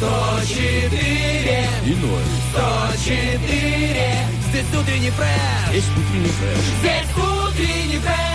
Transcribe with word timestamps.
104 0.00 0.98
И 1.84 1.94
ноль. 1.96 2.22
104 2.54 4.30
Здесь 4.48 4.80
утренний 4.80 5.10
фреш 5.10 5.74
Есть 5.74 5.90
утренний 5.90 6.28
фреш. 6.28 6.64
Здесь 6.80 7.16
утренний 7.16 7.98
фреш 7.98 8.29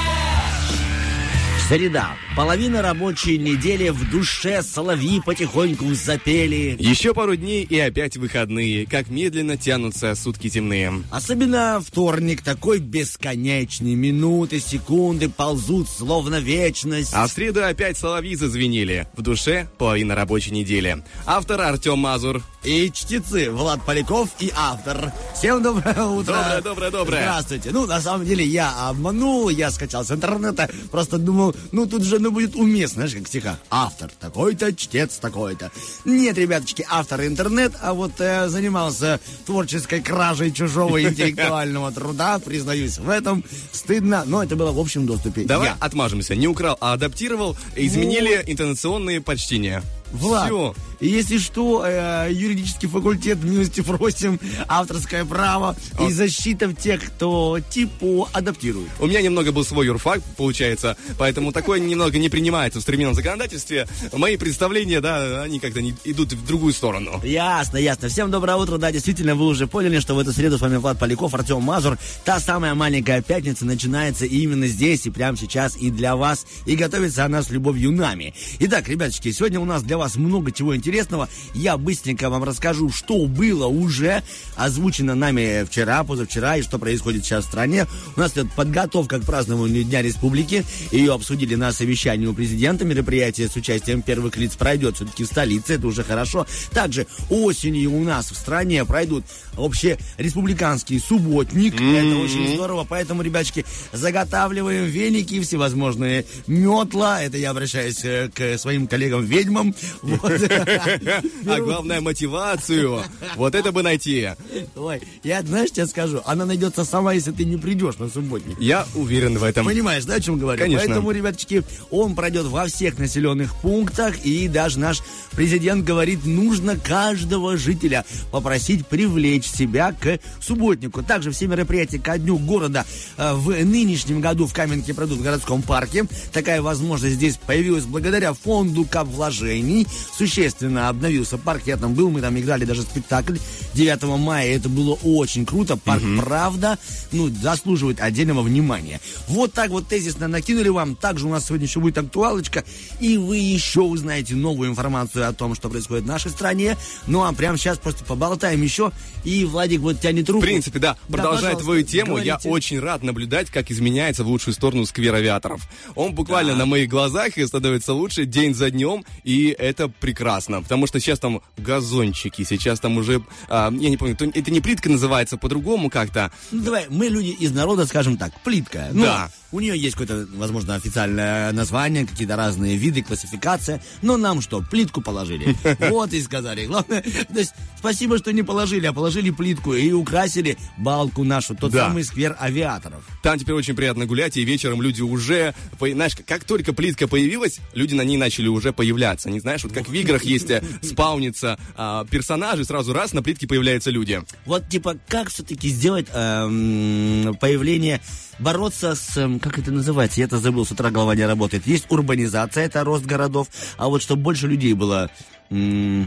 Среда. 1.68 2.16
Половина 2.36 2.84
рабочей 2.84 3.40
недели 3.40 3.90
в 3.90 4.12
душе 4.12 4.62
соловьи 4.62 5.20
потихоньку 5.20 5.96
запели. 5.96 6.76
Еще 6.78 7.16
пару 7.16 7.36
дней 7.36 7.64
и 7.64 7.80
опять 7.80 8.18
выходные. 8.18 8.86
Как 8.86 9.10
медленно 9.10 9.58
тянутся 9.58 10.14
сутки 10.14 10.48
темные. 10.48 10.94
Особенно 11.10 11.82
вторник, 11.84 12.44
такой 12.44 12.78
бесконечный. 12.78 13.96
Минуты, 13.96 14.60
секунды 14.60 15.28
ползут, 15.28 15.90
словно 15.90 16.40
вечность. 16.40 17.14
А 17.16 17.26
в 17.26 17.32
среду 17.32 17.66
опять 17.66 17.98
соловьи 17.98 18.36
зазвенели. 18.36 19.08
В 19.18 19.24
душе 19.24 19.68
половина 19.80 20.14
рабочей 20.14 20.52
недели. 20.52 21.04
Автор 21.26 21.62
Артем 21.62 21.98
Мазур. 21.98 22.44
И 22.66 22.92
чтецы 22.92 23.52
Влад 23.52 23.86
Поляков 23.86 24.30
и 24.40 24.52
автор. 24.56 25.12
Всем 25.36 25.62
доброе 25.62 26.04
утро. 26.04 26.34
Доброе, 26.34 26.62
доброе, 26.62 26.92
доброе. 26.92 27.22
Здравствуйте. 27.22 27.70
Ну, 27.72 27.86
на 27.86 28.02
самом 28.02 28.26
деле, 28.26 28.44
я 28.44 28.90
обманул, 28.90 29.50
я 29.50 29.70
скачал 29.70 30.04
с 30.04 30.10
интернета, 30.10 30.68
просто 30.90 31.20
думал, 31.20 31.56
ну, 31.72 31.86
тут 31.86 32.04
же 32.04 32.18
ну, 32.18 32.32
будет 32.32 32.56
уместно, 32.56 33.08
знаешь, 33.08 33.14
как 33.14 33.26
в 33.26 33.28
стихах. 33.28 33.58
Автор 33.70 34.10
такой-то, 34.20 34.74
чтец 34.74 35.18
такой-то. 35.18 35.72
Нет, 36.06 36.40
ребяточки, 36.40 36.84
автор 36.90 37.22
интернет, 37.22 37.74
а 37.84 37.94
вот 37.94 38.14
э, 38.18 38.50
занимался 38.50 39.20
творческой 39.46 40.02
кражей 40.02 40.52
чужого 40.52 41.00
интеллектуального 41.04 41.92
труда, 41.92 42.40
признаюсь 42.40 42.98
в 42.98 43.10
этом. 43.10 43.44
Стыдно, 43.74 44.24
но 44.26 44.42
это 44.42 44.56
было 44.56 44.72
в 44.72 44.80
общем 44.80 45.06
доступе. 45.06 45.44
Давай 45.44 45.68
Я. 45.68 45.78
отмажемся. 45.80 46.36
Не 46.36 46.48
украл, 46.48 46.78
а 46.82 46.94
адаптировал. 46.94 47.56
Изменили 47.76 48.44
интонационные 48.48 49.22
почтения. 49.22 49.84
Влад, 50.12 50.48
Все. 50.48 50.76
если 51.00 51.38
что, 51.38 51.84
э, 51.86 52.30
юридический 52.32 52.88
факультет 52.88 53.44
милости 53.44 53.82
просим, 53.82 54.40
авторское 54.68 55.26
право 55.26 55.76
и 56.00 56.12
защита 56.12 56.74
тех, 56.74 57.04
кто 57.04 57.60
типу 57.70 58.28
адаптирует. 58.34 58.90
У 59.00 59.08
меня 59.08 59.22
немного 59.22 59.52
был 59.52 59.66
свой 59.66 59.88
юрфак, 59.88 60.22
получается, 60.38 60.98
поэтому 61.18 61.52
такое 61.52 61.80
немного 61.80 62.18
не 62.18 62.30
принимается 62.30 62.80
в 62.80 62.84
современном 62.84 63.14
законодательстве. 63.14 63.88
Мои 64.14 64.38
представления, 64.38 65.02
да, 65.02 65.42
они 65.44 65.60
как-то 65.60 65.82
не 65.82 65.96
идут 66.06 66.34
в 66.34 66.46
другую 66.46 66.74
сторону. 66.74 67.22
Ясно, 67.24 67.78
ясно. 67.78 68.10
Всем 68.10 68.32
доброе 68.32 68.56
утро. 68.58 68.78
Да, 68.78 68.92
действительно, 68.92 69.36
вы 69.36 69.48
уже 69.48 69.68
поняли, 69.68 70.00
что 70.00 70.16
в 70.16 70.20
эту 70.20 70.32
среду 70.32 70.58
с 70.58 70.62
вами 70.62 70.78
Влад 70.78 71.00
Поляков, 71.00 71.34
Артем 71.34 71.62
Мазур. 71.62 71.98
Та 72.24 72.40
самая 72.40 72.74
маленькая 72.76 73.22
пятница 73.22 73.66
начинается 73.66 74.26
именно 74.26 74.68
здесь 74.68 75.06
и 75.06 75.10
прямо 75.10 75.38
сейчас 75.38 75.76
и 75.76 75.90
для 75.90 76.16
вас. 76.16 76.46
И 76.66 76.76
готовится 76.76 77.26
она 77.26 77.44
с 77.44 77.50
любовью 77.50 77.92
нами. 77.92 78.34
Итак, 78.60 78.88
ребяточки, 78.88 79.32
сегодня 79.32 79.60
у 79.60 79.66
нас 79.66 79.84
для 79.84 79.95
вас 79.98 80.16
много 80.16 80.52
чего 80.52 80.76
интересного. 80.76 81.30
Я 81.54 81.78
быстренько 81.78 82.30
вам 82.30 82.44
расскажу, 82.44 82.90
что 82.92 83.26
было 83.26 83.68
уже 83.68 84.24
озвучено 84.56 85.16
нами 85.16 85.66
вчера, 85.66 86.04
позавчера 86.04 86.58
и 86.58 86.62
что 86.62 86.80
происходит 86.80 87.26
сейчас 87.26 87.46
в 87.46 87.48
стране. 87.48 87.88
У 88.16 88.20
нас 88.20 88.34
идет 88.34 88.52
подготовка 88.54 89.20
к 89.20 89.26
празднованию 89.26 89.84
Дня 89.84 90.02
Республики. 90.02 90.66
Ее 90.92 91.14
обсудили 91.14 91.56
на 91.56 91.72
совещании 91.72 92.28
у 92.28 92.34
президента. 92.34 92.86
Мероприятие 92.86 93.48
с 93.48 93.56
участием 93.56 94.02
первых 94.02 94.38
лиц 94.38 94.56
пройдет 94.56 94.96
все-таки 94.96 95.24
в 95.24 95.28
столице. 95.28 95.74
Это 95.74 95.88
уже 95.88 96.04
хорошо. 96.04 96.46
Также 96.72 97.08
осенью 97.30 97.94
у 97.94 98.04
нас 98.04 98.32
в 98.32 98.36
стране 98.36 98.86
пройдут 98.86 99.26
вообще 99.54 99.98
республиканский 100.18 101.00
субботник. 101.00 101.76
Это 101.76 102.18
очень 102.18 102.56
здорово. 102.56 102.86
Поэтому, 102.88 103.22
ребячки, 103.22 103.66
заготавливаем 103.94 104.86
веники 104.86 105.42
всевозможные 105.42 106.26
метла. 106.48 107.22
Это 107.22 107.38
я 107.38 107.52
обращаюсь 107.52 108.04
э, 108.04 108.30
к 108.34 108.58
своим 108.58 108.88
коллегам-ведьмам. 108.88 109.76
А 111.48 111.60
главное, 111.60 112.02
мотивацию. 112.02 113.04
Вот 113.36 113.56
это 113.56 113.72
бы 113.72 113.84
найти. 113.84 114.30
Ой, 114.76 115.02
я, 115.24 115.42
знаешь, 115.42 115.72
тебе 115.72 115.86
скажу, 115.88 116.22
она 116.26 116.46
найдется 116.46 116.84
сама, 116.86 117.14
если 117.14 117.32
ты 117.32 117.46
не 117.46 117.58
придешь 117.58 117.98
на 117.98 118.10
субботник. 118.10 118.60
Я 118.60 118.86
уверен 118.96 119.38
в 119.38 119.44
этом. 119.44 119.66
Понимаешь, 119.66 120.06
да, 120.06 120.16
о 120.16 120.20
чем 120.20 120.38
говорю? 120.38 120.60
Конечно. 120.60 120.86
Поэтому, 120.86 121.12
ребяточки, 121.12 121.64
он 121.90 122.16
пройдет 122.16 122.46
во 122.46 122.66
всех 122.66 122.98
населенных 122.98 123.56
пунктах, 123.62 124.26
и 124.26 124.48
даже 124.48 124.80
наш 124.80 125.02
президент 125.32 125.86
говорит, 125.86 126.26
нужно 126.26 126.78
каждого 126.78 127.58
жителя 127.58 128.06
попросить 128.32 128.88
привлечь 128.88 129.46
себя 129.46 129.92
к 129.92 130.20
субботнику. 130.40 131.04
Также 131.04 131.32
все 131.32 131.48
мероприятия 131.48 132.00
ко 132.00 132.18
дню 132.18 132.38
города 132.38 132.86
э, 133.18 133.34
в 133.34 133.50
нынешнем 133.64 134.22
году 134.22 134.48
в 134.48 134.54
Каменке 134.54 134.94
пройдут 134.94 135.20
в 135.20 135.24
городском 135.24 135.62
парке. 135.62 136.06
Такая 136.32 136.62
возможность 136.62 137.16
здесь 137.16 137.38
появилась 137.38 137.86
благодаря 137.86 138.34
фонду 138.34 138.86
кап 138.86 139.08
вложений. 139.08 139.75
Существенно 140.18 140.90
обновился 140.90 141.38
парк, 141.38 141.64
я 141.66 141.78
там 141.78 141.94
был, 141.94 142.10
мы 142.10 142.22
там 142.22 142.38
играли 142.40 142.66
даже 142.66 142.84
спектакль 142.84 143.38
9 143.74 144.04
мая, 144.20 144.56
это 144.56 144.70
было 144.70 144.98
очень 145.04 145.46
круто. 145.46 145.76
Парк, 145.78 146.02
правда, 146.18 146.78
ну, 147.12 147.28
заслуживает 147.30 148.00
отдельного 148.00 148.42
внимания. 148.42 149.02
Вот 149.28 149.54
так 149.54 149.70
вот 149.72 149.88
тезисно 149.88 150.28
накинули 150.28 150.70
вам. 150.70 150.96
Также 150.96 151.28
у 151.28 151.30
нас 151.30 151.48
сегодня 151.48 151.66
еще 151.68 151.80
будет 151.80 151.98
актуалочка, 151.98 152.64
и 153.00 153.18
вы 153.18 153.38
еще 153.38 153.82
узнаете 153.82 154.36
новую 154.36 154.70
информацию 154.70 155.28
о 155.28 155.34
том, 155.34 155.56
что 155.56 155.70
происходит 155.70 156.06
в 156.06 156.08
нашей 156.08 156.32
стране. 156.32 156.78
Ну, 157.08 157.24
а 157.24 157.34
прямо 157.34 157.58
сейчас 157.58 157.78
просто 157.78 158.04
поболтаем 158.06 158.62
еще, 158.62 158.92
и 159.24 159.44
Владик 159.46 159.82
вот 159.82 160.00
тянет 160.00 160.30
руку. 160.30 160.42
В 160.42 160.46
принципе, 160.46 160.80
да. 160.80 160.98
Продолжая 161.08 161.54
пожалуйста, 161.56 161.64
твою 161.64 161.84
тему, 161.84 162.18
я 162.18 162.34
говорите. 162.36 162.50
очень 162.50 162.80
рад 162.80 163.04
наблюдать, 163.04 163.50
как 163.50 163.72
изменяется 163.72 164.24
в 164.24 164.28
лучшую 164.28 164.54
сторону 164.54 164.86
сквер 164.86 165.16
авиаторов. 165.16 165.68
Он 165.96 166.14
буквально 166.14 166.54
Да. 166.54 166.60
на 166.60 166.66
моих 166.66 166.90
глазах 166.90 167.38
и 167.38 167.46
становится 167.46 167.94
лучше 167.94 168.26
день 168.26 168.54
за 168.54 168.70
днем, 168.72 169.04
и 169.24 169.56
это 169.66 169.88
прекрасно. 169.90 170.62
Потому 170.62 170.88
что 170.88 171.00
сейчас 171.00 171.20
там 171.20 171.42
газончики, 171.58 172.44
сейчас 172.44 172.80
там 172.80 172.98
уже, 172.98 173.22
а, 173.50 173.72
я 173.72 173.90
не 173.90 173.98
помню, 173.98 174.16
то- 174.16 174.26
это 174.26 174.52
не 174.52 174.62
плитка 174.62 174.90
называется, 174.90 175.38
по-другому 175.38 175.90
как-то. 175.90 176.32
Ну, 176.52 176.62
давай, 176.64 176.86
мы 176.90 177.08
люди 177.08 177.30
из 177.30 177.52
народа, 177.52 177.86
скажем 177.86 178.18
так, 178.18 178.32
плитка. 178.44 178.90
Ну, 178.92 179.04
Да. 179.04 179.30
У 179.52 179.60
нее 179.60 179.78
есть 179.78 179.96
какое-то, 179.96 180.28
возможно, 180.36 180.76
официальное 180.76 181.52
название, 181.52 182.06
какие-то 182.06 182.36
разные 182.36 182.78
виды, 182.78 183.02
классификация. 183.02 183.82
Но 184.02 184.18
нам 184.18 184.42
что, 184.42 184.62
плитку 184.62 185.02
положили? 185.02 185.56
Вот 185.90 186.14
и 186.14 186.22
сказали. 186.22 186.66
Главное, 186.66 187.02
то 187.02 187.40
есть, 187.40 187.54
спасибо, 187.80 188.18
что 188.18 188.34
не 188.34 188.44
положили, 188.44 188.86
а 188.86 188.94
положили 188.94 189.30
плитку 189.30 189.74
и 189.74 189.92
украсили 189.92 190.58
балку 190.78 191.24
нашу, 191.24 191.56
тот 191.56 191.72
Да. 191.72 191.88
самый 191.88 192.04
сквер 192.04 192.36
авиаторов. 192.40 193.04
Там 193.24 193.40
теперь 193.40 193.56
очень 193.56 193.76
приятно 193.76 194.06
гулять, 194.06 194.38
и 194.38 194.44
вечером 194.44 194.82
люди 194.82 195.02
уже, 195.02 195.54
знаешь, 195.80 196.16
как 196.26 196.44
только 196.44 196.74
плитка 196.74 197.08
появилась, 197.08 197.60
люди 197.74 197.94
на 197.94 198.02
ней 198.04 198.18
начали 198.18 198.48
уже 198.48 198.74
появляться. 198.74 199.30
Не 199.30 199.40
знаешь, 199.40 199.64
вот 199.64 199.74
как 199.74 199.88
в 199.88 199.94
играх 199.94 200.24
есть 200.24 200.50
э, 200.50 200.64
спаунится 200.82 201.58
а, 201.76 202.06
персонажи, 202.06 202.66
сразу 202.66 202.94
раз 202.94 203.14
на 203.14 203.22
плитке 203.24 203.48
появляются 203.48 203.92
люди. 203.92 204.22
Вот, 204.46 204.68
типа, 204.70 204.98
как 205.08 205.30
все-таки 205.30 205.70
сделать 205.70 206.08
эм, 206.14 207.36
появление, 207.40 208.02
бороться 208.40 208.96
с, 208.96 209.18
эм, 209.18 209.40
как 209.40 209.60
это 209.60 209.72
называется, 209.72 210.20
я 210.20 210.26
это 210.26 210.38
забыл, 210.38 210.66
с 210.66 210.72
утра 210.72 210.92
голова 210.92 211.16
не 211.16 211.26
работает. 211.26 211.68
Есть 211.68 211.86
урбанизация, 211.90 212.66
это 212.66 212.84
рост 212.84 213.06
городов, 213.06 213.48
а 213.78 213.88
вот 213.88 214.02
чтобы 214.02 214.22
больше 214.24 214.48
людей 214.48 214.74
было... 214.74 215.10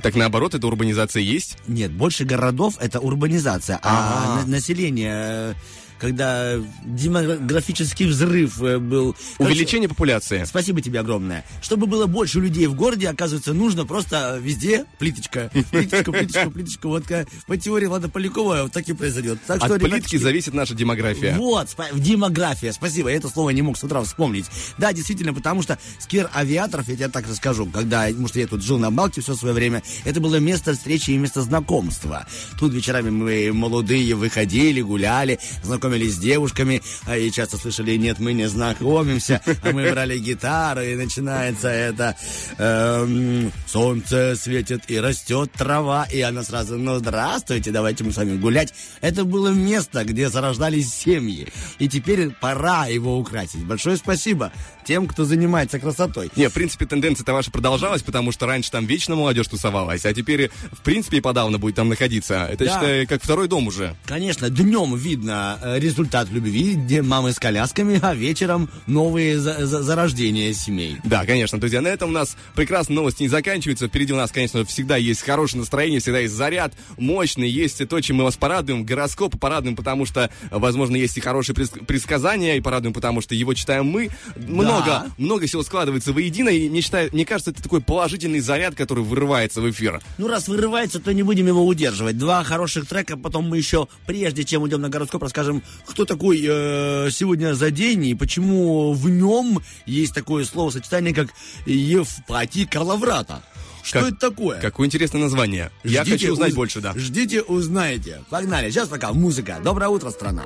Так 0.02 0.16
наоборот, 0.16 0.54
эта 0.54 0.66
урбанизация 0.66 1.22
есть. 1.22 1.58
Нет, 1.68 1.92
больше 1.92 2.24
городов 2.24 2.74
это 2.80 2.98
урбанизация, 2.98 3.78
а 3.82 4.42
на- 4.44 4.50
население, 4.50 5.12
э, 5.14 5.54
когда 5.98 6.56
демографический 6.84 8.06
взрыв 8.06 8.62
э, 8.62 8.78
был. 8.78 9.16
Короче, 9.36 9.54
Увеличение 9.54 9.88
популяции. 9.88 10.44
Спасибо 10.44 10.80
тебе 10.80 11.00
огромное. 11.00 11.44
Чтобы 11.62 11.86
было 11.86 12.06
больше 12.06 12.40
людей 12.40 12.66
в 12.66 12.74
городе, 12.74 13.08
оказывается, 13.08 13.52
нужно 13.52 13.84
просто 13.84 14.38
везде 14.40 14.84
плиточка. 14.98 15.50
Плиточка, 15.70 16.12
плиточка, 16.12 16.50
плиточка. 16.50 16.86
Вот 16.88 17.04
по 17.46 17.56
теории 17.56 17.86
Влада 17.86 18.08
Полякова 18.08 18.62
вот 18.64 18.72
так 18.72 18.88
и 18.88 18.92
произойдет. 18.92 19.38
Так 19.46 19.58
От 19.58 19.64
что, 19.64 19.78
плитки 19.78 19.94
ребяточки, 19.94 20.16
зависит 20.16 20.54
наша 20.54 20.74
демография. 20.74 21.36
вот, 21.36 21.68
демография, 21.94 22.72
спасибо, 22.72 23.10
я 23.10 23.16
это 23.16 23.28
слово 23.28 23.50
не 23.50 23.62
мог 23.62 23.76
с 23.76 23.84
утра 23.84 24.02
вспомнить. 24.02 24.46
Да, 24.78 24.92
действительно, 24.92 25.34
потому 25.34 25.62
что 25.62 25.78
сквер 25.98 26.30
авиаторов, 26.34 26.88
я 26.88 26.96
тебе 26.96 27.08
так 27.08 27.28
расскажу, 27.28 27.66
когда, 27.66 28.06
потому 28.06 28.28
что 28.28 28.40
я 28.40 28.46
тут 28.46 28.62
жил 28.62 28.78
на 28.78 28.90
Балке 28.90 29.20
все 29.20 29.34
свое 29.34 29.54
время, 29.54 29.82
это 30.04 30.20
было 30.20 30.36
место 30.36 30.74
встречи 30.74 31.10
и 31.10 31.16
место 31.16 31.42
знакомства. 31.42 32.26
Тут 32.58 32.72
вечерами 32.72 33.10
мы 33.10 33.52
молодые 33.52 34.14
выходили, 34.14 34.80
гуляли, 34.80 35.38
знакомились 35.62 35.87
знакомились 35.88 36.14
с 36.14 36.18
девушками, 36.18 36.82
а 37.06 37.16
и 37.16 37.30
часто 37.30 37.56
слышали, 37.56 37.96
нет, 37.96 38.18
мы 38.18 38.32
не 38.34 38.48
знакомимся, 38.48 39.40
а 39.62 39.72
мы 39.72 39.90
брали 39.90 40.18
гитару, 40.18 40.82
и 40.82 40.94
начинается 40.94 41.68
это 41.68 42.16
эм, 42.58 43.50
солнце 43.66 44.36
светит 44.36 44.82
и 44.88 45.00
растет 45.00 45.50
трава, 45.52 46.04
и 46.04 46.20
она 46.20 46.42
сразу, 46.42 46.76
ну, 46.76 46.98
здравствуйте, 46.98 47.70
давайте 47.70 48.04
мы 48.04 48.12
с 48.12 48.16
вами 48.16 48.36
гулять. 48.36 48.74
Это 49.00 49.24
было 49.24 49.48
место, 49.48 50.04
где 50.04 50.28
зарождались 50.28 50.92
семьи, 50.92 51.48
и 51.78 51.88
теперь 51.88 52.30
пора 52.30 52.86
его 52.86 53.18
украсить. 53.18 53.64
Большое 53.64 53.96
спасибо 53.96 54.52
тем, 54.88 55.06
кто 55.06 55.24
занимается 55.24 55.78
красотой. 55.78 56.30
Не, 56.34 56.48
в 56.48 56.52
принципе, 56.54 56.86
тенденция-то 56.86 57.34
ваша 57.34 57.50
продолжалась, 57.50 58.02
потому 58.02 58.32
что 58.32 58.46
раньше 58.46 58.70
там 58.70 58.86
вечно 58.86 59.14
молодежь 59.16 59.46
тусовалась, 59.48 60.06
а 60.06 60.14
теперь, 60.14 60.50
в 60.72 60.80
принципе, 60.80 61.18
и 61.18 61.20
подавно 61.20 61.58
будет 61.58 61.74
там 61.74 61.90
находиться. 61.90 62.48
Это, 62.50 62.64
Да. 62.64 62.70
считай, 62.72 63.06
как 63.06 63.22
второй 63.22 63.48
дом 63.48 63.66
уже. 63.66 63.94
Конечно, 64.06 64.48
днем 64.48 64.96
видно 64.96 65.58
э, 65.62 65.78
результат 65.78 66.30
любви, 66.30 66.72
где 66.74 67.02
мамы 67.02 67.32
с 67.32 67.38
колясками, 67.38 67.98
а 68.02 68.14
вечером 68.14 68.70
новые 68.86 69.38
за- 69.38 69.66
за- 69.66 69.82
зарождения 69.82 70.54
семей. 70.54 70.96
Да, 71.04 71.26
конечно, 71.26 71.60
друзья, 71.60 71.82
на 71.82 71.88
этом 71.88 72.08
у 72.08 72.12
нас 72.14 72.34
прекрасные 72.54 72.96
новости 72.96 73.24
не 73.24 73.28
заканчиваются. 73.28 73.88
Впереди 73.88 74.14
у 74.14 74.16
нас, 74.16 74.32
конечно, 74.32 74.64
всегда 74.64 74.96
есть 74.96 75.20
хорошее 75.20 75.60
настроение, 75.60 76.00
всегда 76.00 76.20
есть 76.20 76.32
заряд 76.34 76.72
мощный, 76.96 77.50
есть 77.50 77.86
то, 77.86 78.00
чем 78.00 78.16
мы 78.16 78.24
вас 78.24 78.36
порадуем, 78.38 78.84
гороскопы 78.84 79.36
порадуем, 79.36 79.76
потому 79.76 80.06
что, 80.06 80.30
возможно, 80.50 80.96
есть 80.96 81.18
и 81.18 81.20
хорошие 81.20 81.54
пред- 81.54 81.86
предсказания, 81.86 82.56
и 82.56 82.60
порадуем, 82.62 82.94
потому 82.94 83.20
что 83.20 83.34
его 83.34 83.52
читаем 83.52 83.84
мы. 83.84 84.08
Много, 84.36 84.77
много 85.18 85.46
всего 85.46 85.62
складывается 85.62 86.12
воедино, 86.12 86.48
и 86.48 86.68
мне, 86.68 86.80
считаю, 86.80 87.10
мне 87.12 87.24
кажется, 87.24 87.50
это 87.50 87.62
такой 87.62 87.80
положительный 87.80 88.40
заряд, 88.40 88.74
который 88.74 89.04
вырывается 89.04 89.60
в 89.60 89.70
эфир. 89.70 90.00
Ну, 90.18 90.28
раз 90.28 90.48
вырывается, 90.48 91.00
то 91.00 91.12
не 91.12 91.22
будем 91.22 91.46
его 91.46 91.66
удерживать. 91.66 92.18
Два 92.18 92.44
хороших 92.44 92.86
трека, 92.86 93.16
потом 93.16 93.48
мы 93.48 93.56
еще, 93.58 93.88
прежде 94.06 94.44
чем 94.44 94.62
уйдем 94.62 94.80
на 94.80 94.88
гороскоп, 94.88 95.22
расскажем, 95.22 95.62
кто 95.86 96.04
такой 96.04 96.44
э, 96.46 97.08
сегодня 97.10 97.54
за 97.54 97.70
день 97.70 98.04
и 98.06 98.14
почему 98.14 98.92
в 98.92 99.08
нем 99.08 99.60
есть 99.86 100.14
такое 100.14 100.44
словосочетание, 100.44 101.14
как 101.14 101.28
Евпатий 101.66 102.66
Калаврата. 102.66 103.42
Что 103.82 104.00
Как- 104.00 104.08
это 104.08 104.16
такое? 104.30 104.60
Какое 104.60 104.86
интересное 104.86 105.20
название. 105.22 105.70
Я 105.82 106.02
Ждите, 106.04 106.18
хочу 106.18 106.32
узнать 106.34 106.50
уз- 106.50 106.56
больше, 106.56 106.80
да. 106.80 106.92
Ждите, 106.94 107.42
узнаете. 107.42 108.22
Погнали. 108.28 108.70
Сейчас 108.70 108.88
пока 108.88 109.12
музыка. 109.12 109.58
Доброе 109.64 109.88
утро, 109.88 110.10
страна. 110.10 110.44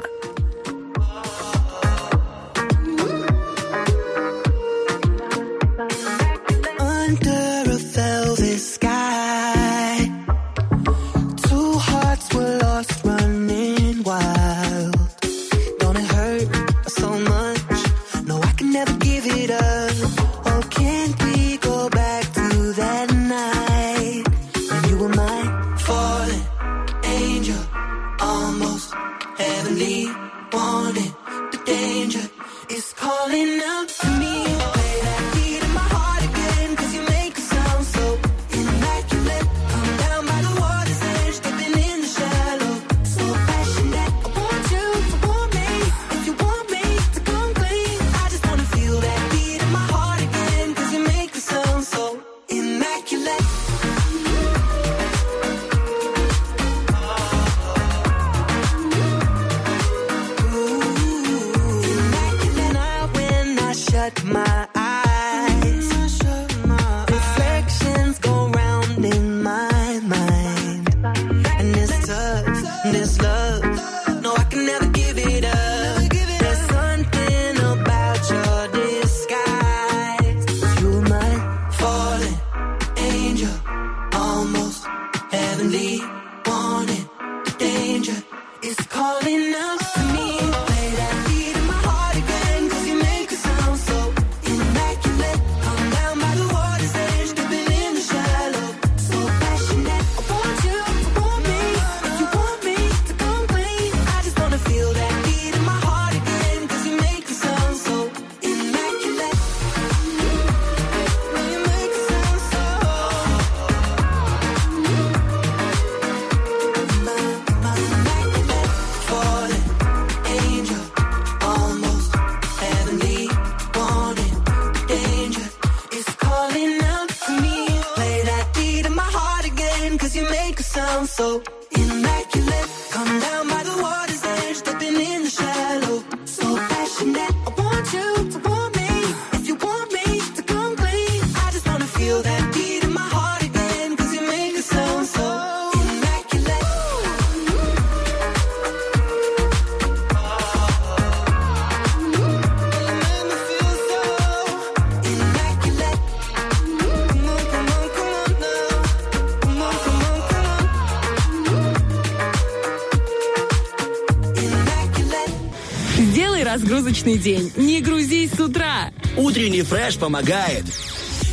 Разгрузочный 166.92 167.16
день. 167.16 167.50
Не 167.56 167.80
грузись 167.80 168.32
с 168.32 168.40
утра. 168.40 168.90
Утренний 169.16 169.62
фреш 169.62 169.96
помогает. 169.96 170.64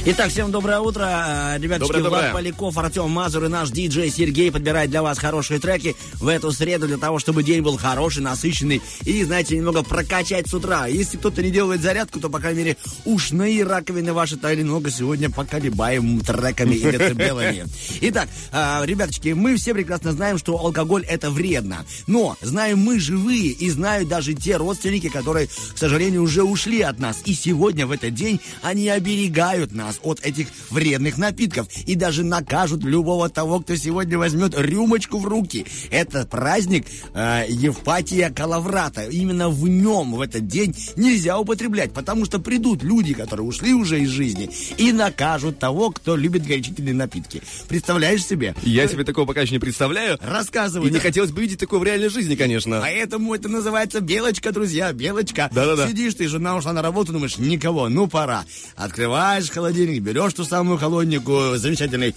Итак, 0.05 0.29
всем 0.29 0.49
доброе 0.49 0.79
утро. 0.79 1.03
Э, 1.03 1.57
Ребяточки, 1.59 1.91
Доброе, 1.91 2.03
доброе. 2.03 2.21
Влад 2.21 2.33
Поляков, 2.33 2.77
Артем 2.77 3.09
Мазур 3.11 3.43
и 3.43 3.47
наш 3.49 3.69
диджей 3.69 4.09
Сергей 4.09 4.49
подбирает 4.49 4.89
для 4.89 5.03
вас 5.03 5.19
хорошие 5.19 5.59
треки 5.59 5.93
в 6.21 6.29
эту 6.29 6.53
среду 6.53 6.87
для 6.87 6.97
того, 6.97 7.19
чтобы 7.19 7.43
день 7.43 7.61
был 7.61 7.77
хороший, 7.77 8.23
насыщенный 8.23 8.81
и, 9.03 9.23
знаете, 9.25 9.57
немного 9.57 9.83
прокачать 9.83 10.47
с 10.47 10.53
утра. 10.53 10.87
Если 10.87 11.17
кто-то 11.17 11.43
не 11.43 11.51
делает 11.51 11.81
зарядку, 11.81 12.21
то, 12.21 12.29
по 12.29 12.39
крайней 12.39 12.59
мере, 12.59 12.77
ушные 13.03 13.65
раковины 13.65 14.13
ваши 14.13 14.37
то 14.37 14.55
немного 14.55 14.89
сегодня 14.89 15.29
поколебаем 15.29 16.21
треками 16.21 16.75
и 16.75 16.91
децибелами. 16.91 17.65
Итак, 18.01 18.29
э, 18.53 18.85
ребяточки, 18.85 19.33
мы 19.33 19.57
все 19.57 19.73
прекрасно 19.73 20.13
знаем, 20.13 20.37
что 20.37 20.57
алкоголь 20.57 21.03
это 21.03 21.29
вредно. 21.29 21.85
Но 22.07 22.37
знаем 22.41 22.79
мы 22.79 22.99
живые 22.99 23.49
и 23.49 23.69
знают 23.69 24.07
даже 24.07 24.33
те 24.33 24.55
родственники, 24.55 25.09
которые, 25.09 25.47
к 25.47 25.77
сожалению, 25.77 26.23
уже 26.23 26.43
ушли 26.43 26.81
от 26.81 26.99
нас. 26.99 27.17
И 27.25 27.33
сегодня 27.33 27.85
в 27.85 27.91
этот 27.91 28.13
день 28.13 28.39
они 28.61 28.87
оберегают 28.87 29.73
нас 29.73 29.88
нас 29.89 29.99
от 30.03 30.25
этих 30.25 30.47
вредных 30.69 31.17
напитков. 31.17 31.67
И 31.85 31.95
даже 31.95 32.23
накажут 32.23 32.83
любого 32.83 33.29
того, 33.29 33.59
кто 33.59 33.75
сегодня 33.75 34.17
возьмет 34.17 34.53
рюмочку 34.57 35.17
в 35.17 35.25
руки. 35.25 35.65
Это 35.91 36.25
праздник 36.25 36.85
э, 37.13 37.45
Евпатия 37.49 38.29
Калаврата. 38.29 39.05
Именно 39.05 39.49
в 39.49 39.67
нем, 39.67 40.13
в 40.13 40.21
этот 40.21 40.47
день, 40.47 40.75
нельзя 40.95 41.39
употреблять, 41.39 41.91
потому 41.91 42.25
что 42.25 42.39
придут 42.39 42.83
люди, 42.83 43.13
которые 43.13 43.45
ушли 43.45 43.73
уже 43.73 44.01
из 44.01 44.09
жизни, 44.09 44.49
и 44.77 44.91
накажут 44.91 45.59
того, 45.59 45.91
кто 45.91 46.15
любит 46.15 46.45
горячительные 46.45 46.93
напитки. 46.93 47.41
Представляешь 47.67 48.25
себе? 48.25 48.55
Я 48.63 48.87
себе 48.87 49.03
такого 49.03 49.25
пока 49.25 49.41
еще 49.41 49.53
не 49.53 49.59
представляю. 49.59 50.17
Рассказывай. 50.21 50.89
И 50.89 50.91
не 50.91 50.99
хотелось 50.99 51.31
бы 51.31 51.41
видеть 51.41 51.59
такое 51.59 51.79
в 51.79 51.83
реальной 51.83 52.09
жизни, 52.09 52.35
конечно. 52.35 52.79
Поэтому 52.81 53.33
это 53.33 53.49
называется 53.49 54.01
белочка, 54.01 54.51
друзья, 54.51 54.93
белочка. 54.93 55.49
Да-да-да. 55.51 55.87
Сидишь 55.87 56.13
ты, 56.13 56.27
жена 56.27 56.55
ушла 56.55 56.73
на 56.73 56.81
работу, 56.81 57.11
думаешь, 57.11 57.37
никого, 57.37 57.89
ну 57.89 58.07
пора. 58.07 58.45
Открываешь 58.75 59.49
холодильник, 59.49 59.78
берешь 59.99 60.33
ту 60.33 60.43
самую 60.43 60.77
холоднику, 60.77 61.55
замечательный, 61.55 62.15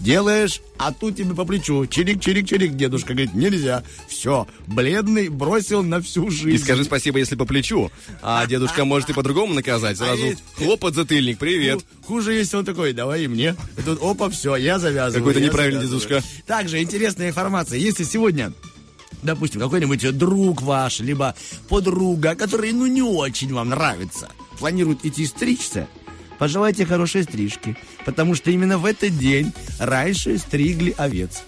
делаешь, 0.00 0.60
а 0.76 0.92
тут 0.92 1.16
тебе 1.16 1.34
по 1.34 1.44
плечу, 1.44 1.84
чирик-чирик-чирик, 1.84 2.70
дедушка 2.74 3.14
говорит, 3.14 3.34
нельзя. 3.34 3.82
Все, 4.08 4.46
бледный 4.66 5.28
бросил 5.28 5.82
на 5.82 6.00
всю 6.02 6.30
жизнь. 6.30 6.50
И 6.56 6.58
скажи 6.58 6.84
спасибо, 6.84 7.18
если 7.18 7.36
по 7.36 7.44
плечу. 7.46 7.90
А 8.22 8.44
дедушка 8.48 8.84
может 8.84 9.10
и 9.10 9.12
по-другому 9.12 9.54
наказать. 9.54 9.96
Сразу 9.98 10.22
есть- 10.24 10.42
хлоп 10.56 10.84
затыльник, 10.94 11.38
привет. 11.38 11.80
Ху- 12.02 12.14
Хуже, 12.14 12.34
если 12.34 12.56
он 12.56 12.64
такой, 12.64 12.92
давай 12.92 13.24
и 13.24 13.28
мне. 13.28 13.56
И 13.78 13.82
тут, 13.82 14.02
опа, 14.02 14.28
все, 14.28 14.56
я 14.56 14.78
завязываю. 14.78 15.22
Какой-то 15.24 15.40
неправильный 15.40 15.82
дедушка. 15.86 16.22
Также 16.46 16.82
интересная 16.82 17.28
информация. 17.28 17.78
Если 17.78 18.04
сегодня 18.04 18.52
допустим, 19.22 19.58
какой-нибудь 19.62 20.18
друг 20.18 20.60
ваш, 20.60 21.00
либо 21.00 21.34
подруга, 21.70 22.34
который, 22.34 22.72
ну, 22.72 22.84
не 22.86 23.00
очень 23.00 23.54
вам 23.54 23.70
нравится, 23.70 24.28
планирует 24.58 25.02
идти 25.06 25.24
стричься, 25.26 25.88
пожелайте 26.44 26.84
хорошей 26.84 27.22
стрижки, 27.22 27.74
потому 28.04 28.34
что 28.34 28.50
именно 28.50 28.78
в 28.78 28.84
этот 28.84 29.16
день 29.18 29.52
раньше 29.78 30.38
стригли 30.38 30.94
овец. 30.96 31.42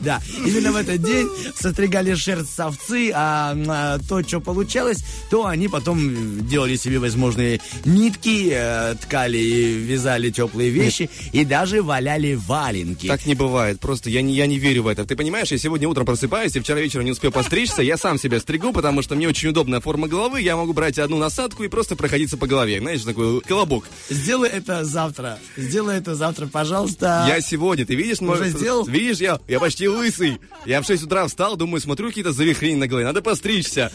Да, 0.00 0.20
именно 0.44 0.72
в 0.72 0.76
этот 0.76 1.02
день 1.02 1.28
состригали 1.54 2.14
шерсть 2.14 2.54
с 2.54 2.60
овцы, 2.60 3.10
а, 3.14 3.56
а, 3.68 3.98
то, 4.08 4.22
что 4.22 4.40
получалось, 4.40 5.04
то 5.30 5.46
они 5.46 5.68
потом 5.68 6.46
делали 6.46 6.76
себе 6.76 6.98
возможные 6.98 7.60
нитки, 7.84 8.50
э, 8.52 8.94
ткали 9.00 9.38
и 9.38 9.74
вязали 9.74 10.30
теплые 10.30 10.70
вещи 10.70 11.10
и 11.32 11.44
даже 11.44 11.82
валяли 11.82 12.34
валенки. 12.34 13.06
Так 13.06 13.26
не 13.26 13.34
бывает. 13.34 13.80
Просто 13.80 14.10
я 14.10 14.22
не, 14.22 14.34
я 14.34 14.46
не 14.46 14.58
верю 14.58 14.84
в 14.84 14.86
это. 14.86 15.04
Ты 15.04 15.16
понимаешь, 15.16 15.50
я 15.50 15.58
сегодня 15.58 15.88
утром 15.88 16.06
просыпаюсь, 16.06 16.54
и 16.54 16.60
вчера 16.60 16.80
вечером 16.80 17.04
не 17.04 17.12
успел 17.12 17.32
постричься, 17.32 17.82
я 17.82 17.96
сам 17.96 18.18
себя 18.18 18.40
стригу, 18.40 18.72
потому 18.72 19.02
что 19.02 19.16
мне 19.16 19.28
очень 19.28 19.48
удобная 19.48 19.80
форма 19.80 20.06
головы, 20.06 20.40
я 20.40 20.56
могу 20.56 20.72
брать 20.72 20.98
одну 20.98 21.18
насадку 21.18 21.64
и 21.64 21.68
просто 21.68 21.96
проходиться 21.96 22.36
по 22.36 22.46
голове. 22.46 22.78
Знаешь, 22.78 23.02
такой 23.02 23.40
колобок. 23.40 23.84
Сделай 24.10 24.48
это 24.58 24.84
завтра. 24.84 25.38
Сделай 25.56 25.98
это 25.98 26.14
завтра, 26.14 26.46
пожалуйста. 26.46 27.24
Я 27.28 27.40
сегодня, 27.40 27.86
ты 27.86 27.94
видишь, 27.94 28.18
Уже 28.18 28.26
может, 28.26 28.48
сделал? 28.48 28.84
Видишь, 28.86 29.18
я, 29.18 29.40
я 29.48 29.60
почти 29.60 29.88
лысый. 29.88 30.38
Я 30.66 30.82
в 30.82 30.86
6 30.86 31.04
утра 31.04 31.26
встал, 31.26 31.56
думаю, 31.56 31.80
смотрю 31.80 32.08
какие-то 32.08 32.32
завихрения 32.32 32.78
на 32.78 32.86
голове, 32.86 33.06
надо 33.06 33.22
постричься. 33.22 33.90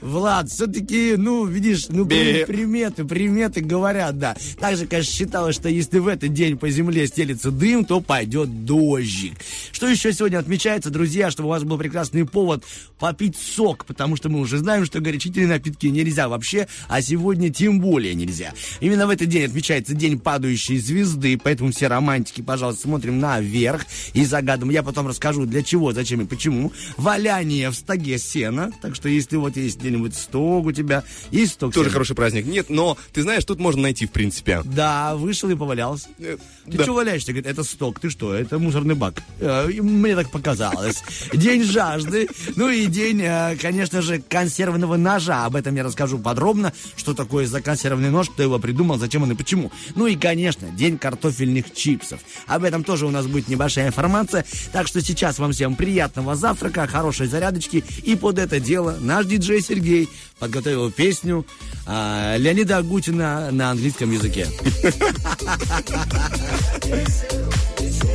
Влад, 0.00 0.50
все-таки, 0.50 1.14
ну, 1.16 1.44
видишь, 1.44 1.88
ну, 1.88 2.04
Бе. 2.04 2.46
приметы, 2.46 3.04
приметы 3.04 3.60
говорят, 3.60 4.18
да. 4.18 4.36
Также, 4.58 4.86
конечно, 4.86 5.12
считалось, 5.12 5.54
что 5.54 5.68
если 5.68 5.98
в 5.98 6.08
этот 6.08 6.32
день 6.32 6.56
по 6.58 6.68
земле 6.70 7.06
стелится 7.06 7.50
дым, 7.50 7.84
то 7.84 8.00
пойдет 8.00 8.64
дождик. 8.64 9.34
Что 9.72 9.88
еще 9.88 10.12
сегодня 10.12 10.38
отмечается, 10.38 10.90
друзья, 10.90 11.30
чтобы 11.30 11.48
у 11.48 11.50
вас 11.50 11.64
был 11.64 11.78
прекрасный 11.78 12.24
повод 12.24 12.64
попить 12.98 13.36
сок, 13.36 13.84
потому 13.84 14.16
что 14.16 14.28
мы 14.28 14.40
уже 14.40 14.58
знаем, 14.58 14.84
что 14.84 15.00
горячительные 15.00 15.48
напитки 15.48 15.86
нельзя 15.86 16.28
вообще, 16.28 16.66
а 16.88 17.00
сегодня 17.02 17.50
тем 17.50 17.80
более 17.80 18.14
нельзя. 18.14 18.52
Именно 18.80 19.06
в 19.06 19.10
этот 19.10 19.28
день 19.28 19.44
отмечается 19.44 19.94
день 19.94 20.07
падающей 20.16 20.78
звезды, 20.78 21.38
поэтому 21.42 21.72
все 21.72 21.88
романтики, 21.88 22.40
пожалуйста, 22.40 22.82
смотрим 22.82 23.18
наверх 23.20 23.84
и 24.14 24.24
загадываем. 24.24 24.72
Я 24.72 24.82
потом 24.82 25.06
расскажу, 25.08 25.44
для 25.46 25.62
чего, 25.62 25.92
зачем 25.92 26.20
и 26.22 26.24
почему. 26.26 26.72
Валяние 26.96 27.70
в 27.70 27.74
стоге 27.74 28.18
сена, 28.18 28.70
так 28.80 28.94
что 28.94 29.08
если 29.08 29.36
вот 29.36 29.56
есть 29.56 29.78
где-нибудь 29.78 30.14
стог 30.14 30.66
у 30.66 30.72
тебя, 30.72 31.04
есть 31.30 31.54
стог 31.54 31.72
Тоже 31.74 31.86
сена. 31.86 31.92
хороший 31.92 32.16
праздник. 32.16 32.46
Нет, 32.46 32.70
но 32.70 32.96
ты 33.12 33.22
знаешь, 33.22 33.44
тут 33.44 33.58
можно 33.58 33.82
найти, 33.82 34.06
в 34.06 34.10
принципе. 34.10 34.62
Да, 34.64 35.16
вышел 35.16 35.48
и 35.50 35.54
повалялся. 35.54 36.08
Э, 36.18 36.36
Ты 36.70 36.78
да. 36.78 36.82
что 36.84 36.94
валяешься? 36.94 37.32
Говорит, 37.32 37.46
это 37.50 37.64
сток. 37.64 38.00
Ты 38.00 38.10
что? 38.10 38.34
Это 38.34 38.58
мусорный 38.58 38.94
бак. 38.94 39.22
Э, 39.40 39.70
и 39.70 39.80
Мне 39.80 40.14
так 40.14 40.30
показалось. 40.30 41.02
День 41.32 41.64
жажды. 41.64 42.28
Ну 42.56 42.68
и 42.68 42.86
день, 42.86 43.20
э, 43.22 43.56
конечно 43.60 44.02
же, 44.02 44.20
консервного 44.20 44.96
ножа. 44.96 45.44
Об 45.46 45.56
этом 45.56 45.74
я 45.74 45.82
расскажу 45.82 46.18
подробно. 46.18 46.72
Что 46.96 47.14
такое 47.14 47.46
за 47.46 47.60
консервный 47.60 48.10
нож, 48.10 48.28
кто 48.30 48.42
его 48.42 48.58
придумал, 48.58 48.98
зачем 48.98 49.22
он 49.22 49.32
и 49.32 49.34
почему. 49.34 49.70
Ну 49.98 50.06
и, 50.06 50.14
конечно, 50.14 50.70
день 50.70 50.96
картофельных 50.96 51.74
чипсов. 51.74 52.20
Об 52.46 52.62
этом 52.62 52.84
тоже 52.84 53.04
у 53.04 53.10
нас 53.10 53.26
будет 53.26 53.48
небольшая 53.48 53.88
информация. 53.88 54.44
Так 54.70 54.86
что 54.86 55.00
сейчас 55.00 55.40
вам 55.40 55.50
всем 55.50 55.74
приятного 55.74 56.36
завтрака, 56.36 56.86
хорошей 56.86 57.26
зарядочки. 57.26 57.82
И 58.04 58.14
под 58.14 58.38
это 58.38 58.60
дело 58.60 58.96
наш 59.00 59.26
диджей 59.26 59.60
Сергей 59.60 60.08
подготовил 60.38 60.92
песню 60.92 61.44
а, 61.84 62.36
Леонида 62.36 62.76
Агутина 62.76 63.50
на 63.50 63.72
английском 63.72 64.12
языке. 64.12 64.46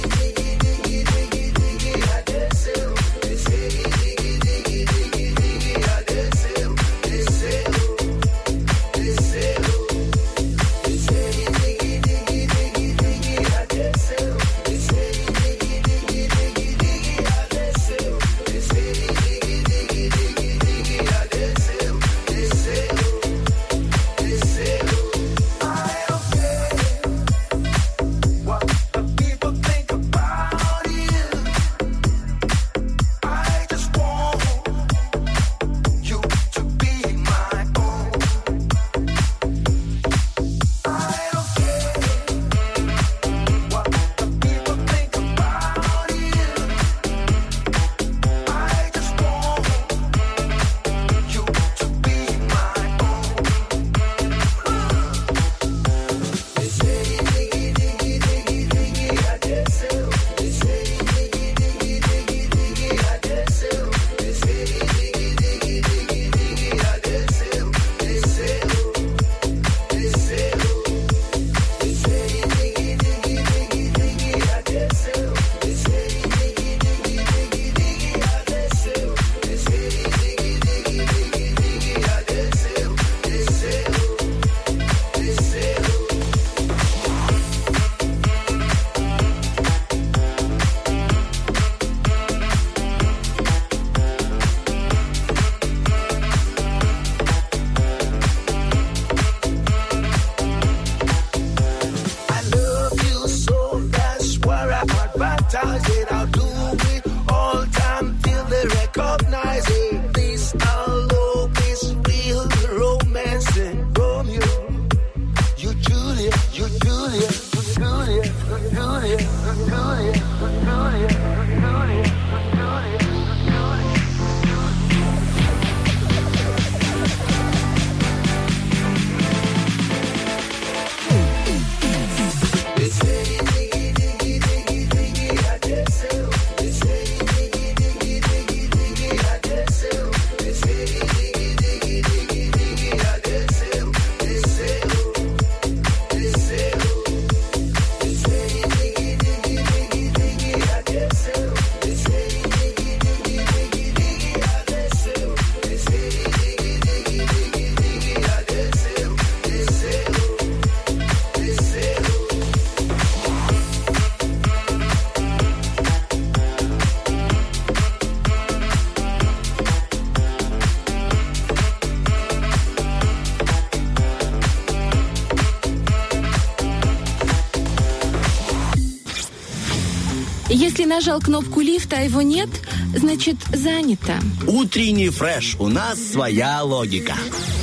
нажал 180.93 181.21
кнопку 181.21 181.63
лифта, 181.63 181.97
а 181.97 182.01
его 182.01 182.21
нет, 182.21 182.51
значит 182.95 183.37
занято. 183.51 184.19
Утренний 184.47 185.09
фреш. 185.09 185.57
У 185.59 185.69
нас 185.69 185.99
своя 185.99 186.63
логика. 186.63 187.15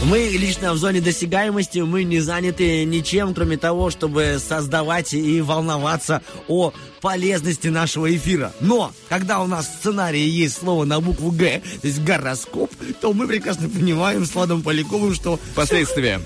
Мы 0.06 0.30
лично 0.32 0.74
в 0.74 0.78
зоне 0.78 1.00
досягаемости, 1.00 1.78
мы 1.80 2.06
не 2.06 2.22
заняты 2.22 2.86
ничем, 2.86 3.36
кроме 3.36 3.58
того, 3.58 3.92
чтобы 3.92 4.40
создавать 4.40 5.14
и 5.14 5.42
волноваться 5.42 6.24
о 6.48 6.74
полезности 7.02 7.68
нашего 7.68 8.16
эфира. 8.16 8.52
Но, 8.62 8.92
когда 9.10 9.42
у 9.42 9.48
нас 9.48 9.68
в 9.68 9.78
сценарии 9.80 10.28
есть 10.28 10.58
слово 10.58 10.86
на 10.86 11.00
букву 11.00 11.30
«Г», 11.32 11.62
то 11.82 11.88
есть 11.88 12.02
гороскоп, 12.02 12.72
то 13.00 13.14
мы 13.14 13.28
прекрасно 13.28 13.70
понимаем 13.70 14.26
с 14.26 14.34
Владом 14.34 14.64
Поляковым, 14.64 15.14
что... 15.14 15.40
Последствия. 15.54 16.20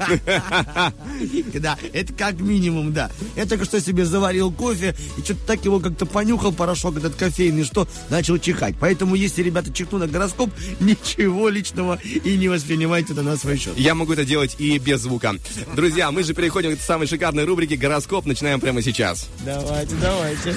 Да, 1.60 1.76
это 1.92 2.12
как 2.14 2.40
минимум, 2.40 2.92
да. 2.92 3.10
Я 3.36 3.44
только 3.46 3.64
что 3.64 3.80
себе 3.80 4.04
заварил 4.06 4.50
кофе 4.50 4.94
и 5.18 5.22
что-то 5.22 5.40
так 5.46 5.64
его 5.64 5.78
как-то 5.80 6.06
понюхал, 6.06 6.52
порошок 6.52 6.96
этот 6.96 7.14
кофейный, 7.16 7.64
что 7.64 7.86
начал 8.08 8.38
чихать. 8.38 8.74
Поэтому, 8.80 9.14
если 9.14 9.42
ребята 9.42 9.72
чихнут 9.72 10.00
на 10.02 10.08
гороскоп, 10.08 10.50
ничего 10.80 11.48
личного 11.48 11.98
и 12.02 12.36
не 12.36 12.48
воспринимайте 12.48 13.12
это 13.12 13.22
на 13.22 13.36
свой 13.36 13.58
счет. 13.58 13.76
Я 13.76 13.94
могу 13.94 14.12
это 14.14 14.24
делать 14.24 14.56
и 14.58 14.78
без 14.78 15.00
звука. 15.00 15.34
Друзья, 15.76 16.10
мы 16.10 16.22
же 16.22 16.32
переходим 16.34 16.76
к 16.76 16.80
самой 16.80 17.06
шикарной 17.06 17.44
рубрике 17.44 17.76
«Гороскоп». 17.76 18.24
Начинаем 18.26 18.60
прямо 18.60 18.82
сейчас. 18.82 19.28
Давайте, 19.44 19.94
давайте. 20.00 20.54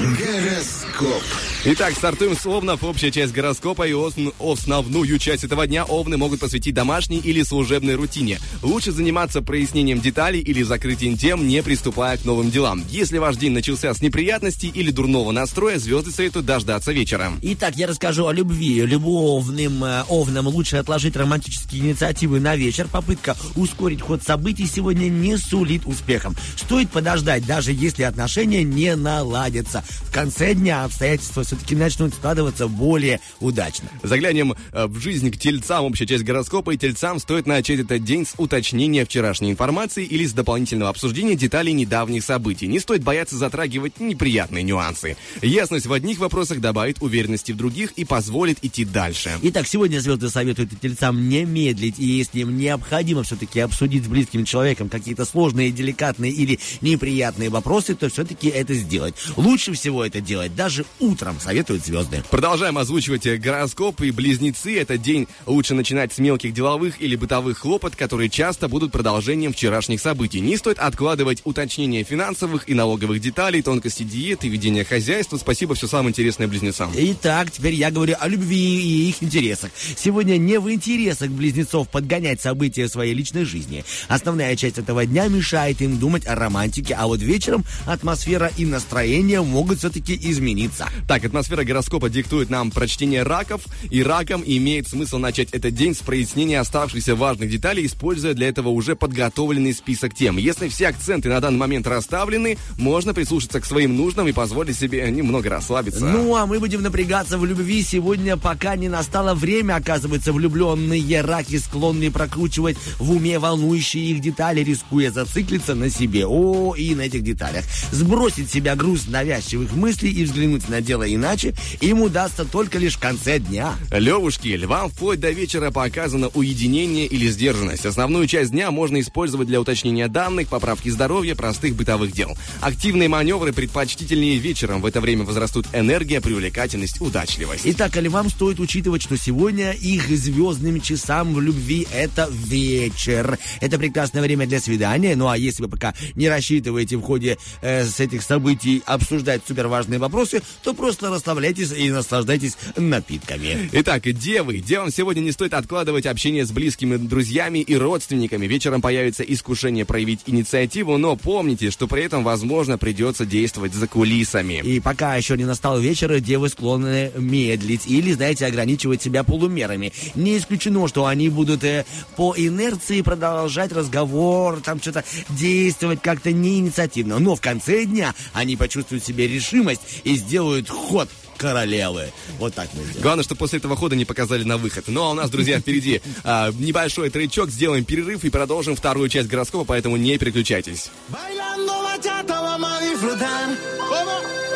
Гороскоп. 0.00 1.22
Итак, 1.64 1.94
стартуем 1.94 2.36
с 2.36 2.46
овнов. 2.46 2.82
Общая 2.84 3.10
часть 3.10 3.32
гороскопа 3.32 3.86
и 3.86 3.92
ос- 3.92 4.14
основную 4.40 5.18
часть 5.18 5.44
этого 5.44 5.66
дня 5.66 5.84
овны 5.84 6.16
могут 6.16 6.40
посвятить 6.40 6.74
домашней 6.74 7.18
или 7.18 7.42
служебной 7.42 7.94
рутине. 7.96 8.38
Лучше 8.62 8.77
заниматься 8.86 9.42
прояснением 9.42 10.00
деталей 10.00 10.40
или 10.40 10.62
закрытием 10.62 11.16
тем, 11.16 11.46
не 11.46 11.62
приступая 11.62 12.16
к 12.16 12.24
новым 12.24 12.50
делам. 12.50 12.82
Если 12.88 13.18
ваш 13.18 13.36
день 13.36 13.52
начался 13.52 13.92
с 13.92 14.00
неприятностей 14.00 14.68
или 14.68 14.90
дурного 14.90 15.32
настроя, 15.32 15.78
звезды 15.78 16.10
советуют 16.10 16.46
дождаться 16.46 16.92
вечера. 16.92 17.32
Итак, 17.42 17.76
я 17.76 17.86
расскажу 17.86 18.26
о 18.26 18.32
любви. 18.32 18.80
Любовным 18.82 19.84
э, 19.84 20.04
овнам 20.08 20.46
лучше 20.46 20.76
отложить 20.76 21.16
романтические 21.16 21.82
инициативы 21.82 22.40
на 22.40 22.56
вечер. 22.56 22.86
Попытка 22.90 23.36
ускорить 23.56 24.00
ход 24.00 24.22
событий 24.22 24.66
сегодня 24.66 25.08
не 25.08 25.36
сулит 25.36 25.82
успехом. 25.84 26.36
Стоит 26.56 26.90
подождать, 26.90 27.44
даже 27.46 27.72
если 27.72 28.04
отношения 28.04 28.62
не 28.62 28.94
наладятся. 28.96 29.84
В 30.02 30.12
конце 30.12 30.54
дня 30.54 30.84
обстоятельства 30.84 31.42
все-таки 31.42 31.74
начнут 31.74 32.14
складываться 32.14 32.68
более 32.68 33.20
удачно. 33.40 33.88
Заглянем 34.02 34.54
э, 34.72 34.86
в 34.86 34.98
жизнь 35.00 35.30
к 35.30 35.36
тельцам. 35.38 35.84
Общая 35.84 36.06
часть 36.06 36.24
гороскопа 36.24 36.70
и 36.70 36.78
тельцам 36.78 37.18
стоит 37.18 37.46
начать 37.46 37.80
этот 37.80 38.04
день 38.04 38.24
с 38.24 38.34
уточнения 38.38 38.67
вчерашней 39.04 39.50
информации 39.50 40.04
или 40.04 40.26
с 40.26 40.32
дополнительного 40.32 40.90
обсуждения 40.90 41.34
деталей 41.34 41.72
недавних 41.72 42.24
событий. 42.24 42.66
Не 42.66 42.80
стоит 42.80 43.02
бояться 43.02 43.36
затрагивать 43.36 44.00
неприятные 44.00 44.62
нюансы. 44.62 45.16
Ясность 45.42 45.86
в 45.86 45.92
одних 45.92 46.18
вопросах 46.18 46.60
добавит 46.60 47.02
уверенности 47.02 47.52
в 47.52 47.56
других 47.56 47.92
и 47.92 48.04
позволит 48.04 48.58
идти 48.62 48.84
дальше. 48.84 49.30
Итак, 49.42 49.66
сегодня 49.66 50.00
звезды 50.00 50.28
советуют 50.28 50.78
тельцам 50.80 51.28
не 51.28 51.44
медлить, 51.44 51.98
и 51.98 52.04
если 52.04 52.40
им 52.40 52.56
необходимо 52.56 53.22
все-таки 53.22 53.60
обсудить 53.60 54.04
с 54.04 54.08
близким 54.08 54.44
человеком 54.44 54.88
какие-то 54.88 55.24
сложные, 55.24 55.70
деликатные 55.70 56.32
или 56.32 56.58
неприятные 56.80 57.50
вопросы, 57.50 57.94
то 57.94 58.08
все-таки 58.08 58.48
это 58.48 58.74
сделать. 58.74 59.14
Лучше 59.36 59.72
всего 59.72 60.04
это 60.04 60.20
делать 60.20 60.54
даже 60.54 60.84
утром, 60.98 61.38
советуют 61.40 61.84
звезды. 61.84 62.22
Продолжаем 62.30 62.78
озвучивать 62.78 63.26
э, 63.26 63.36
гороскоп 63.36 64.00
и 64.02 64.10
близнецы. 64.10 64.78
Этот 64.78 65.02
день 65.02 65.28
лучше 65.46 65.74
начинать 65.74 66.12
с 66.12 66.18
мелких 66.18 66.52
деловых 66.52 67.00
или 67.00 67.16
бытовых 67.16 67.58
хлопот, 67.58 67.94
которые 67.94 68.28
часто 68.28 68.57
будут 68.66 68.90
продолжением 68.90 69.52
вчерашних 69.52 70.00
событий. 70.00 70.40
Не 70.40 70.56
стоит 70.56 70.80
откладывать 70.80 71.42
уточнение 71.44 72.02
финансовых 72.02 72.68
и 72.68 72.74
налоговых 72.74 73.20
деталей, 73.20 73.62
тонкости 73.62 74.02
диеты, 74.02 74.48
ведения 74.48 74.84
хозяйства. 74.84 75.36
Спасибо, 75.36 75.76
все 75.76 75.86
самое 75.86 76.10
интересное 76.10 76.48
близнецам. 76.48 76.90
Итак, 76.96 77.52
теперь 77.52 77.74
я 77.74 77.90
говорю 77.92 78.16
о 78.18 78.26
любви 78.26 78.56
и 78.56 79.08
их 79.10 79.22
интересах. 79.22 79.70
Сегодня 79.96 80.38
не 80.38 80.58
в 80.58 80.68
интересах 80.72 81.30
близнецов 81.30 81.88
подгонять 81.88 82.40
события 82.40 82.88
своей 82.88 83.14
личной 83.14 83.44
жизни. 83.44 83.84
Основная 84.08 84.56
часть 84.56 84.78
этого 84.78 85.04
дня 85.06 85.28
мешает 85.28 85.80
им 85.82 85.98
думать 85.98 86.26
о 86.26 86.34
романтике, 86.34 86.94
а 86.94 87.06
вот 87.06 87.20
вечером 87.20 87.64
атмосфера 87.86 88.50
и 88.56 88.64
настроение 88.64 89.42
могут 89.42 89.78
все-таки 89.78 90.18
измениться. 90.20 90.88
Так, 91.06 91.24
атмосфера 91.24 91.64
гороскопа 91.64 92.08
диктует 92.08 92.48
нам 92.48 92.70
прочтение 92.70 93.22
раков, 93.22 93.62
и 93.90 94.02
раком 94.02 94.42
имеет 94.44 94.88
смысл 94.88 95.18
начать 95.18 95.50
этот 95.52 95.74
день 95.74 95.94
с 95.94 95.98
прояснения 95.98 96.60
оставшихся 96.60 97.14
важных 97.14 97.50
деталей, 97.50 97.86
используя 97.86 98.34
для 98.34 98.47
этого 98.48 98.70
уже 98.70 98.96
подготовленный 98.96 99.72
список 99.72 100.14
тем. 100.14 100.36
Если 100.36 100.68
все 100.68 100.88
акценты 100.88 101.28
на 101.28 101.40
данный 101.40 101.58
момент 101.58 101.86
расставлены, 101.86 102.58
можно 102.76 103.14
прислушаться 103.14 103.60
к 103.60 103.64
своим 103.64 103.96
нуждам 103.96 104.28
и 104.28 104.32
позволить 104.32 104.78
себе 104.78 105.10
немного 105.10 105.50
расслабиться. 105.50 106.04
Ну, 106.04 106.36
а 106.36 106.46
мы 106.46 106.58
будем 106.58 106.82
напрягаться 106.82 107.38
в 107.38 107.44
любви 107.44 107.82
сегодня, 107.82 108.36
пока 108.36 108.76
не 108.76 108.88
настало 108.88 109.34
время. 109.34 109.76
Оказывается, 109.76 110.32
влюбленные 110.32 111.20
раки 111.20 111.58
склонны 111.58 112.10
прокручивать 112.10 112.76
в 112.98 113.12
уме 113.12 113.38
волнующие 113.38 114.06
их 114.06 114.20
детали, 114.20 114.62
рискуя 114.62 115.10
зациклиться 115.10 115.74
на 115.74 115.90
себе. 115.90 116.26
О, 116.26 116.74
и 116.74 116.94
на 116.94 117.02
этих 117.02 117.22
деталях. 117.22 117.64
Сбросить 117.90 118.50
себя 118.50 118.76
груз 118.76 119.08
навязчивых 119.08 119.74
мыслей 119.74 120.12
и 120.12 120.24
взглянуть 120.24 120.68
на 120.68 120.80
дело 120.80 121.12
иначе 121.12 121.54
им 121.80 122.02
удастся 122.02 122.44
только 122.44 122.78
лишь 122.78 122.94
в 122.94 123.00
конце 123.00 123.38
дня. 123.38 123.74
Левушки, 123.90 124.48
львам 124.48 124.90
вплоть 124.90 125.20
до 125.20 125.30
вечера 125.30 125.70
показано 125.70 126.28
уединение 126.28 127.06
или 127.06 127.28
сдержанность. 127.28 127.86
Основную 127.86 128.26
часть 128.28 128.52
дня 128.52 128.70
можно 128.70 129.00
использовать 129.00 129.48
для 129.48 129.60
уточнения 129.60 130.06
данных, 130.06 130.48
поправки 130.48 130.88
здоровья, 130.88 131.34
простых 131.34 131.74
бытовых 131.74 132.12
дел. 132.12 132.36
Активные 132.60 133.08
маневры 133.08 133.52
предпочтительнее 133.52 134.36
вечером. 134.36 134.82
В 134.82 134.86
это 134.86 135.00
время 135.00 135.24
возрастут 135.24 135.66
энергия, 135.72 136.20
привлекательность, 136.20 137.00
удачливость. 137.00 137.62
Итак, 137.64 137.96
а 137.96 138.00
львам 138.00 138.28
стоит 138.28 138.60
учитывать, 138.60 139.02
что 139.02 139.16
сегодня 139.16 139.72
их 139.72 140.08
звездным 140.08 140.80
часам 140.80 141.34
в 141.34 141.40
любви 141.40 141.86
это 141.92 142.28
вечер. 142.30 143.38
Это 143.60 143.78
прекрасное 143.78 144.22
время 144.22 144.46
для 144.46 144.60
свидания. 144.60 145.16
Ну 145.16 145.28
а 145.28 145.36
если 145.36 145.62
вы 145.62 145.68
пока 145.68 145.94
не 146.14 146.28
рассчитываете 146.28 146.96
в 146.96 147.02
ходе 147.02 147.38
э, 147.62 147.84
с 147.84 147.98
этих 147.98 148.22
событий 148.22 148.82
обсуждать 148.86 149.42
суперважные 149.48 149.98
вопросы, 149.98 150.42
то 150.62 150.74
просто 150.74 151.08
расслабляйтесь 151.08 151.72
и 151.72 151.90
наслаждайтесь 151.90 152.56
напитками. 152.76 153.68
Итак, 153.72 154.02
девы. 154.12 154.58
Девам 154.58 154.90
сегодня 154.90 155.20
не 155.22 155.32
стоит 155.32 155.54
откладывать 155.54 156.06
общение 156.06 156.44
с 156.44 156.50
близкими 156.50 156.96
друзьями 156.96 157.60
и 157.60 157.74
родственниками. 157.74 158.17
Вечером 158.26 158.80
появится 158.80 159.22
искушение 159.22 159.84
проявить 159.84 160.20
инициативу, 160.26 160.98
но 160.98 161.16
помните, 161.16 161.70
что 161.70 161.86
при 161.86 162.04
этом, 162.04 162.24
возможно, 162.24 162.78
придется 162.78 163.24
действовать 163.24 163.74
за 163.74 163.86
кулисами. 163.86 164.60
И 164.64 164.80
пока 164.80 165.16
еще 165.16 165.36
не 165.36 165.44
настал 165.44 165.78
вечер, 165.78 166.18
девы 166.20 166.48
склонны 166.48 167.12
медлить 167.16 167.86
или, 167.86 168.12
знаете, 168.12 168.46
ограничивать 168.46 169.02
себя 169.02 169.24
полумерами. 169.24 169.92
Не 170.14 170.38
исключено, 170.38 170.88
что 170.88 171.06
они 171.06 171.28
будут 171.28 171.64
э, 171.64 171.84
по 172.16 172.34
инерции 172.36 173.02
продолжать 173.02 173.72
разговор, 173.72 174.60
там 174.60 174.80
что-то 174.80 175.04
действовать 175.30 176.00
как-то 176.02 176.32
неинициативно. 176.32 177.18
Но 177.18 177.36
в 177.36 177.40
конце 177.40 177.84
дня 177.84 178.14
они 178.32 178.56
почувствуют 178.56 179.04
себе 179.04 179.28
решимость 179.28 179.82
и 180.04 180.16
сделают 180.16 180.68
ход 180.68 181.08
королевы. 181.38 182.12
Вот 182.38 182.52
так 182.54 182.68
мы 182.74 182.82
сделаем. 182.82 183.02
Главное, 183.02 183.24
что 183.24 183.34
после 183.34 183.58
этого 183.58 183.76
хода 183.76 183.96
не 183.96 184.04
показали 184.04 184.44
на 184.44 184.58
выход. 184.58 184.84
Ну 184.88 185.02
а 185.02 185.10
у 185.10 185.14
нас, 185.14 185.30
друзья, 185.30 185.60
впереди 185.60 186.02
а, 186.24 186.50
небольшой 186.52 187.08
тречок, 187.08 187.50
сделаем 187.50 187.84
перерыв 187.84 188.24
и 188.24 188.30
продолжим 188.30 188.76
вторую 188.76 189.08
часть 189.08 189.28
гороскопа, 189.28 189.64
поэтому 189.64 189.96
не 189.96 190.18
переключайтесь. 190.18 190.90
Bailando 191.08 191.82
bachata 191.82 192.40
vamos 192.40 192.70
a 192.70 192.80
disfrutar. 192.80 193.48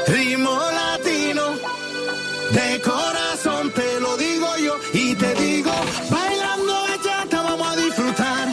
Ritmo 0.08 0.58
latino. 0.78 1.44
De 2.50 2.80
corazón 2.82 3.70
te 3.72 4.00
lo 4.00 4.16
digo 4.16 4.48
yo 4.58 4.74
y 4.92 5.14
te 5.14 5.34
digo. 5.36 5.72
Bailando 6.10 6.74
bachata 6.88 7.42
vamos 7.42 7.68
a 7.68 7.76
disfrutar. 7.76 8.48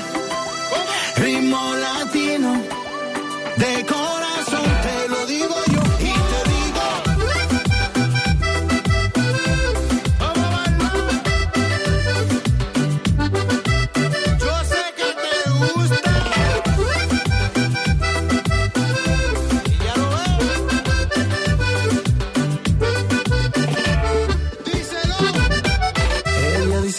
Ritmo 1.18 1.74
latino. 1.76 2.62
De 3.58 3.86
corazón 3.86 4.19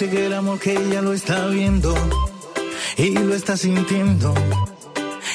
Que 0.01 0.25
el 0.25 0.33
amor 0.33 0.59
que 0.59 0.73
ella 0.73 1.03
lo 1.03 1.13
está 1.13 1.47
viendo 1.49 1.95
y 2.97 3.11
lo 3.11 3.35
está 3.35 3.55
sintiendo 3.55 4.33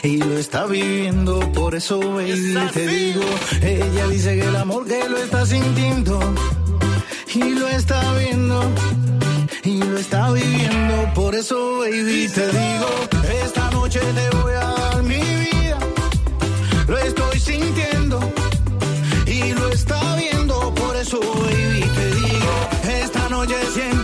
y 0.01 0.17
lo 0.17 0.39
está 0.39 0.65
viviendo. 0.65 1.39
Por 1.51 1.75
eso, 1.75 1.99
baby, 1.99 2.57
te 2.73 2.87
digo, 2.87 3.21
ella 3.61 4.07
dice 4.07 4.35
que 4.35 4.41
el 4.41 4.55
amor 4.55 4.87
que 4.87 5.07
lo 5.07 5.17
está 5.17 5.45
sintiendo 5.45 6.19
y 7.31 7.43
lo 7.53 7.67
está 7.67 8.01
viendo 8.15 8.63
y 9.63 9.83
lo 9.83 9.97
está 9.99 10.31
viviendo. 10.31 11.13
Por 11.13 11.35
eso, 11.35 11.81
baby, 11.81 12.27
te 12.33 12.47
digo, 12.47 12.89
esta 13.43 13.69
noche 13.69 13.99
te 13.99 14.35
voy 14.37 14.53
a 14.53 14.65
dar 14.65 15.03
mi 15.03 15.19
vida. 15.19 15.77
Lo 16.87 16.97
estoy 16.97 17.39
sintiendo 17.39 18.19
y 19.27 19.53
eso, 20.95 21.19
baby, 21.19 21.81
te 21.81 22.05
digo, 22.15 23.03
esta 23.03 23.29
noche 23.29 23.55
siento 23.73 23.94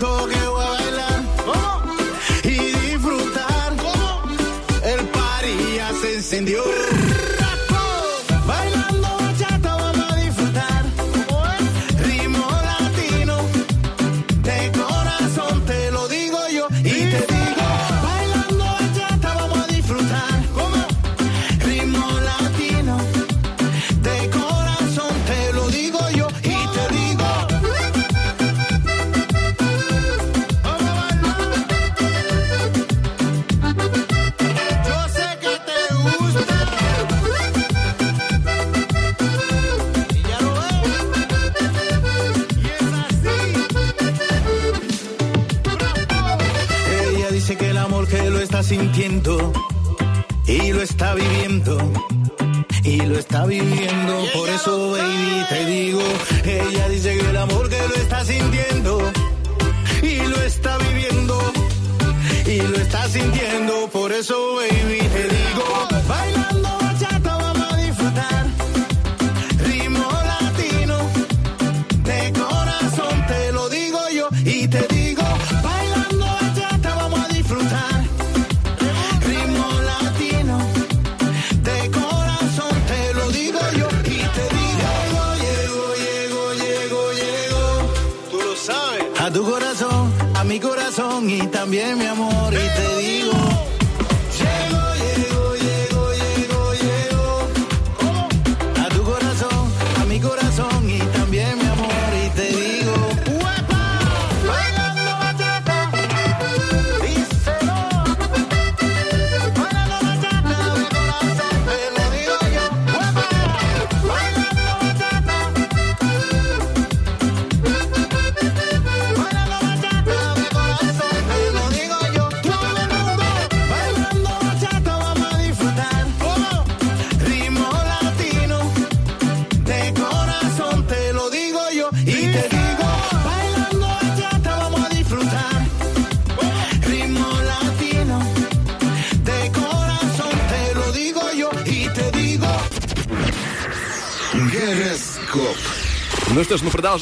también 91.72 91.96
me 91.96 92.11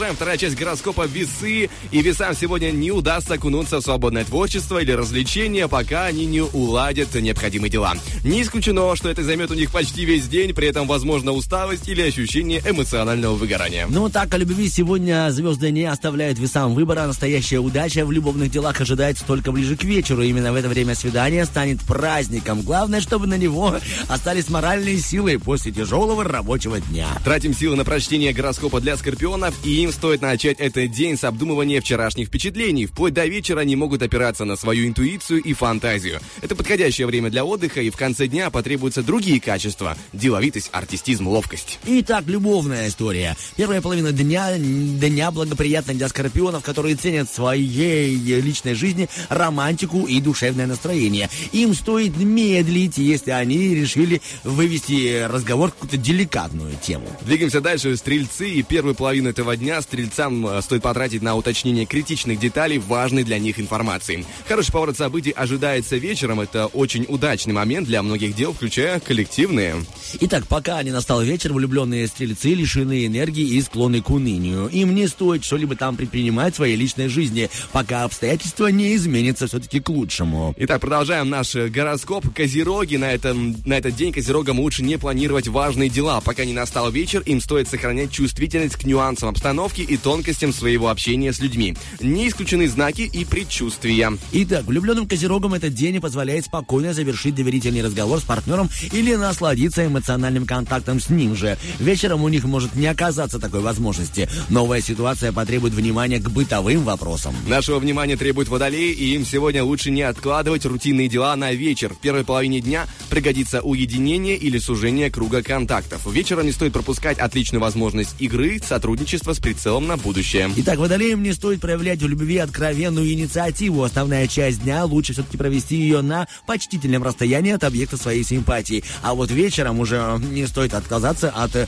продолжаем. 0.00 0.16
Вторая 0.16 0.38
часть 0.38 0.56
гороскопа 0.56 1.06
«Весы». 1.06 1.68
И 1.92 2.02
весам 2.02 2.36
сегодня 2.36 2.70
не 2.70 2.92
удастся 2.92 3.34
окунуться 3.34 3.78
в 3.80 3.82
свободное 3.82 4.24
творчество 4.24 4.78
или 4.78 4.92
развлечение, 4.92 5.66
пока 5.66 6.04
они 6.04 6.24
не 6.24 6.40
уладят 6.40 7.14
необходимые 7.14 7.68
дела. 7.68 7.94
Не 8.24 8.42
исключено, 8.42 8.94
что 8.94 9.08
это 9.08 9.24
займет 9.24 9.50
у 9.50 9.54
них 9.54 9.72
почти 9.72 10.04
весь 10.04 10.28
день, 10.28 10.54
при 10.54 10.68
этом 10.68 10.86
возможно 10.86 11.32
усталость 11.32 11.88
или 11.88 12.02
ощущение 12.02 12.62
эмоционального 12.64 13.34
выгорания. 13.34 13.88
Ну 13.90 14.08
так, 14.08 14.32
о 14.32 14.38
любви 14.38 14.68
сегодня 14.68 15.30
звезды 15.30 15.72
не 15.72 15.84
оставляют 15.84 16.38
весам 16.38 16.74
выбора. 16.74 17.06
Настоящая 17.06 17.58
удача 17.58 18.06
в 18.06 18.12
любовных 18.12 18.52
делах 18.52 18.80
ожидается 18.80 19.24
только 19.26 19.50
ближе 19.50 19.76
к 19.76 19.82
вечеру. 19.82 20.22
Именно 20.22 20.52
в 20.52 20.56
это 20.56 20.68
время 20.68 20.94
свидание 20.94 21.44
станет 21.44 21.80
праздником. 21.80 22.62
Главное, 22.62 23.00
чтобы 23.00 23.26
на 23.26 23.36
него 23.36 23.74
остались 24.08 24.48
моральные 24.48 24.98
силы 24.98 25.40
после 25.40 25.72
тяжелого 25.72 26.22
рабочего 26.22 26.78
дня. 26.80 27.08
Тратим 27.24 27.52
силы 27.52 27.74
на 27.74 27.84
прочтение 27.84 28.32
гороскопа 28.32 28.80
для 28.80 28.96
скорпионов, 28.96 29.54
и 29.64 29.82
им 29.82 29.90
стоит 29.90 30.22
начать 30.22 30.60
этот 30.60 30.92
день 30.92 31.18
с 31.18 31.24
обдумывания 31.24 31.79
вчерашних 31.80 32.28
впечатлений. 32.28 32.86
Вплоть 32.86 33.14
до 33.14 33.26
вечера 33.26 33.60
они 33.60 33.76
могут 33.76 34.02
опираться 34.02 34.44
на 34.44 34.56
свою 34.56 34.86
интуицию 34.86 35.42
и 35.42 35.52
фантазию. 35.52 36.20
Это 36.40 36.54
подходящее 36.54 37.06
время 37.06 37.30
для 37.30 37.44
отдыха, 37.44 37.80
и 37.80 37.90
в 37.90 37.96
конце 37.96 38.26
дня 38.26 38.50
потребуются 38.50 39.02
другие 39.02 39.40
качества– 39.40 39.96
деловитость, 40.12 40.70
артистизм, 40.72 41.28
ловкость. 41.28 41.78
Итак, 41.86 42.24
любовная 42.26 42.88
история. 42.88 43.36
Первая 43.56 43.80
половина 43.80 44.12
дня, 44.12 44.56
дня 44.58 45.30
благоприятна 45.30 45.94
для 45.94 46.08
скорпионов, 46.08 46.62
которые 46.62 46.96
ценят 46.96 47.30
своей 47.30 48.14
личной 48.16 48.74
жизни 48.74 49.08
романтику 49.28 50.06
и 50.06 50.20
душевное 50.20 50.66
настроение. 50.66 51.28
Им 51.52 51.74
стоит 51.74 52.16
медлить, 52.16 52.98
если 52.98 53.30
они 53.30 53.74
решили 53.74 54.20
вывести 54.44 55.26
разговор 55.26 55.70
в 55.70 55.74
какую-то 55.74 55.96
деликатную 55.96 56.76
тему. 56.82 57.06
Двигаемся 57.22 57.60
дальше. 57.60 57.96
Стрельцы 57.96 58.48
и 58.50 58.62
первую 58.62 58.94
половину 58.94 59.30
этого 59.30 59.56
дня 59.56 59.80
стрельцам 59.82 60.46
э, 60.46 60.62
стоит 60.62 60.82
потратить 60.82 61.22
на 61.22 61.36
уточнение 61.36 61.69
критичных 61.86 62.38
деталей 62.38 62.78
важной 62.78 63.24
для 63.24 63.38
них 63.38 63.58
информации. 63.58 64.24
Хороший 64.48 64.72
поворот 64.72 64.96
событий 64.96 65.30
ожидается 65.30 65.96
вечером. 65.96 66.40
Это 66.40 66.66
очень 66.66 67.04
удачный 67.08 67.54
момент 67.54 67.86
для 67.86 68.02
многих 68.02 68.34
дел, 68.34 68.52
включая 68.52 69.00
коллективные. 69.00 69.76
Итак, 70.20 70.46
пока 70.46 70.82
не 70.82 70.90
настал 70.90 71.22
вечер, 71.22 71.52
влюбленные 71.52 72.06
стрельцы 72.06 72.54
лишены 72.54 73.06
энергии 73.06 73.46
и 73.46 73.62
склонны 73.62 74.02
к 74.02 74.10
унынию. 74.10 74.68
Им 74.68 74.94
не 74.94 75.06
стоит 75.08 75.44
что-либо 75.44 75.76
там 75.76 75.96
предпринимать 75.96 76.54
в 76.54 76.56
своей 76.56 76.76
личной 76.76 77.08
жизни, 77.08 77.50
пока 77.72 78.04
обстоятельства 78.04 78.68
не 78.68 78.94
изменятся 78.96 79.46
все-таки 79.46 79.80
к 79.80 79.88
лучшему. 79.88 80.54
Итак, 80.58 80.80
продолжаем 80.80 81.30
наш 81.30 81.54
э, 81.54 81.68
гороскоп. 81.68 82.34
Козероги 82.34 82.96
на, 82.96 83.12
этом, 83.12 83.56
на 83.64 83.74
этот 83.74 83.96
день 83.96 84.12
козерогам 84.12 84.60
лучше 84.60 84.82
не 84.82 84.98
планировать 84.98 85.48
важные 85.48 85.88
дела. 85.88 86.20
Пока 86.20 86.44
не 86.44 86.52
настал 86.52 86.90
вечер, 86.90 87.22
им 87.26 87.40
стоит 87.40 87.68
сохранять 87.68 88.10
чувствительность 88.10 88.76
к 88.76 88.84
нюансам 88.84 89.28
обстановки 89.28 89.82
и 89.82 89.96
тонкостям 89.96 90.52
своего 90.52 90.88
общения 90.88 91.32
с 91.32 91.40
людьми. 91.40 91.59
Не 92.00 92.28
исключены 92.28 92.68
знаки 92.68 93.02
и 93.02 93.24
предчувствия. 93.24 94.12
Итак, 94.32 94.64
влюбленным 94.64 95.06
козерогам 95.06 95.54
этот 95.54 95.74
день 95.74 96.00
позволяет 96.00 96.46
спокойно 96.46 96.94
завершить 96.94 97.34
доверительный 97.34 97.82
разговор 97.82 98.18
с 98.18 98.22
партнером 98.22 98.70
или 98.92 99.14
насладиться 99.14 99.86
эмоциональным 99.86 100.46
контактом 100.46 101.00
с 101.00 101.10
ним 101.10 101.36
же. 101.36 101.58
Вечером 101.78 102.24
у 102.24 102.28
них 102.28 102.44
может 102.44 102.74
не 102.74 102.86
оказаться 102.86 103.38
такой 103.38 103.60
возможности. 103.60 104.28
Новая 104.48 104.80
ситуация 104.80 105.32
потребует 105.32 105.74
внимания 105.74 106.18
к 106.18 106.30
бытовым 106.30 106.82
вопросам. 106.84 107.34
Нашего 107.46 107.78
внимания 107.78 108.16
требует 108.16 108.48
водолей, 108.48 108.92
и 108.92 109.14
им 109.14 109.26
сегодня 109.26 109.62
лучше 109.62 109.90
не 109.90 110.02
откладывать 110.02 110.64
рутинные 110.64 111.08
дела 111.08 111.36
на 111.36 111.52
вечер. 111.52 111.92
В 111.92 112.00
первой 112.00 112.24
половине 112.24 112.60
дня 112.60 112.86
пригодится 113.10 113.60
уединение 113.60 114.36
или 114.36 114.58
сужение 114.58 115.10
круга 115.10 115.42
контактов. 115.42 116.10
Вечером 116.10 116.46
не 116.46 116.52
стоит 116.52 116.72
пропускать 116.72 117.18
отличную 117.18 117.60
возможность 117.60 118.14
игры, 118.18 118.60
сотрудничества 118.66 119.34
с 119.34 119.38
прицелом 119.38 119.86
на 119.86 119.96
будущее. 119.96 120.50
Итак, 120.56 120.78
водолеям 120.78 121.22
не 121.22 121.32
стоит 121.32 121.49
стоит 121.50 121.62
проявлять 121.62 122.00
в 122.00 122.06
любви 122.06 122.38
откровенную 122.38 123.12
инициативу. 123.12 123.82
Основная 123.82 124.28
часть 124.28 124.62
дня 124.62 124.84
лучше 124.84 125.14
все-таки 125.14 125.36
провести 125.36 125.74
ее 125.74 126.00
на 126.00 126.28
почтительном 126.46 127.02
расстоянии 127.02 127.50
от 127.50 127.64
объекта 127.64 127.96
своей 127.96 128.22
симпатии. 128.22 128.84
А 129.02 129.14
вот 129.14 129.32
вечером 129.32 129.80
уже 129.80 130.20
не 130.30 130.46
стоит 130.46 130.74
отказаться 130.74 131.30
от 131.30 131.56
э, 131.56 131.66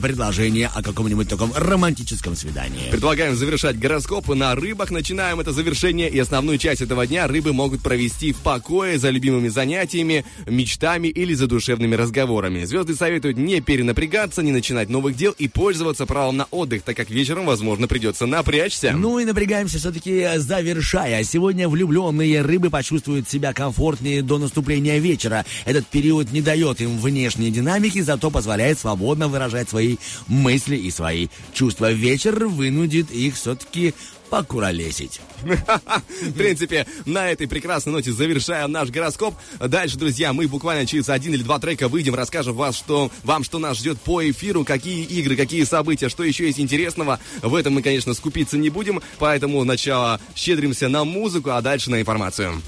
предложения 0.00 0.68
о 0.74 0.82
каком-нибудь 0.82 1.28
таком 1.28 1.52
романтическом 1.54 2.34
свидании. 2.34 2.90
Предлагаем 2.90 3.36
завершать 3.36 3.78
гороскопы 3.78 4.34
на 4.34 4.52
рыбах. 4.56 4.90
Начинаем 4.90 5.38
это 5.38 5.52
завершение 5.52 6.10
и 6.10 6.18
основную 6.18 6.58
часть 6.58 6.80
этого 6.80 7.06
дня 7.06 7.28
рыбы 7.28 7.52
могут 7.52 7.82
провести 7.82 8.32
в 8.32 8.38
покое 8.38 8.98
за 8.98 9.10
любимыми 9.10 9.46
занятиями, 9.46 10.24
мечтами 10.46 11.06
или 11.06 11.34
за 11.34 11.46
душевными 11.46 11.94
разговорами. 11.94 12.64
Звезды 12.64 12.96
советуют 12.96 13.36
не 13.36 13.60
перенапрягаться, 13.60 14.42
не 14.42 14.50
начинать 14.50 14.88
новых 14.88 15.14
дел 15.14 15.36
и 15.38 15.46
пользоваться 15.46 16.04
правом 16.04 16.38
на 16.38 16.46
отдых, 16.50 16.82
так 16.82 16.96
как 16.96 17.10
вечером, 17.10 17.46
возможно, 17.46 17.86
придется 17.86 18.26
напрячься. 18.26 18.92
Ну 18.96 19.19
мы 19.20 19.26
напрягаемся 19.26 19.78
все-таки 19.78 20.20
э, 20.20 20.38
завершая. 20.38 21.22
Сегодня 21.24 21.68
влюбленные 21.68 22.40
рыбы 22.40 22.70
почувствуют 22.70 23.28
себя 23.28 23.52
комфортнее 23.52 24.22
до 24.22 24.38
наступления 24.38 24.96
вечера. 24.96 25.44
Этот 25.66 25.86
период 25.86 26.32
не 26.32 26.40
дает 26.40 26.80
им 26.80 26.98
внешней 26.98 27.50
динамики, 27.50 28.00
зато 28.00 28.30
позволяет 28.30 28.78
свободно 28.78 29.28
выражать 29.28 29.68
свои 29.68 29.98
мысли 30.26 30.76
и 30.76 30.90
свои 30.90 31.28
чувства. 31.52 31.92
Вечер 31.92 32.46
вынудит 32.46 33.10
их 33.10 33.34
все-таки 33.34 33.92
покуролесить. 34.30 35.20
В 35.42 36.32
принципе, 36.32 36.86
на 37.04 37.30
этой 37.30 37.48
прекрасной 37.48 37.92
ноте 37.92 38.12
завершаем 38.12 38.70
наш 38.70 38.88
гороскоп. 38.90 39.34
Дальше, 39.58 39.98
друзья, 39.98 40.32
мы 40.32 40.46
буквально 40.46 40.86
через 40.86 41.08
один 41.08 41.34
или 41.34 41.42
два 41.42 41.58
трека 41.58 41.88
выйдем, 41.88 42.14
расскажем 42.14 42.54
вас, 42.54 42.76
что, 42.76 43.10
вам, 43.24 43.44
что 43.44 43.58
нас 43.58 43.78
ждет 43.78 44.00
по 44.00 44.28
эфиру, 44.28 44.64
какие 44.64 45.04
игры, 45.04 45.36
какие 45.36 45.64
события, 45.64 46.08
что 46.08 46.22
еще 46.22 46.46
есть 46.46 46.60
интересного. 46.60 47.18
В 47.42 47.54
этом 47.54 47.74
мы, 47.74 47.82
конечно, 47.82 48.14
скупиться 48.14 48.56
не 48.56 48.70
будем, 48.70 49.02
поэтому 49.18 49.62
сначала 49.64 50.20
щедримся 50.34 50.88
на 50.88 51.04
музыку, 51.04 51.50
а 51.50 51.60
дальше 51.60 51.90
на 51.90 52.00
информацию. 52.00 52.62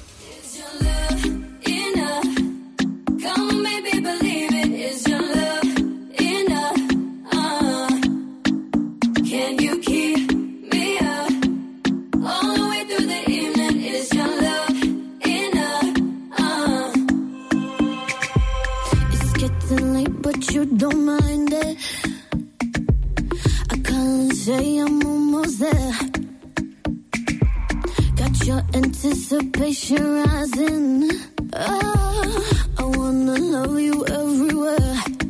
Can 9.32 9.58
you 9.58 9.80
keep 9.80 10.31
night, 20.02 20.22
but 20.22 20.50
you 20.52 20.64
don't 20.64 21.04
mind 21.04 21.52
it. 21.52 21.78
I 23.70 23.76
can't 23.78 24.32
say 24.34 24.78
I'm 24.78 25.04
almost 25.04 25.58
there. 25.60 25.92
Got 28.16 28.46
your 28.46 28.62
anticipation 28.74 30.14
rising. 30.24 31.10
Oh, 31.54 32.62
I 32.78 32.84
wanna 32.84 33.36
love 33.36 33.80
you 33.80 34.06
everywhere. 34.06 35.21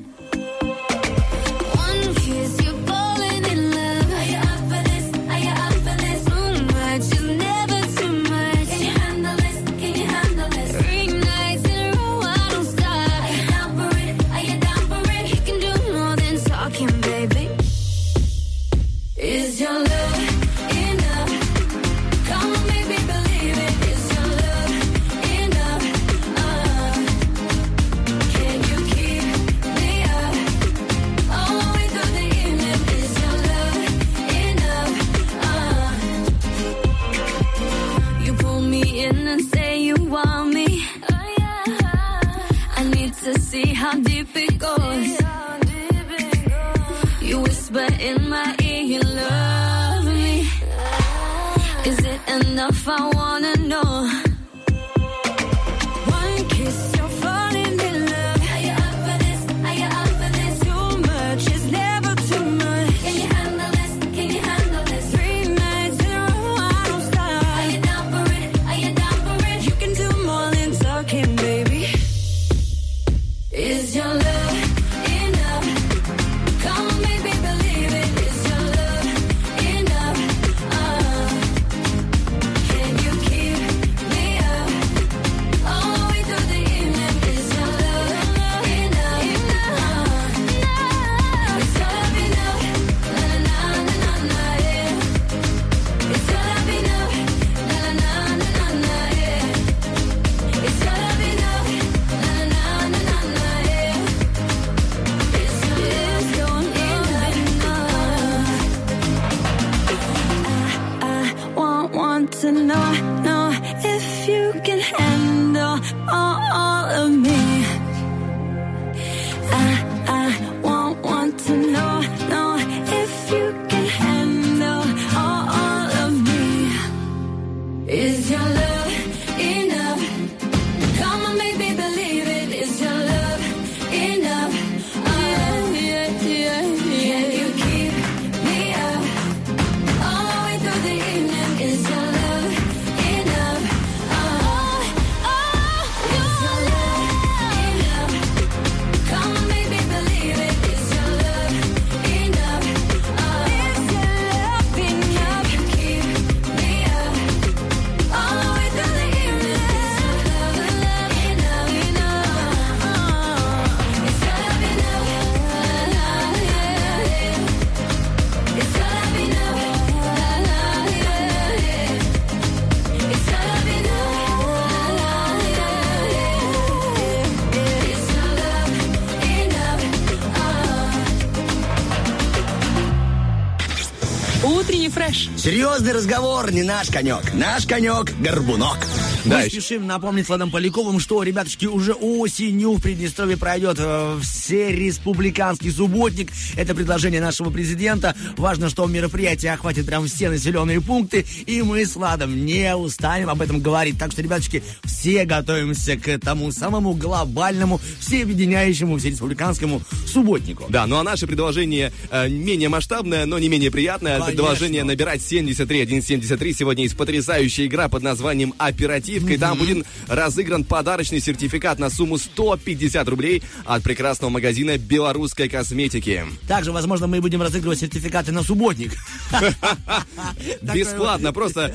Серьезный 185.43 185.91
разговор 185.91 186.53
не 186.53 186.63
наш 186.63 186.89
конек. 186.89 187.35
Наш 187.35 187.67
конек– 187.67 188.13
горбунок. 188.21 188.79
Да, 189.25 189.39
Мы 189.39 189.51
спешим 189.51 189.89
напомнить 189.89 190.29
Владом 190.29 190.53
Поляковым, 190.53 191.01
что, 191.01 191.21
ребяточки, 191.25 191.67
уже 191.67 191.95
осенью 191.95 192.75
в 192.75 192.81
Приднестровье 192.81 193.37
пройдет 193.37 193.77
э, 193.81 194.21
всереспубликанский 194.23 195.73
субботник. 195.73 196.31
Это 196.57 196.75
предложение 196.75 197.21
нашего 197.21 197.51
президента. 197.51 198.15
Важно, 198.37 198.69
что 198.69 198.87
мероприятие 198.87 199.53
охватит 199.53 199.87
прям 199.87 200.07
все 200.07 200.31
населенные 200.31 200.81
пункты, 200.81 201.25
и 201.47 201.63
мы 201.63 201.85
с 201.85 201.97
Владом 201.97 202.45
не 202.45 202.75
устанем 202.75 203.31
об 203.31 203.43
этом 203.43 203.61
говорить. 203.61 203.99
Так 203.99 204.13
что, 204.13 204.23
ребяточки, 204.23 204.63
все 204.85 205.25
готовимся 205.25 205.97
к 205.97 206.19
тому 206.19 206.53
самому 206.53 206.95
глобальному, 206.95 207.81
всеобъединяющему, 208.01 208.99
всереспубликанскому 208.99 209.83
субботнику. 210.07 210.67
Да, 210.69 210.87
ну 210.87 210.97
а 210.97 211.03
наше 211.03 211.27
предложение 211.27 211.93
э, 212.11 212.29
менее 212.29 212.69
масштабное, 212.69 213.27
но 213.27 213.39
не 213.39 213.49
менее 213.49 213.71
приятное. 213.71 214.19
Конечно. 214.19 214.33
Предложение 214.33 214.85
набирать 214.85 215.23
73 215.23 215.83
173. 216.01 216.55
Сегодня 216.55 216.85
есть 216.85 216.97
потрясающая 216.97 217.67
игра 217.67 217.89
под 217.89 218.03
названием 218.03 218.55
«Оперативка». 218.59 219.33
Mm-hmm. 219.33 219.35
И 219.35 219.39
там 219.39 219.59
будет 219.59 219.87
разыгран 220.09 220.65
подарочный 220.65 221.21
сертификат 221.21 221.79
на 221.79 221.91
сумму 221.91 222.19
150 222.19 223.09
рублей 223.09 223.43
от 223.65 223.83
прекрасного 223.83 224.31
магазина 224.31 224.79
белорусской 224.79 225.49
косметики. 225.49 226.25
Также, 226.49 226.73
возможно, 226.73 227.07
мы 227.07 227.21
будем 227.21 227.41
разыгрывать 227.43 227.79
сертификаты 227.81 228.33
на 228.33 228.43
субботник. 228.43 228.93
Бесплатно, 230.63 231.33
просто 231.33 231.75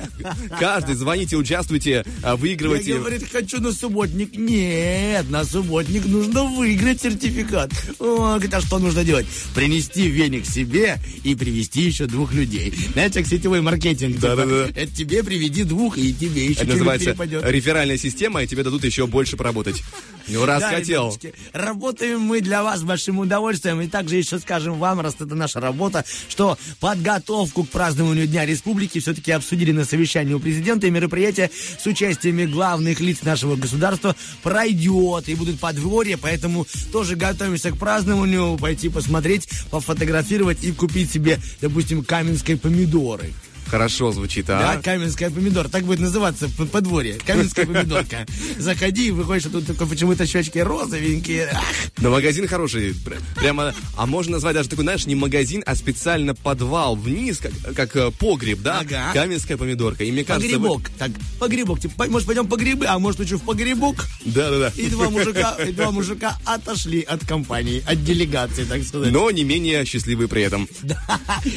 каждый 0.59 0.95
звоните, 0.95 1.35
участвуйте, 1.37 2.05
а, 2.23 2.29
Я 2.29 2.35
выигрывайте. 2.35 2.97
говорит, 2.97 3.29
хочу 3.31 3.61
на 3.61 3.71
субботник. 3.71 4.35
Нет, 4.37 5.29
на 5.29 5.43
субботник 5.43 6.05
нужно 6.05 6.43
выиграть 6.43 7.01
сертификат. 7.01 7.71
О, 7.99 8.35
говорит, 8.35 8.53
а 8.53 8.61
что 8.61 8.79
нужно 8.79 9.03
делать? 9.03 9.25
Принести 9.55 10.07
веник 10.07 10.45
себе 10.45 10.97
и 11.23 11.35
привести 11.35 11.81
еще 11.81 12.05
двух 12.05 12.33
людей. 12.33 12.73
Знаете, 12.93 13.19
как 13.21 13.27
сетевой 13.29 13.61
маркетинг. 13.61 14.15
типа, 14.15 14.35
Да-да-да. 14.35 14.67
Это 14.75 14.95
тебе 14.95 15.23
приведи 15.23 15.63
двух, 15.63 15.97
и 15.97 16.13
тебе 16.13 16.45
еще 16.45 16.61
Это 16.61 16.71
называется 16.73 17.05
перепадет. 17.11 17.43
реферальная 17.45 17.97
система, 17.97 18.43
и 18.43 18.47
тебе 18.47 18.63
дадут 18.63 18.83
еще 18.83 19.07
больше 19.07 19.37
поработать. 19.37 19.83
Ну, 20.27 20.45
раз 20.45 20.61
Да, 20.61 20.71
хотел. 20.71 21.05
ребяточки, 21.11 21.33
работаем 21.53 22.19
мы 22.19 22.41
для 22.41 22.61
вас 22.63 22.79
с 22.81 22.83
большим 22.83 23.19
удовольствием. 23.19 23.79
И 23.81 23.87
также 23.87 24.17
еще 24.17 24.39
скажем 24.39 24.56
вам, 24.65 24.99
раз 25.01 25.15
это 25.19 25.35
наша 25.35 25.59
работа, 25.59 26.05
что 26.29 26.57
подготовку 26.79 27.63
к 27.63 27.69
празднованию 27.69 28.27
Дня 28.27 28.45
Республики 28.45 28.99
все-таки 28.99 29.31
обсудили 29.31 29.71
на 29.71 29.85
совещании 29.85 30.33
у 30.33 30.39
президента. 30.39 30.87
И 30.87 30.91
мероприятие 30.91 31.49
с 31.79 31.85
участиями 31.85 32.45
главных 32.45 32.99
лиц 32.99 33.23
нашего 33.23 33.55
государства 33.55 34.15
пройдет. 34.43 35.29
И 35.29 35.35
будут 35.35 35.59
подворья, 35.59 36.17
поэтому 36.17 36.65
тоже 36.91 37.15
готовимся 37.15 37.71
к 37.71 37.77
празднованию. 37.77 38.57
Пойти 38.57 38.89
посмотреть, 38.89 39.47
пофотографировать 39.69 40.63
и 40.63 40.71
купить 40.71 41.11
себе, 41.11 41.39
допустим, 41.61 42.03
каменской 42.03 42.57
помидоры. 42.57 43.33
Хорошо 43.69 44.11
звучит, 44.11 44.45
Да, 44.45 44.71
а? 44.71 44.81
каменская 44.81 45.29
помидор. 45.29 45.67
Так 45.69 45.83
будет 45.83 45.99
называться 45.99 46.47
п- 46.49 46.65
подворье. 46.65 47.17
Каменская 47.25 47.65
помидорка. 47.65 48.25
Заходи, 48.57 49.11
выходишь, 49.11 49.45
а 49.47 49.49
тут 49.49 49.67
только 49.67 49.85
почему-то 49.85 50.25
щечки 50.25 50.59
розовенькие. 50.59 51.49
Ах, 51.53 51.63
Но 51.99 52.09
магазин 52.11 52.47
хороший. 52.47 52.93
Пр- 53.03 53.17
Прямо, 53.35 53.73
а 53.97 54.05
можно 54.05 54.33
назвать 54.33 54.55
даже 54.55 54.69
такой, 54.69 54.83
знаешь, 54.83 55.05
не 55.05 55.15
магазин, 55.15 55.63
а 55.65 55.75
специально 55.75 56.33
подвал 56.33 56.95
вниз, 56.95 57.39
как, 57.39 57.51
как 57.75 57.95
э, 57.95 58.11
погреб, 58.11 58.59
да? 58.61 58.79
Ага. 58.79 59.11
Каменская 59.13 59.57
помидорка. 59.57 60.03
И 60.03 60.11
мне 60.11 60.23
кажется... 60.23 60.57
вы- 60.57 60.67
Погребок. 60.67 60.89
Так, 60.97 61.11
погребок. 61.39 61.79
Типа, 61.81 62.05
может, 62.07 62.25
пойдем 62.27 62.47
по 62.47 62.55
грибы, 62.55 62.85
а 62.87 62.97
может, 62.99 63.19
лучше 63.19 63.37
в 63.37 63.41
погребок? 63.43 64.05
Да-да-да. 64.25 64.71
И 64.81 64.87
два 64.87 65.09
мужика, 65.09 65.55
и 65.67 65.71
два 65.71 65.91
мужика 65.91 66.37
отошли 66.45 67.01
от 67.01 67.25
компании, 67.25 67.83
от 67.87 68.03
делегации, 68.03 68.63
так 68.63 68.83
сказать. 68.83 69.11
Но 69.11 69.29
не 69.31 69.43
менее 69.43 69.83
счастливые 69.85 70.27
при 70.27 70.43
этом. 70.43 70.67
Да. 70.81 71.01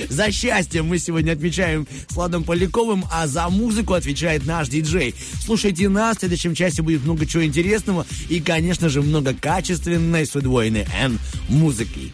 За 0.09 0.33
счастье 0.33 0.83
мы 0.83 0.99
сегодня 0.99 1.33
отмечаем 1.33 1.87
с 2.08 2.14
Владом 2.14 2.44
Поляковым, 2.44 3.04
а 3.12 3.26
за 3.26 3.48
музыку 3.48 3.94
отвечает 3.94 4.46
наш 4.46 4.68
диджей. 4.68 5.14
Слушайте 5.44 5.88
нас, 5.88 6.16
в 6.16 6.20
следующем 6.20 6.54
часе 6.54 6.82
будет 6.82 7.04
много 7.04 7.26
чего 7.26 7.44
интересного 7.44 8.06
и, 8.28 8.40
конечно 8.40 8.88
же, 8.88 9.02
много 9.02 9.34
качественной 9.34 10.26
с 10.26 10.34
удвоенной 10.34 10.86
N 11.00 11.18
музыки. 11.48 12.12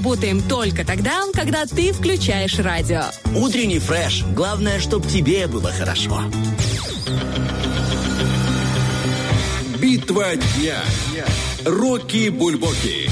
Работаем 0.00 0.40
только 0.40 0.82
тогда, 0.82 1.24
когда 1.34 1.66
ты 1.66 1.92
включаешь 1.92 2.58
радио. 2.58 3.02
Утренний 3.36 3.78
фреш. 3.78 4.24
Главное, 4.34 4.80
чтобы 4.80 5.06
тебе 5.06 5.46
было 5.46 5.70
хорошо. 5.72 6.22
Битва 9.78 10.36
дня. 10.36 10.78
Рокки 11.66 12.30
Бульбоки. 12.30 13.10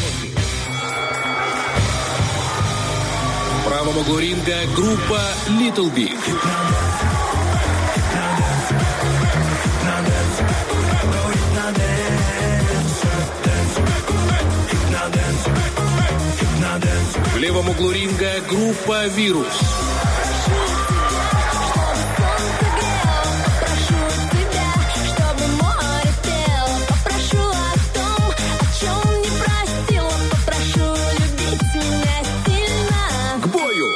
В 3.61 3.69
правом 3.69 3.99
углу 3.99 4.19
ринга 4.19 4.57
группа 4.75 5.21
Little 5.61 5.95
Big. 5.95 6.17
Левом 17.49 17.71
углу 17.71 17.91
ринга 17.93 18.43
группа 18.47 19.07
Вирус. 19.07 19.47
Прошу 23.59 24.01
тебя, 24.33 24.71
чтобы 25.07 25.47
море 25.57 26.13
пело 26.23 26.79
Попрошу 26.89 27.45
о 27.49 27.73
том, 27.95 28.23
о 28.29 28.69
чем 28.79 29.23
не 29.23 29.31
просила 29.41 30.17
Попрошу 30.31 30.89
любить 31.15 31.75
меня 31.75 32.19
сильно 32.45 33.43
К 33.43 33.47
бою! 33.47 33.87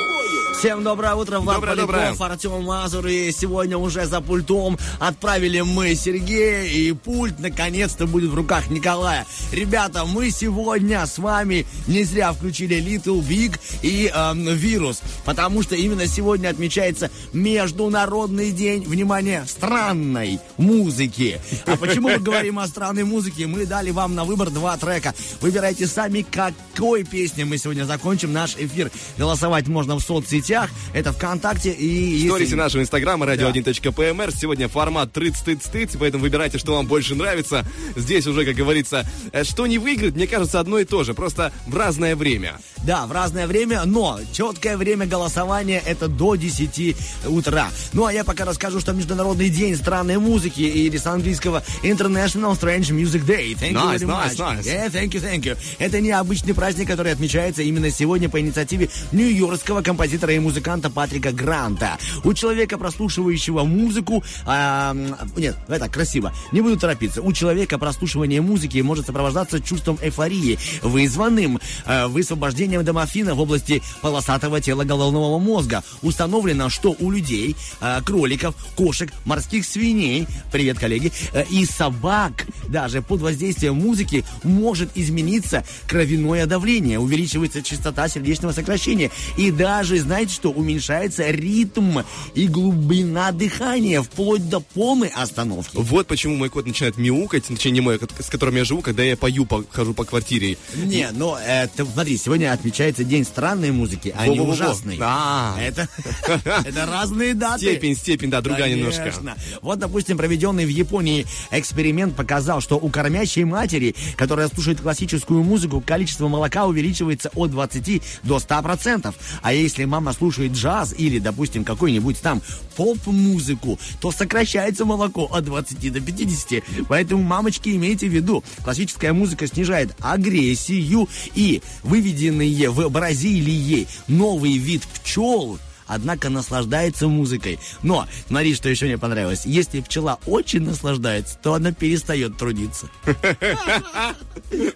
Всем 0.59 0.83
доброе 0.83 1.15
утро, 1.15 1.41
Влад 1.41 1.57
Доброе, 1.57 1.71
Поляков, 1.73 2.17
доброе. 2.17 2.33
Артем 2.33 2.63
Мазур. 2.65 3.07
И 3.07 3.33
сегодня 3.33 3.77
уже 3.77 4.07
за 4.07 4.23
пультом 4.23 4.79
отправили 4.99 5.61
мы 5.61 5.95
Сергея, 5.95 6.63
и 6.63 6.93
пульт 6.93 7.39
наконец-то 7.39 8.07
будет 8.07 8.31
в 8.31 8.35
руках 8.35 8.71
Николая. 8.71 9.27
Ребята, 9.53 10.07
мы 10.07 10.31
сегодня 10.31 11.05
с 11.05 11.19
вами 11.19 11.67
не 11.87 12.05
зря 12.05 12.33
включили 12.33 12.79
Little 12.79 13.21
Big 13.21 13.61
и 13.83 14.11
эм, 14.13 14.49
Вирус, 14.49 15.03
потому 15.25 15.63
что 15.63 15.75
именно 15.75 16.07
сегодня 16.07 16.49
отмечается 16.49 17.11
Международный 17.33 18.51
день, 18.51 18.83
внимание, 18.85 19.45
странной 19.47 20.41
музыки. 20.57 21.41
А 21.67 21.77
почему 21.77 22.09
мы 22.09 22.19
говорим 22.19 22.59
о 22.59 22.67
странной 22.67 23.05
музыке? 23.05 23.47
Мы 23.47 23.67
дали 23.67 23.91
вам 23.91 24.15
на 24.15 24.25
выбор 24.25 24.51
два 24.51 24.77
трека. 24.77 25.15
Выбирайте 25.41 25.87
сами, 25.87 26.25
какой 26.29 27.05
песней 27.05 27.45
мы 27.45 27.59
сегодня 27.59 27.85
закончим 27.85 28.33
наш 28.33 28.57
эфир. 28.57 28.91
Голосовать 29.19 29.69
можно 29.69 29.97
в 29.97 30.01
соцсетях, 30.01 30.71
это 30.95 31.13
ВКонтакте 31.13 31.71
и... 31.73 32.29
В 32.29 32.37
если- 32.39 32.55
нашего 32.55 32.83
инстаграма 32.83 33.27
radio1.pmr. 33.27 34.35
Сегодня 34.37 34.69
формат 34.69 35.13
трыц-тыц-тыц, 35.13 35.97
поэтому 35.99 36.23
выбирайте, 36.23 36.59
что 36.59 36.75
вам 36.75 36.87
больше 36.87 37.15
нравится. 37.15 37.65
Здесь 37.97 38.27
уже, 38.27 38.45
как 38.45 38.55
говорится, 38.55 39.07
э, 39.33 39.45
что 39.45 39.67
не 39.67 39.79
выиграть, 39.79 40.15
мне 40.15 40.27
кажется, 40.27 40.61
одно 40.61 40.79
и 40.79 40.85
то 40.85 41.05
же, 41.05 41.15
просто 41.15 41.53
в 41.67 41.77
разное 41.77 42.17
время. 42.17 42.59
Да, 42.85 43.07
в 43.07 43.13
разное 43.13 43.47
время, 43.47 43.85
но 43.85 44.19
четкое 44.33 44.77
время 44.77 45.07
голосования 45.07 45.81
это 45.87 46.09
до 46.09 46.35
10 46.35 46.97
утра. 47.27 47.69
Ну 47.93 48.07
а 48.07 48.13
я 48.13 48.25
пока 48.25 48.45
расскажу, 48.45 48.81
что 48.81 48.93
Международный 48.93 49.51
день 49.51 49.77
странной 49.77 50.19
музыки 50.19 50.63
или 50.63 50.97
с 50.97 51.07
английского 51.07 51.63
International 51.85 52.59
Strange 52.59 52.91
Music 52.91 53.25
Day. 53.25 53.55
Thank 53.55 53.73
you 53.75 53.83
Nice, 53.93 54.01
very 54.01 54.07
nice, 54.07 54.37
much. 54.37 54.57
nice. 54.59 54.67
Yeah, 54.67 54.89
thank 54.91 55.11
you, 55.15 55.21
thank 55.21 55.45
you. 55.45 55.57
Это 55.79 56.01
необычный 56.01 56.55
праздник, 56.55 56.89
который 56.89 57.13
отмечается 57.13 57.63
именно 57.63 57.89
сегодня 57.91 58.29
по 58.29 58.41
инициативе 58.41 58.89
нью-йоркского 59.13 59.83
композитора 59.83 60.33
и 60.35 60.41
музыканта 60.41 60.91
Патрика 60.91 61.31
Гранта. 61.31 61.99
У 62.25 62.35
человека, 62.35 62.79
прослушивающего 62.79 63.63
музыку, 63.63 64.25
м, 64.45 65.17
нет, 65.37 65.55
это 65.69 65.89
красиво, 65.89 66.33
не 66.51 66.61
буду 66.63 66.77
торопиться. 66.79 67.23
У 67.23 67.33
человека 67.33 67.79
прослушивание 67.79 68.41
музыки 68.41 68.79
может 68.79 69.07
сопровождаться 69.07 69.61
чувством 69.61 69.99
эйфории, 70.03 70.59
вызванным 70.83 71.61
э, 71.87 72.07
высвобождением 72.09 72.72
домофина 72.81 73.35
в 73.35 73.41
области 73.41 73.83
полосатого 74.01 74.61
тела 74.61 74.85
головного 74.85 75.39
мозга. 75.39 75.85
Установлено, 76.01 76.71
что 76.71 76.97
у 76.99 77.11
людей, 77.11 77.57
э, 77.81 78.01
кроликов, 78.05 78.55
кошек, 78.77 79.13
морских 79.25 79.67
свиней, 79.67 80.27
привет, 80.51 80.79
коллеги, 80.79 81.13
э, 81.33 81.45
и 81.51 81.67
собак 81.67 82.47
даже 82.69 83.03
под 83.03 83.21
воздействием 83.21 83.75
музыки 83.75 84.25
может 84.43 84.91
измениться 84.95 85.65
кровяное 85.87 86.47
давление, 86.47 86.99
увеличивается 86.99 87.63
частота 87.63 88.09
сердечного 88.09 88.53
сокращения 88.53 89.11
и 89.37 89.51
даже, 89.51 89.99
знаете 89.99 90.33
что, 90.35 90.51
уменьшается 90.51 91.31
ритм 91.31 91.99
и 92.35 92.47
глубина 92.49 93.33
дыхания 93.33 94.03
вплоть 94.03 94.49
до 94.49 94.61
полной 94.61 95.09
остановки. 95.09 95.73
Вот 95.75 96.07
почему 96.07 96.37
мой 96.37 96.49
кот 96.49 96.67
начинает 96.67 96.97
мяукать, 96.97 97.45
точнее 97.45 97.73
не 97.73 97.81
мой, 97.81 97.97
а 97.97 98.23
с 98.23 98.27
которым 98.29 98.57
я 98.57 98.65
живу, 98.65 98.81
когда 98.81 99.03
я 99.03 99.17
пою, 99.17 99.45
по- 99.45 99.65
хожу 99.71 99.95
по 99.95 100.05
квартире. 100.05 100.57
Не, 100.77 101.11
но 101.13 101.39
это, 101.39 101.85
смотри, 101.85 102.17
сегодня 102.17 102.53
отмечается 102.63 103.03
день 103.03 103.25
странной 103.25 103.73
музыки, 103.73 104.15
а 104.17 104.29
не 104.29 104.39
ужасной. 104.39 104.97
А. 105.01 105.57
Это, 105.61 105.89
это 106.65 106.87
разные 106.87 107.35
даты. 107.35 107.59
Степень, 107.59 107.97
степень, 107.97 108.31
да, 108.31 108.41
другая 108.41 108.73
немножко. 108.73 109.03
Конечно. 109.03 109.37
Вот, 109.63 109.81
допустим, 109.81 110.17
проведенный 110.17 110.65
в 110.65 110.69
Японии 110.69 111.27
эксперимент 111.51 112.15
показал, 112.15 112.61
что 112.61 112.77
у 112.77 112.89
кормящей 112.89 113.43
матери, 113.43 113.97
которая 114.17 114.47
слушает 114.47 114.81
классическую 114.81 115.43
музыку, 115.43 115.83
количество 115.85 116.29
молока 116.29 116.67
увеличивается 116.67 117.31
от 117.35 117.51
20 117.51 118.03
до 118.23 118.37
100%. 118.37 119.13
А 119.43 119.53
если 119.53 119.85
мама 119.85 120.13
слушает 120.13 120.53
джаз 120.53 120.95
или, 120.97 121.19
допустим, 121.19 121.65
какой-нибудь 121.65 122.21
там 122.21 122.43
поп-музыку, 122.77 123.81
то 124.01 124.13
сокращается 124.13 124.85
молоко 124.85 125.25
от 125.25 125.45
20 125.45 125.93
до 125.93 126.01
50. 126.01 126.63
Поэтому, 126.87 127.25
мамочки, 127.25 127.71
имейте 127.71 128.07
в 128.07 128.13
виду, 128.13 128.45
классическая 128.63 129.13
музыка 129.13 129.49
снижает 129.49 129.97
агрессию 129.99 131.09
и 131.35 131.61
выведенные 131.83 132.52
в 132.69 132.89
Бразилии 132.89 133.87
новый 134.09 134.57
вид 134.59 134.83
пчел 134.85 135.59
однако 135.95 136.31
наслаждается 136.31 137.09
музыкой. 137.09 137.59
Но, 137.83 138.07
смотри, 138.29 138.55
что 138.55 138.69
еще 138.69 138.87
мне 138.87 138.99
понравилось. 138.99 139.43
Если 139.45 139.81
пчела 139.81 140.19
очень 140.27 140.63
наслаждается, 140.63 141.39
то 141.43 141.55
она 141.55 141.73
перестает 141.73 142.37
трудиться. 142.37 142.89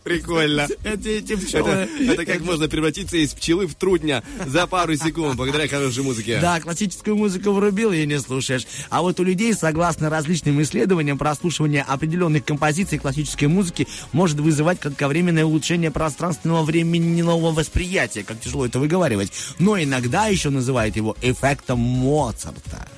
Прикольно. 0.02 0.68
Это 0.84 1.08
эти 1.08 1.36
пчелы. 1.36 1.88
это 2.00 2.24
как 2.24 2.40
можно 2.40 2.68
превратиться 2.68 3.16
из 3.16 3.34
пчелы 3.34 3.66
в 3.66 3.74
трудня 3.74 4.22
за 4.46 4.66
пару 4.66 4.96
секунд, 4.96 5.36
благодаря 5.36 5.68
хорошей 5.68 6.02
музыке. 6.02 6.38
Да, 6.40 6.60
классическую 6.60 7.16
музыку 7.16 7.52
врубил 7.52 7.92
и 7.92 8.06
не 8.06 8.18
слушаешь. 8.18 8.66
А 8.90 9.02
вот 9.02 9.20
у 9.20 9.24
людей, 9.24 9.52
согласно 9.54 10.10
различным 10.10 10.60
исследованиям, 10.62 11.18
прослушивание 11.18 11.82
определенных 11.82 12.44
композиций 12.44 12.98
классической 12.98 13.46
музыки 13.46 13.86
может 14.12 14.38
вызывать 14.40 14.80
кратковременное 14.80 15.44
улучшение 15.44 15.90
пространственного 15.90 16.62
временного 16.62 17.52
восприятия, 17.52 18.22
как 18.22 18.40
тяжело 18.40 18.66
это 18.66 18.78
выговаривать. 18.78 19.32
Но 19.58 19.80
иногда 19.80 20.26
еще 20.26 20.50
называют 20.50 20.96
его 20.96 21.05
эффектом 21.20 21.78
Моцарта. 21.78 22.88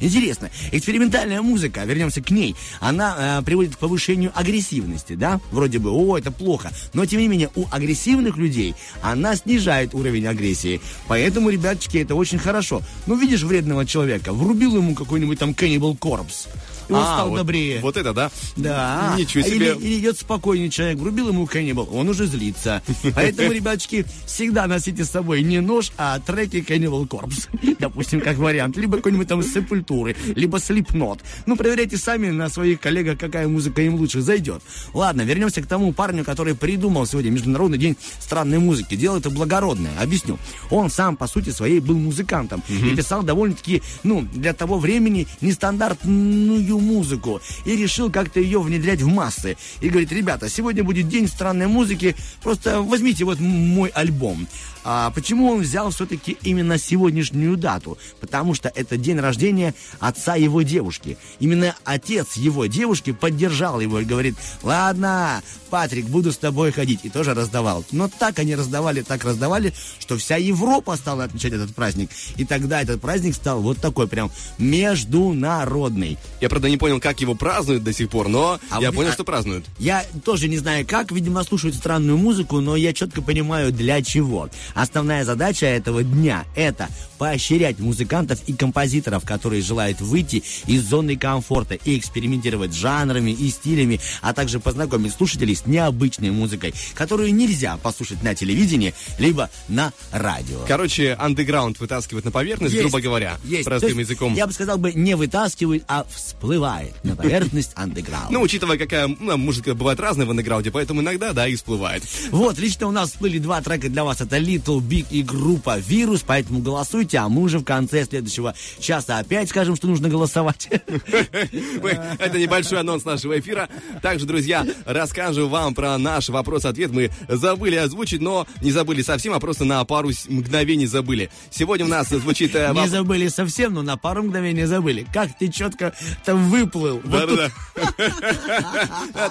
Интересно, 0.00 0.50
экспериментальная 0.72 1.42
музыка, 1.42 1.84
вернемся 1.84 2.22
к 2.22 2.30
ней, 2.30 2.56
она 2.80 3.40
э, 3.40 3.42
приводит 3.44 3.76
к 3.76 3.78
повышению 3.78 4.32
агрессивности, 4.34 5.14
да? 5.14 5.40
Вроде 5.52 5.78
бы, 5.78 5.90
о, 5.90 6.16
это 6.16 6.30
плохо. 6.30 6.70
Но, 6.94 7.04
тем 7.04 7.20
не 7.20 7.28
менее, 7.28 7.50
у 7.54 7.66
агрессивных 7.70 8.38
людей 8.38 8.74
она 9.02 9.36
снижает 9.36 9.94
уровень 9.94 10.26
агрессии. 10.26 10.80
Поэтому, 11.06 11.50
ребяточки, 11.50 11.98
это 11.98 12.14
очень 12.14 12.38
хорошо. 12.38 12.82
Ну, 13.06 13.14
видишь 13.16 13.42
вредного 13.42 13.84
человека, 13.84 14.32
врубил 14.32 14.76
ему 14.76 14.94
какой-нибудь 14.94 15.38
там 15.38 15.50
Cannibal 15.50 15.98
Corpse. 15.98 16.48
И 16.90 16.92
он 16.92 16.98
А, 17.02 17.14
стал 17.14 17.30
вот- 17.30 17.36
добрее. 17.38 17.80
Вот 17.80 17.96
это, 17.96 18.12
да? 18.12 18.30
Да. 18.56 19.14
Ничего 19.16 19.44
себе. 19.44 19.56
Или, 19.56 19.74
или 19.78 20.00
идет 20.00 20.18
спокойный 20.18 20.68
человек, 20.70 20.98
врубил 20.98 21.28
ему 21.28 21.44
Cannibal, 21.46 21.88
он 21.92 22.08
уже 22.08 22.26
злится. 22.26 22.82
Поэтому, 23.14 23.52
ребяточки, 23.52 24.04
всегда 24.26 24.66
носите 24.66 25.04
с 25.04 25.10
собой 25.10 25.42
не 25.42 25.60
нож, 25.60 25.92
а 25.96 26.18
треки 26.18 26.56
Cannibal 26.56 27.06
Corpse. 27.06 27.48
Допустим, 27.78 28.20
как 28.20 28.36
вариант. 28.38 28.76
Либо 28.76 28.96
какой-нибудь 28.96 29.28
там 29.28 29.42
Сепультуры, 29.42 30.16
либо 30.34 30.58
Slipknot. 30.58 31.20
Ну, 31.46 31.56
проверяйте 31.56 31.96
сами 31.96 32.30
на 32.30 32.48
своих 32.48 32.80
коллегах, 32.80 33.18
какая 33.18 33.46
музыка 33.48 33.82
им 33.82 33.94
лучше 33.94 34.20
зайдет. 34.20 34.62
Ладно, 34.92 35.22
вернемся 35.22 35.62
к 35.62 35.66
тому 35.66 35.92
парню, 35.92 36.24
который 36.24 36.54
придумал 36.56 37.06
сегодня 37.06 37.30
Международный 37.30 37.78
день 37.78 37.96
странной 38.18 38.58
музыки. 38.58 38.96
Дело 38.96 39.18
это 39.18 39.30
благородное. 39.30 39.92
Объясню. 40.00 40.38
Он 40.70 40.90
сам, 40.90 41.16
по 41.16 41.26
сути 41.28 41.50
своей, 41.50 41.78
был 41.80 41.96
музыкантом. 41.96 42.62
И 42.68 42.96
писал 42.96 43.22
довольно-таки, 43.22 43.82
ну, 44.02 44.22
для 44.34 44.52
того 44.54 44.78
времени 44.78 45.26
нестандартную 45.40 46.79
музыку. 46.80 47.40
И 47.64 47.76
решил 47.76 48.10
как-то 48.10 48.40
ее 48.40 48.60
внедрять 48.60 49.02
в 49.02 49.06
массы. 49.06 49.56
И 49.80 49.88
говорит, 49.88 50.12
ребята, 50.12 50.48
сегодня 50.48 50.84
будет 50.84 51.08
день 51.08 51.28
странной 51.28 51.66
музыки. 51.66 52.16
Просто 52.42 52.82
возьмите 52.82 53.24
вот 53.24 53.40
мой 53.40 53.90
альбом. 53.90 54.46
А 54.84 55.10
почему 55.10 55.50
он 55.50 55.60
взял 55.60 55.90
все-таки 55.90 56.36
именно 56.42 56.78
сегодняшнюю 56.78 57.56
дату? 57.56 57.98
Потому 58.20 58.54
что 58.54 58.72
это 58.74 58.96
день 58.96 59.18
рождения 59.18 59.74
отца 59.98 60.36
его 60.36 60.62
девушки. 60.62 61.18
Именно 61.38 61.74
отец 61.84 62.36
его 62.36 62.66
девушки 62.66 63.12
поддержал 63.12 63.80
его 63.80 64.00
и 64.00 64.04
говорит, 64.04 64.36
ладно, 64.62 65.42
Патрик, 65.70 66.06
буду 66.06 66.32
с 66.32 66.36
тобой 66.36 66.72
ходить. 66.72 67.00
И 67.04 67.10
тоже 67.10 67.34
раздавал. 67.34 67.84
Но 67.92 68.08
так 68.08 68.38
они 68.38 68.54
раздавали, 68.54 69.02
так 69.02 69.24
раздавали, 69.24 69.72
что 69.98 70.16
вся 70.16 70.36
Европа 70.36 70.96
стала 70.96 71.24
отмечать 71.24 71.52
этот 71.52 71.74
праздник. 71.74 72.10
И 72.36 72.44
тогда 72.44 72.80
этот 72.82 73.00
праздник 73.00 73.34
стал 73.34 73.60
вот 73.60 73.78
такой 73.78 74.08
прям 74.08 74.30
международный. 74.58 76.18
Я, 76.40 76.48
правда, 76.48 76.68
не 76.68 76.76
понял, 76.76 77.00
как 77.00 77.20
его 77.20 77.34
празднуют 77.34 77.84
до 77.84 77.92
сих 77.92 78.08
пор, 78.08 78.28
но 78.28 78.58
А 78.70 78.80
я 78.80 78.90
вы- 78.90 78.96
понял, 78.96 79.10
а- 79.10 79.12
что 79.12 79.24
празднуют. 79.24 79.64
Я 79.78 80.04
тоже 80.24 80.48
не 80.48 80.58
знаю 80.58 80.86
как, 80.86 81.12
видимо, 81.12 81.42
слушают 81.44 81.76
странную 81.76 82.16
музыку, 82.18 82.60
но 82.60 82.76
я 82.76 82.92
четко 82.92 83.22
понимаю, 83.22 83.72
для 83.72 84.02
чего. 84.02 84.48
Основная 84.74 85.24
задача 85.24 85.66
этого 85.66 86.02
дня– 86.02 86.44
это 86.56 86.88
поощрять 87.20 87.78
музыкантов 87.78 88.40
и 88.46 88.54
композиторов, 88.54 89.26
которые 89.26 89.60
желают 89.60 90.00
выйти 90.00 90.42
из 90.66 90.88
зоны 90.88 91.18
комфорта 91.18 91.74
и 91.74 91.98
экспериментировать 91.98 92.72
с 92.72 92.76
жанрами 92.76 93.30
и 93.30 93.50
стилями, 93.50 94.00
а 94.22 94.32
также 94.32 94.58
познакомить 94.58 95.12
слушателей 95.12 95.54
с 95.54 95.66
необычной 95.66 96.30
музыкой, 96.30 96.72
которую 96.94 97.34
нельзя 97.34 97.76
послушать 97.76 98.22
на 98.22 98.34
телевидении, 98.34 98.94
либо 99.18 99.50
на 99.68 99.92
радио. 100.12 100.60
Короче, 100.66 101.12
андеграунд 101.12 101.78
вытаскивает 101.78 102.24
на 102.24 102.30
поверхность, 102.30 102.72
Есть. 102.72 102.84
грубо 102.84 103.02
говоря, 103.02 103.36
Есть. 103.44 103.66
простым 103.66 103.98
есть, 103.98 104.08
языком. 104.08 104.34
Я 104.34 104.46
бы 104.46 104.54
сказал 104.54 104.78
бы, 104.78 104.94
не 104.94 105.14
вытаскивает, 105.14 105.84
а 105.88 106.06
всплывает 106.10 106.94
на 107.04 107.16
поверхность 107.16 107.72
андеграунда. 107.74 108.32
Ну, 108.32 108.40
учитывая, 108.40 108.78
какая 108.78 109.08
ну, 109.08 109.36
музыка 109.36 109.74
бывает 109.74 110.00
разная 110.00 110.24
в 110.24 110.30
андеграунде, 110.30 110.70
поэтому 110.70 111.02
иногда, 111.02 111.34
да, 111.34 111.46
и 111.46 111.54
всплывает. 111.54 112.02
Вот, 112.30 112.58
лично 112.58 112.86
у 112.86 112.92
нас 112.92 113.10
всплыли 113.10 113.38
два 113.38 113.60
трека 113.60 113.90
для 113.90 114.04
вас. 114.04 114.22
Это 114.22 114.38
Little 114.38 114.80
Big 114.80 115.04
и 115.10 115.22
группа 115.22 115.78
Вирус, 115.78 116.22
поэтому 116.26 116.60
голосуйте, 116.60 117.09
а 117.16 117.28
мы 117.28 117.42
уже 117.42 117.58
в 117.58 117.64
конце 117.64 118.04
следующего 118.04 118.54
часа 118.78 119.18
опять 119.18 119.48
скажем, 119.48 119.76
что 119.76 119.86
нужно 119.86 120.08
голосовать. 120.08 120.68
Это 120.70 122.38
небольшой 122.38 122.80
анонс 122.80 123.04
нашего 123.04 123.38
эфира. 123.38 123.68
Также, 124.02 124.26
друзья, 124.26 124.66
расскажу 124.84 125.48
вам 125.48 125.74
про 125.74 125.96
наш 125.98 126.28
вопрос-ответ. 126.28 126.90
Мы 126.92 127.10
забыли 127.28 127.76
озвучить, 127.76 128.20
но 128.20 128.46
не 128.60 128.70
забыли 128.70 129.02
совсем, 129.02 129.32
а 129.34 129.40
просто 129.40 129.64
на 129.64 129.84
пару 129.84 130.10
мгновений 130.28 130.86
забыли. 130.86 131.30
Сегодня 131.50 131.86
у 131.86 131.88
нас 131.88 132.08
звучит... 132.08 132.54
э, 132.54 132.72
Не 132.74 132.88
забыли 132.88 133.28
совсем, 133.28 133.74
но 133.74 133.82
на 133.82 133.96
пару 133.96 134.22
мгновений 134.22 134.64
забыли. 134.64 135.06
Как 135.12 135.36
ты 135.38 135.48
четко 135.48 135.94
там 136.24 136.48
выплыл. 136.48 137.00
Да-да-да. 137.04 137.50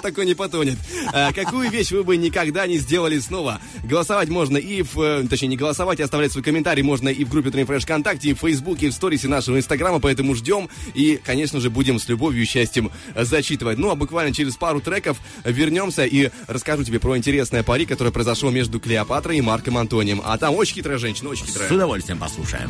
Такой 0.02 0.26
не 0.26 0.34
потонет. 0.34 0.78
А, 1.12 1.32
Какую 1.32 1.70
вещь 1.70 1.90
вы 1.92 2.02
бы 2.04 2.16
никогда 2.16 2.66
не 2.66 2.78
сделали 2.78 3.18
снова? 3.18 3.60
Голосовать 3.84 4.28
можно 4.28 4.56
и 4.56 4.82
в... 4.82 4.98
э, 5.00 5.26
Точнее, 5.28 5.48
не 5.48 5.56
голосовать, 5.56 6.00
а 6.00 6.04
оставлять 6.04 6.32
свой 6.32 6.42
комментарий 6.44 6.82
можно 6.82 7.08
и 7.08 7.24
в 7.24 7.28
группе 7.30 7.50
Утренний 7.50 7.66
Фреш 7.70 7.84
ВКонтакте, 7.84 8.30
и 8.30 8.34
в 8.34 8.38
Фейсбуке, 8.38 8.86
и 8.86 8.90
в 8.90 8.94
сторисе 8.94 9.28
нашего 9.28 9.56
Инстаграма, 9.56 10.00
поэтому 10.00 10.34
ждем 10.34 10.68
и, 10.92 11.20
конечно 11.24 11.60
же, 11.60 11.70
будем 11.70 12.00
с 12.00 12.08
любовью 12.08 12.42
и 12.42 12.44
счастьем 12.44 12.90
э, 13.14 13.24
зачитывать. 13.24 13.78
Ну, 13.78 13.90
а 13.90 13.94
буквально 13.94 14.34
через 14.34 14.56
пару 14.56 14.80
треков 14.80 15.18
вернемся 15.44 16.04
и 16.04 16.30
расскажу 16.48 16.82
тебе 16.82 16.98
про 16.98 17.16
интересное 17.16 17.62
пари, 17.62 17.86
которое 17.86 18.10
произошло 18.10 18.50
между 18.50 18.80
Клеопатрой 18.80 19.38
и 19.38 19.40
Марком 19.40 19.78
Антонием. 19.78 20.20
А 20.24 20.36
там 20.36 20.56
очень 20.56 20.74
хитрая 20.74 20.98
женщина, 20.98 21.30
очень 21.30 21.46
хитрая. 21.46 21.68
С 21.68 21.70
удовольствием 21.70 22.18
послушаем. 22.18 22.68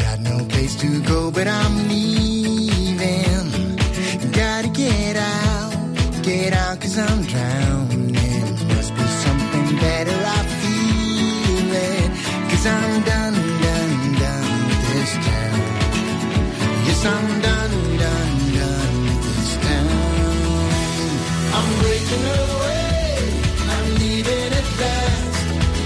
Got 0.00 0.20
no 0.20 0.46
place 0.46 0.74
to 0.76 1.02
go, 1.02 1.30
but 1.30 1.46
I'm 1.46 1.88
leaving. 1.90 3.50
Gotta 4.32 4.68
get 4.68 5.16
out, 5.16 5.74
get 6.22 6.54
out, 6.54 6.80
cause 6.80 6.96
I'm 6.96 7.20
drowning. 7.26 7.93
Cause 12.64 12.72
I'm 12.72 13.02
done, 13.02 13.34
done, 13.34 14.12
done 14.22 14.66
with 14.68 14.82
this 14.88 15.12
town. 15.26 15.60
Yes, 16.86 17.04
I'm 17.04 17.40
done, 17.42 17.76
done, 18.02 18.36
done 18.56 19.04
with 19.04 19.22
this 19.36 19.52
town. 19.66 19.90
I'm 21.56 21.68
breaking 21.82 22.24
away, 22.40 23.18
I'm 23.68 23.94
leaving. 23.96 24.52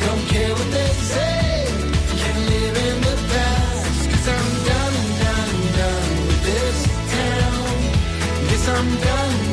Don't 0.06 0.24
care 0.28 0.52
what 0.54 0.70
they 0.70 0.92
say, 1.12 1.66
can 2.20 2.36
live 2.52 2.76
in 2.86 2.96
the 3.06 3.16
I'm 4.36 4.48
done, 4.70 4.98
done, 5.24 5.56
done 5.78 6.10
with 6.28 6.42
this 6.44 6.78
town. 7.10 7.66
Yes, 8.50 8.68
I'm 8.68 8.88
done 9.00 9.47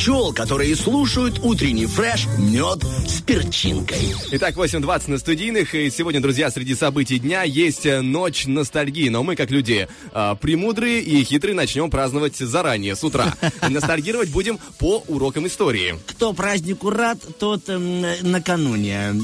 пчел, 0.00 0.32
которые 0.32 0.76
слушают 0.76 1.40
утренний 1.42 1.84
фреш, 1.84 2.26
мед 2.38 2.82
с 3.06 3.20
перчинкой. 3.50 4.14
Итак, 4.32 4.54
8.20 4.54 5.10
на 5.10 5.18
студийных. 5.18 5.74
И 5.74 5.90
сегодня, 5.90 6.20
друзья, 6.20 6.50
среди 6.50 6.74
событий 6.76 7.18
дня 7.18 7.42
есть 7.42 7.84
э, 7.84 8.00
ночь 8.00 8.46
ностальгии. 8.46 9.08
Но 9.08 9.24
мы, 9.24 9.34
как 9.34 9.50
люди 9.50 9.88
э, 10.12 10.34
премудрые 10.40 11.00
и 11.00 11.24
хитрые, 11.24 11.56
начнем 11.56 11.90
праздновать 11.90 12.36
заранее, 12.36 12.94
с 12.94 13.02
утра. 13.02 13.34
Ностальгировать 13.68 14.30
будем 14.30 14.58
по 14.78 15.02
урокам 15.08 15.48
истории. 15.48 15.96
Кто 16.06 16.32
празднику 16.32 16.90
рад, 16.90 17.18
тот 17.40 17.68
эм, 17.68 18.02
накануне. 18.22 19.14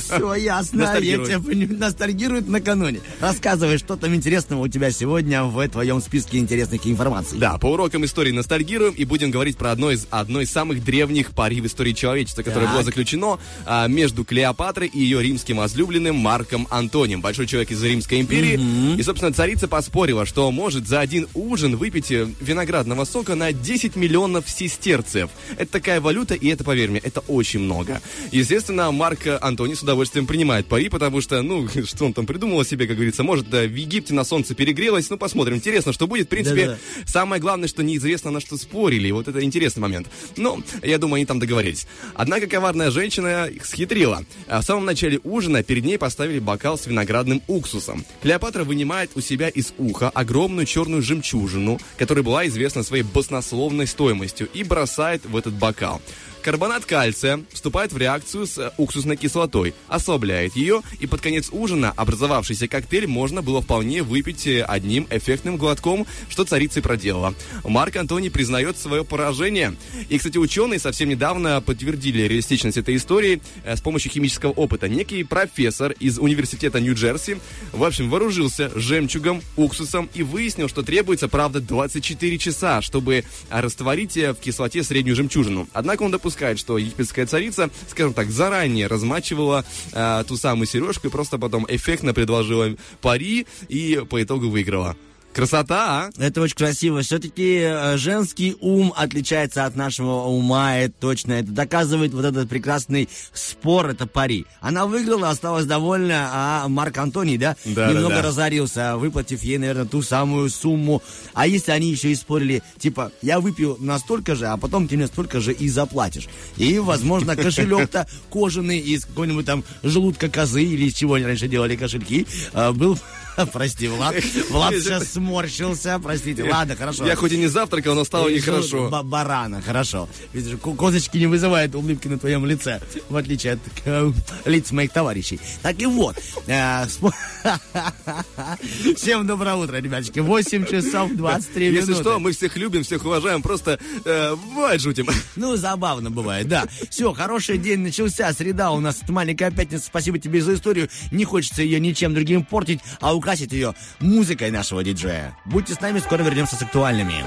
Все 0.00 0.34
ясно. 0.34 0.80
Я 0.80 0.86
Ностальгирует. 0.86 1.28
тебя 1.28 1.38
понимаю. 1.40 1.78
Ностальгирует 1.78 2.48
накануне. 2.48 3.00
Рассказывай, 3.20 3.78
что 3.78 3.96
там 3.96 4.14
интересного 4.14 4.62
у 4.64 4.68
тебя 4.68 4.90
сегодня 4.90 5.44
в 5.44 5.68
твоем 5.68 6.00
списке 6.00 6.38
интересных 6.38 6.84
информаций. 6.86 7.38
Да, 7.38 7.58
по 7.58 7.66
урокам 7.66 8.04
истории 8.04 8.32
ностальгируем 8.32 8.92
и 8.94 9.04
будем 9.04 9.30
говорить 9.30 9.56
про 9.56 9.70
одно 9.70 9.92
из, 9.92 10.08
одно 10.10 10.40
из 10.40 10.50
самых 10.50 10.82
древних 10.84 11.30
пари 11.30 11.60
в 11.60 11.66
истории 11.66 11.92
человечества, 11.92 12.42
которое 12.42 12.64
Так. 12.66 12.74
было 12.74 12.82
заключено 12.82 13.35
а, 13.64 13.86
между 13.88 14.24
Клеопатрой 14.24 14.88
и 14.88 14.98
ее 15.00 15.22
римским 15.22 15.58
возлюбленным 15.58 16.16
Марком 16.16 16.66
Антонием. 16.70 17.20
Большой 17.20 17.46
человек 17.46 17.70
из 17.70 17.82
Римской 17.82 18.20
империи. 18.20 18.60
И, 18.98 19.02
собственно, 19.02 19.32
царица 19.32 19.68
поспорила, 19.68 20.26
что 20.26 20.50
может 20.50 20.86
за 20.86 21.00
один 21.00 21.28
ужин 21.34 21.76
выпить 21.76 22.10
э, 22.10 22.28
виноградного 22.40 23.04
сока 23.04 23.34
на 23.34 23.52
10 23.52 23.96
миллионов 23.96 24.48
сестерцев. 24.48 25.30
Это 25.56 25.72
такая 25.72 26.00
валюта, 26.00 26.34
и 26.34 26.48
это, 26.48 26.64
поверь 26.64 26.90
мне, 26.90 27.00
это 27.00 27.20
очень 27.20 27.60
много. 27.60 28.00
Естественно, 28.32 28.90
Марк 28.92 29.20
Антоний 29.40 29.76
с 29.76 29.82
удовольствием 29.82 30.26
принимает 30.26 30.66
пари, 30.66 30.88
потому 30.88 31.20
что, 31.20 31.42
ну, 31.42 31.68
что 31.84 32.04
он 32.04 32.12
там 32.12 32.26
придумал 32.26 32.64
себе, 32.64 32.86
как 32.86 32.96
говорится, 32.96 33.22
может, 33.22 33.48
да, 33.50 33.62
в 33.62 33.74
Египте 33.74 34.14
на 34.14 34.24
солнце 34.24 34.54
перегрелось, 34.54 35.10
ну, 35.10 35.16
посмотрим. 35.16 35.56
Интересно, 35.56 35.92
что 35.92 36.06
будет. 36.06 36.26
В 36.26 36.28
принципе, 36.28 36.66
Да-да. 36.66 36.78
Самое 37.06 37.40
главное, 37.40 37.68
что 37.68 37.82
неизвестно 37.82 38.30
на 38.30 38.40
что 38.40 38.56
спорили. 38.56 39.10
Вот 39.10 39.28
это 39.28 39.42
интересный 39.42 39.80
момент. 39.80 40.08
Но 40.36 40.60
я 40.82 40.98
думаю, 40.98 41.16
они 41.16 41.26
там 41.26 41.38
договорились. 41.38 41.86
Однако 42.14 42.46
коварная 42.46 42.90
женщина 42.90 43.25
их 43.28 43.66
схитрила. 43.66 44.24
А 44.46 44.60
В 44.60 44.64
самом 44.64 44.84
начале 44.84 45.20
ужина 45.24 45.62
перед 45.62 45.84
ней 45.84 45.98
поставили 45.98 46.38
бокал 46.38 46.78
с 46.78 46.86
виноградным 46.86 47.42
уксусом. 47.46 48.04
Клеопатра 48.22 48.64
вынимает 48.64 49.10
у 49.14 49.20
себя 49.20 49.48
из 49.48 49.72
уха 49.78 50.10
огромную 50.10 50.66
черную 50.66 51.02
жемчужину, 51.02 51.78
которая 51.98 52.22
была 52.22 52.46
известна 52.46 52.82
своей 52.82 53.02
баснословной 53.02 53.86
стоимостью, 53.86 54.48
и 54.52 54.62
бросает 54.62 55.24
в 55.24 55.36
этот 55.36 55.54
бокал. 55.54 56.00
Карбонат 56.46 56.84
кальция 56.84 57.42
вступает 57.52 57.92
в 57.92 57.98
реакцию 57.98 58.46
с 58.46 58.56
э, 58.56 58.70
уксусной 58.76 59.16
кислотой, 59.16 59.74
ослабляет 59.88 60.54
ее, 60.54 60.80
и 61.00 61.08
под 61.08 61.20
конец 61.20 61.48
ужина 61.50 61.92
образовавшийся 61.96 62.68
коктейль 62.68 63.08
можно 63.08 63.42
было 63.42 63.60
вполне 63.60 64.04
выпить 64.04 64.46
э, 64.46 64.62
одним 64.62 65.08
эффектным 65.10 65.56
глотком, 65.56 66.06
что 66.28 66.44
царица 66.44 66.78
и 66.78 66.82
проделала. 66.84 67.34
Марк 67.64 67.96
Антоний 67.96 68.30
признает 68.30 68.78
свое 68.78 69.04
поражение. 69.04 69.74
И, 70.08 70.18
кстати, 70.18 70.38
ученые 70.38 70.78
совсем 70.78 71.08
недавно 71.08 71.60
подтвердили 71.60 72.22
реалистичность 72.22 72.76
этой 72.76 72.94
истории 72.94 73.42
э, 73.64 73.74
с 73.74 73.80
помощью 73.80 74.12
химического 74.12 74.52
опыта. 74.52 74.88
Некий 74.88 75.24
профессор 75.24 75.96
из 75.98 76.16
университета 76.16 76.78
Нью-Джерси, 76.78 77.38
в 77.72 77.82
общем, 77.82 78.08
вооружился 78.08 78.70
жемчугом, 78.72 79.42
уксусом 79.56 80.08
и 80.14 80.22
выяснил, 80.22 80.68
что 80.68 80.82
требуется, 80.82 81.26
правда, 81.26 81.58
24 81.58 82.38
часа, 82.38 82.82
чтобы 82.82 83.24
растворить 83.50 84.14
в 84.14 84.36
кислоте 84.36 84.84
среднюю 84.84 85.16
жемчужину. 85.16 85.68
Однако 85.72 86.04
он 86.04 86.12
допускает, 86.36 86.58
что 86.58 86.76
египетская 86.76 87.26
царица, 87.26 87.70
скажем 87.88 88.12
так, 88.12 88.30
заранее 88.30 88.88
размачивала 88.88 89.64
э, 89.92 90.24
ту 90.28 90.36
самую 90.36 90.66
сережку 90.66 91.08
и 91.08 91.10
просто 91.10 91.38
потом 91.38 91.64
эффектно 91.68 92.12
предложила 92.12 92.68
пари 93.00 93.46
и 93.68 94.02
по 94.08 94.22
итогу 94.22 94.50
выиграла. 94.50 94.96
Красота, 95.36 96.06
а? 96.06 96.10
Это 96.16 96.40
очень 96.40 96.56
красиво. 96.56 97.02
Все-таки 97.02 97.58
э, 97.58 97.98
женский 97.98 98.56
ум 98.58 98.94
отличается 98.96 99.66
от 99.66 99.76
нашего 99.76 100.22
ума, 100.22 100.78
это 100.78 100.94
точно. 100.98 101.34
Это 101.34 101.50
доказывает 101.50 102.14
вот 102.14 102.24
этот 102.24 102.48
прекрасный 102.48 103.10
спор, 103.34 103.90
это 103.90 104.06
пари. 104.06 104.46
Она 104.62 104.86
выиграла, 104.86 105.28
осталась 105.28 105.66
довольна, 105.66 106.30
а 106.32 106.68
Марк 106.68 106.96
Антоний, 106.96 107.36
да, 107.36 107.54
Да, 107.66 107.88
немного 107.88 108.14
да, 108.14 108.22
да. 108.22 108.28
разорился, 108.28 108.96
выплатив 108.96 109.42
ей, 109.42 109.58
наверное, 109.58 109.84
ту 109.84 110.00
самую 110.00 110.48
сумму. 110.48 111.02
А 111.34 111.46
если 111.46 111.70
они 111.72 111.90
еще 111.90 112.10
и 112.10 112.14
спорили, 112.14 112.62
типа, 112.78 113.12
я 113.20 113.38
выпью 113.38 113.76
настолько 113.78 114.36
же, 114.36 114.46
а 114.46 114.56
потом 114.56 114.88
ты 114.88 114.96
мне 114.96 115.06
столько 115.06 115.40
же 115.40 115.52
и 115.52 115.68
заплатишь. 115.68 116.28
И, 116.56 116.78
возможно, 116.78 117.36
кошелек-то 117.36 118.08
кожаный 118.30 118.78
из 118.78 119.04
какой-нибудь 119.04 119.44
там 119.44 119.64
желудка 119.82 120.30
козы 120.30 120.64
или 120.64 120.86
из 120.86 120.94
чего 120.94 121.12
они 121.12 121.26
раньше 121.26 121.46
делали 121.46 121.76
кошельки, 121.76 122.26
э, 122.54 122.72
был... 122.72 122.98
Прости, 123.52 123.88
Влад. 123.88 124.14
Влад 124.50 124.74
сейчас 124.74 125.12
сморщился. 125.12 125.98
Простите. 126.02 126.44
Ладно, 126.44 126.76
хорошо. 126.76 127.06
Я 127.06 127.16
хоть 127.16 127.32
и 127.32 127.36
не 127.36 127.46
завтракал, 127.48 127.94
но 127.94 128.04
стало 128.04 128.28
нехорошо. 128.28 128.88
ба- 128.88 129.02
барана, 129.02 129.60
хорошо. 129.62 130.08
Видишь, 130.32 130.58
ко- 130.58 130.72
козочки 130.74 131.18
не 131.18 131.26
вызывают 131.26 131.74
улыбки 131.74 132.08
на 132.08 132.18
твоем 132.18 132.46
лице, 132.46 132.80
в 133.08 133.16
отличие 133.16 133.54
от 133.54 133.58
э, 133.84 134.12
лиц 134.44 134.70
моих 134.72 134.92
товарищей. 134.92 135.40
Так 135.62 135.80
и 135.80 135.86
вот. 135.86 136.16
э, 136.46 136.84
спо- 136.86 137.12
Всем 138.96 139.26
доброе 139.26 139.54
утро, 139.56 139.76
ребяточки. 139.76 140.20
8 140.20 140.66
часов 140.66 141.12
23 141.14 141.66
Если 141.66 141.80
минуты. 141.90 142.00
что, 142.02 142.18
мы 142.18 142.32
всех 142.32 142.56
любим, 142.56 142.82
всех 142.84 143.04
уважаем, 143.04 143.42
просто 143.42 143.78
э, 144.04 144.34
бывает 144.54 144.80
жутим. 144.80 145.06
Ну, 145.36 145.56
забавно 145.56 146.10
бывает, 146.10 146.48
да. 146.48 146.66
Все, 146.90 147.12
хороший 147.12 147.58
день 147.58 147.80
начался. 147.80 148.32
Среда 148.32 148.70
у 148.70 148.80
нас 148.80 149.00
маленькая 149.08 149.50
пятница. 149.50 149.84
Спасибо 149.86 150.18
тебе 150.18 150.40
за 150.40 150.54
историю. 150.54 150.88
Не 151.10 151.24
хочется 151.24 151.62
ее 151.62 151.78
ничем 151.78 152.14
другим 152.14 152.42
портить, 152.44 152.80
а 153.00 153.14
украсить 153.26 153.50
ее 153.50 153.74
музыкой 153.98 154.52
нашего 154.52 154.84
диджея. 154.84 155.36
Будьте 155.46 155.74
с 155.74 155.80
нами, 155.80 155.98
скоро 155.98 156.22
вернемся 156.22 156.54
с 156.54 156.62
актуальными. 156.62 157.24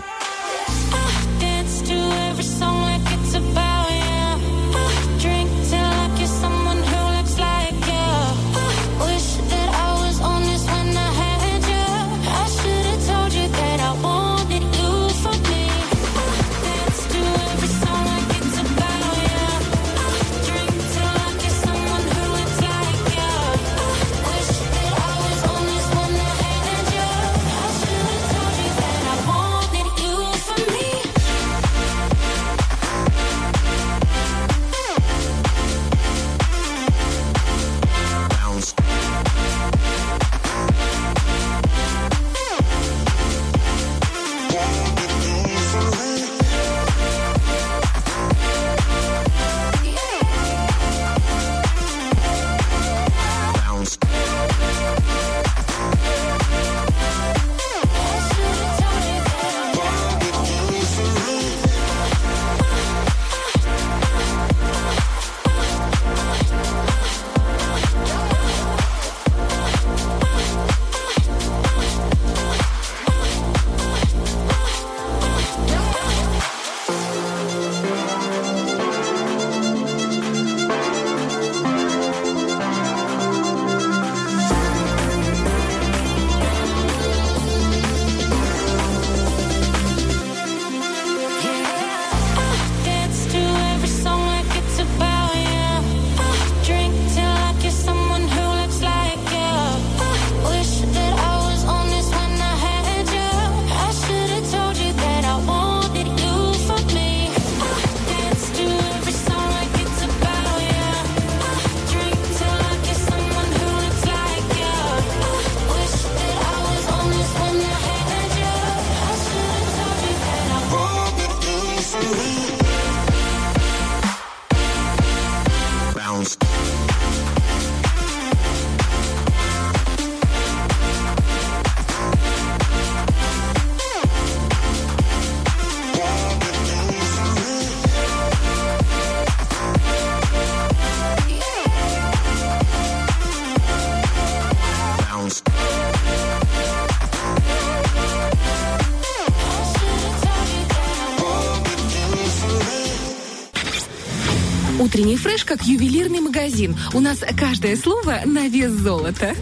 Как 155.50 155.64
ювелирный 155.64 156.20
магазин. 156.20 156.78
У 156.94 157.00
нас 157.00 157.24
каждое 157.36 157.76
слово 157.76 158.20
на 158.24 158.48
вес 158.48 158.70
золота. 158.70 159.34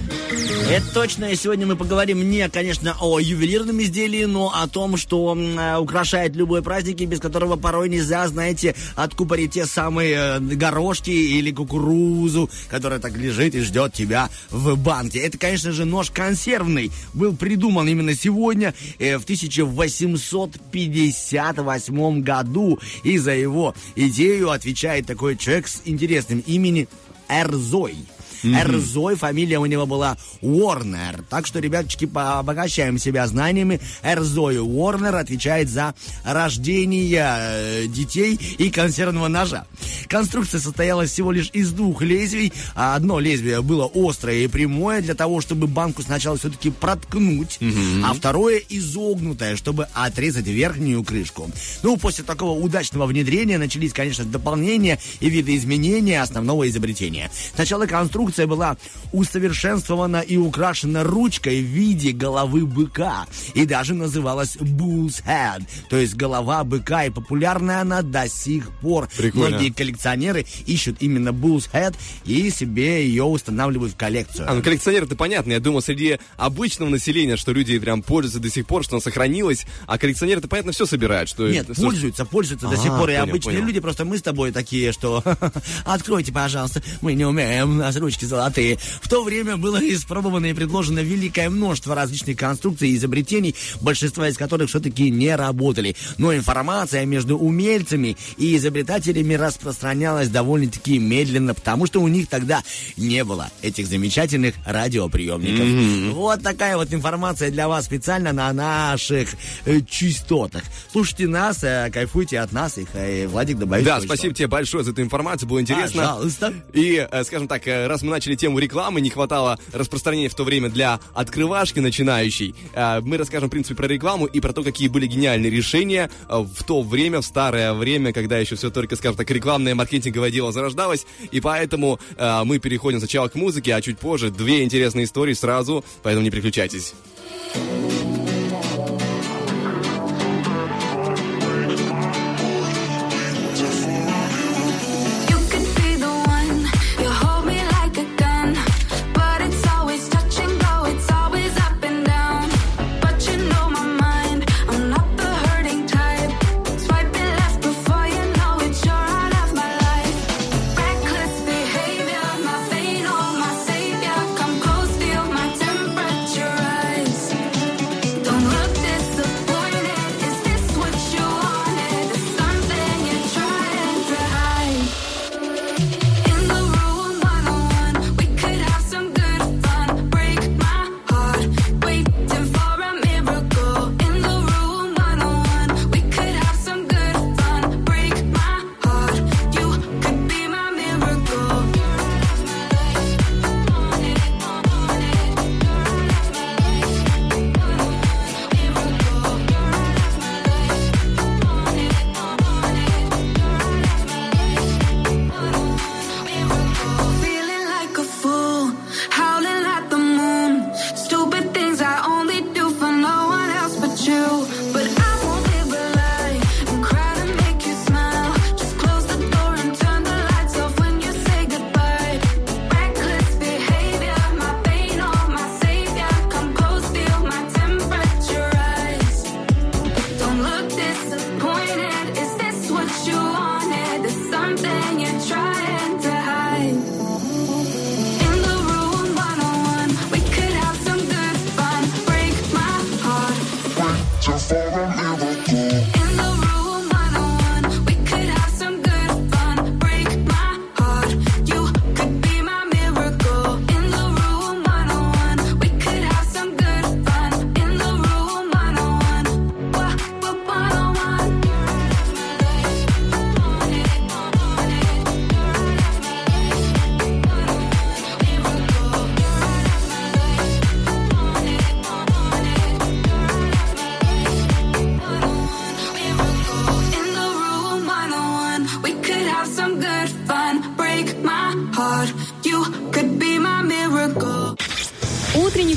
Это 0.70 0.94
точно. 0.94 1.26
И 1.26 1.36
сегодня 1.38 1.66
мы 1.66 1.78
поговорим 1.78 2.30
не, 2.30 2.50
конечно, 2.50 2.98
о 3.00 3.20
ювелирном 3.20 3.82
изделии, 3.82 4.26
но 4.26 4.52
о 4.54 4.68
том, 4.68 4.98
что 4.98 5.34
э, 5.34 5.78
украшает 5.78 6.36
любой 6.36 6.62
праздник, 6.62 6.98
без 7.08 7.22
которого 7.22 7.56
порой 7.56 7.88
нельзя, 7.88 8.28
знаете, 8.28 8.76
откупорить 8.96 9.54
те 9.54 9.66
самые 9.66 10.16
э, 10.16 10.42
горошки 10.42 11.10
или 11.10 11.52
кукурузу, 11.52 12.50
которая 12.70 13.00
так 13.00 13.16
лежит 13.16 13.56
и 13.56 13.62
ждет 13.62 13.94
тебя 13.94 14.30
в 14.50 14.76
банке. 14.76 15.20
Это, 15.20 15.38
конечно 15.38 15.72
же, 15.72 15.86
нож 15.86 16.12
консервный. 16.12 16.92
Был 17.14 17.34
придуман 17.34 17.88
именно 17.88 18.14
сегодня, 18.14 18.74
э, 19.00 19.18
в 19.18 19.24
1858 19.24 22.22
году. 22.22 22.78
И 23.04 23.18
за 23.18 23.32
его 23.32 23.74
идею 23.96 24.52
отвечает 24.52 25.06
такой 25.06 25.38
человек 25.38 25.70
с 25.70 25.84
интересным 25.86 26.44
именем 26.46 26.90
Эрзой. 27.30 27.96
Эрзой, 28.44 29.16
фамилия 29.16 29.60
у 29.60 29.66
него 29.66 29.86
была 29.86 30.18
Уорнер. 30.42 31.24
Так 31.30 31.48
что, 31.48 31.60
ребяточки, 31.60 32.10
обогащаем 32.14 32.98
себя 32.98 33.26
знаниями. 33.28 33.80
Эрзой 34.04 34.60
Уорнер 34.60 35.16
отвечает 35.16 35.70
за 35.70 35.96
рождение 36.24 37.38
э, 37.40 37.88
детей 37.88 38.40
и 38.58 38.70
консервного 38.70 39.28
ножа. 39.28 39.66
Конструкция 40.08 40.60
состояла 40.60 41.06
всего 41.06 41.32
лишь 41.32 41.50
из 41.54 41.72
двух 41.72 42.02
лезвий. 42.02 42.54
А 42.76 42.96
Одно 42.98 43.20
лезвие 43.20 43.62
было 43.62 43.90
острое 43.94 44.38
и 44.38 44.48
прямое 44.48 45.02
для 45.02 45.14
того, 45.14 45.40
чтобы 45.40 45.68
банку 45.68 46.02
сначала 46.02 46.38
все-таки 46.38 46.72
проткнуть, 46.72 47.60
а 48.04 48.14
второе 48.14 48.62
изогнутое, 48.70 49.56
чтобы 49.56 49.88
отрезать 49.94 50.48
верхнюю 50.48 51.04
крышку. 51.04 51.50
Ну, 51.84 51.98
после 51.98 52.24
такого 52.24 52.60
удачного 52.60 53.06
внедрения 53.06 53.58
начались, 53.58 53.94
конечно, 53.94 54.26
дополнения 54.26 55.00
и 55.20 55.30
видоизменения 55.30 56.22
основного 56.22 56.68
изобретения. 56.68 57.30
Сначала 57.56 57.86
конструкция 57.86 58.27
была 58.48 58.78
усовершенствована 59.12 60.22
и 60.22 60.38
украшена 60.38 61.04
ручкой 61.04 61.62
в 61.62 61.66
виде 61.66 62.12
головы 62.12 62.66
быка. 62.66 63.26
И 63.54 63.66
даже 63.66 63.94
называлась 63.94 64.56
Bull's 64.58 65.24
Head, 65.26 65.64
то 65.90 65.98
есть 65.98 66.16
голова 66.16 66.64
быка. 66.64 67.06
И 67.06 67.10
популярная 67.10 67.82
она 67.82 68.02
до 68.02 68.28
сих 68.28 68.72
пор. 68.80 69.10
Прикольно. 69.18 69.50
Многие 69.50 69.70
коллекционеры 69.72 70.46
ищут 70.66 70.98
именно 71.02 71.30
Bull's 71.30 71.70
Head 71.72 71.96
и 72.26 72.50
себе 72.50 73.06
ее 73.06 73.24
устанавливают 73.24 73.94
в 73.94 73.98
коллекцию. 73.98 74.50
А, 74.50 74.54
ну 74.56 74.62
коллекционеры-то 74.62 75.16
понятно. 75.16 75.52
Я 75.52 75.60
думал, 75.60 75.82
среди 75.82 76.20
обычного 76.38 76.90
населения, 76.90 77.38
что 77.38 77.52
люди 77.52 77.78
прям 77.80 78.02
пользуются 78.02 78.40
до 78.40 78.50
сих 78.50 78.66
пор, 78.66 78.84
что 78.84 78.96
оно 78.96 79.02
сохранилось. 79.02 79.66
А 79.86 79.98
коллекционеры-то, 79.98 80.48
понятно, 80.48 80.72
все 80.72 80.86
собирают. 80.86 81.30
Что 81.30 81.48
Нет, 81.50 81.68
пользуются, 81.76 82.26
пользуются 82.26 82.68
до 82.68 82.78
сих 82.78 82.92
А, 82.92 82.98
пор. 82.98 83.10
И 83.10 83.14
понял, 83.14 83.24
обычные 83.24 83.56
понял. 83.56 83.68
люди, 83.68 83.80
просто 83.80 84.06
мы 84.06 84.18
с 84.18 84.22
тобой 84.22 84.52
такие, 84.52 84.92
что 84.92 85.24
откройте, 85.86 86.32
пожалуйста, 86.32 86.82
мы 87.02 87.14
не 87.14 87.26
умеем, 87.26 87.72
у 87.72 87.74
нас 87.76 87.96
ручки 87.98 88.17
золотые. 88.26 88.78
В 89.02 89.08
то 89.08 89.24
время 89.24 89.58
было 89.58 89.78
испробовано 89.78 90.48
и 90.48 90.54
предложено 90.54 91.00
великое 91.00 91.50
множество 91.50 91.96
различных 91.96 92.38
конструкций 92.38 92.90
и 92.90 92.96
изобретений, 92.96 93.56
большинство 93.82 94.26
из 94.26 94.38
которых 94.38 94.70
все-таки 94.70 95.10
не 95.10 95.36
работали. 95.36 95.96
Но 96.18 96.36
информация 96.36 97.06
между 97.06 97.38
умельцами 97.38 98.18
и 98.38 98.56
изобретателями 98.58 99.34
распространялась 99.34 100.30
довольно-таки 100.30 101.00
медленно, 101.00 101.54
потому 101.54 101.86
что 101.86 102.02
у 102.02 102.08
них 102.08 102.28
тогда 102.28 102.64
не 102.96 103.24
было 103.24 103.50
этих 103.62 103.88
замечательных 103.88 104.56
радиоприемников. 104.66 106.14
Вот 106.16 106.44
такая 106.44 106.78
вот 106.78 106.94
информация 106.94 107.52
для 107.52 107.68
вас 107.68 107.86
специально 107.86 108.34
на 108.34 108.52
наших 108.54 109.30
э, 109.66 109.82
частотах. 109.82 110.64
Слушайте 110.92 111.28
нас, 111.28 111.64
э, 111.64 111.90
кайфуйте 111.92 112.40
от 112.40 112.52
нас, 112.52 112.78
их 112.78 112.88
э, 112.94 113.28
Владик 113.28 113.58
добавит. 113.58 113.86
Да, 113.86 114.02
спасибо 114.02 114.34
тебе 114.34 114.48
большое 114.48 114.84
за 114.84 114.92
эту 114.92 115.02
информацию, 115.02 115.48
было 115.48 115.62
интересно. 115.62 116.02
Пожалуйста. 116.02 116.54
И, 116.74 117.08
э, 117.10 117.24
скажем 117.24 117.48
так, 117.48 117.68
э, 117.68 117.88
раз 117.88 118.02
мы 118.02 118.07
начали 118.10 118.36
тему 118.36 118.60
рекламы, 118.60 119.02
не 119.02 119.10
хватало 119.10 119.60
распространения 119.74 120.30
в 120.30 120.36
то 120.36 120.44
время 120.44 120.70
для 120.70 121.00
открывашки 121.14 121.80
начинающей, 121.80 122.56
э, 122.74 123.02
мы 123.02 123.18
расскажем, 123.18 123.50
в 123.50 123.52
принципе, 123.52 123.76
про 123.76 123.88
рекламу 123.88 124.26
и 124.26 124.40
про 124.40 124.54
то, 124.54 124.64
какие 124.64 124.88
были 124.88 125.08
гениальные 125.08 125.52
решения 125.52 126.10
э, 126.30 126.38
в 126.38 126.64
то 126.64 126.82
время, 126.82 127.22
в 127.22 127.26
старое 127.26 127.74
время, 127.74 128.14
когда 128.14 128.38
еще 128.38 128.56
все 128.56 128.70
только, 128.70 128.96
скажем 128.96 129.18
так, 129.18 129.30
рекламное 129.32 129.76
маркетинговое 129.76 130.32
дело 130.32 130.52
зарождалось. 130.52 131.06
И 131.32 131.42
поэтому 131.42 132.00
э, 132.16 132.44
мы 132.44 132.60
переходим 132.60 133.00
сначала 133.00 133.28
к 133.28 133.36
музыке, 133.36 133.76
а 133.76 133.82
чуть 133.82 134.00
позже 134.00 134.32
две 134.32 134.64
интересные 134.64 135.06
истории 135.06 135.34
сразу, 135.34 135.84
поэтому 136.04 136.24
не 136.24 136.32
переключайтесь. 136.32 136.94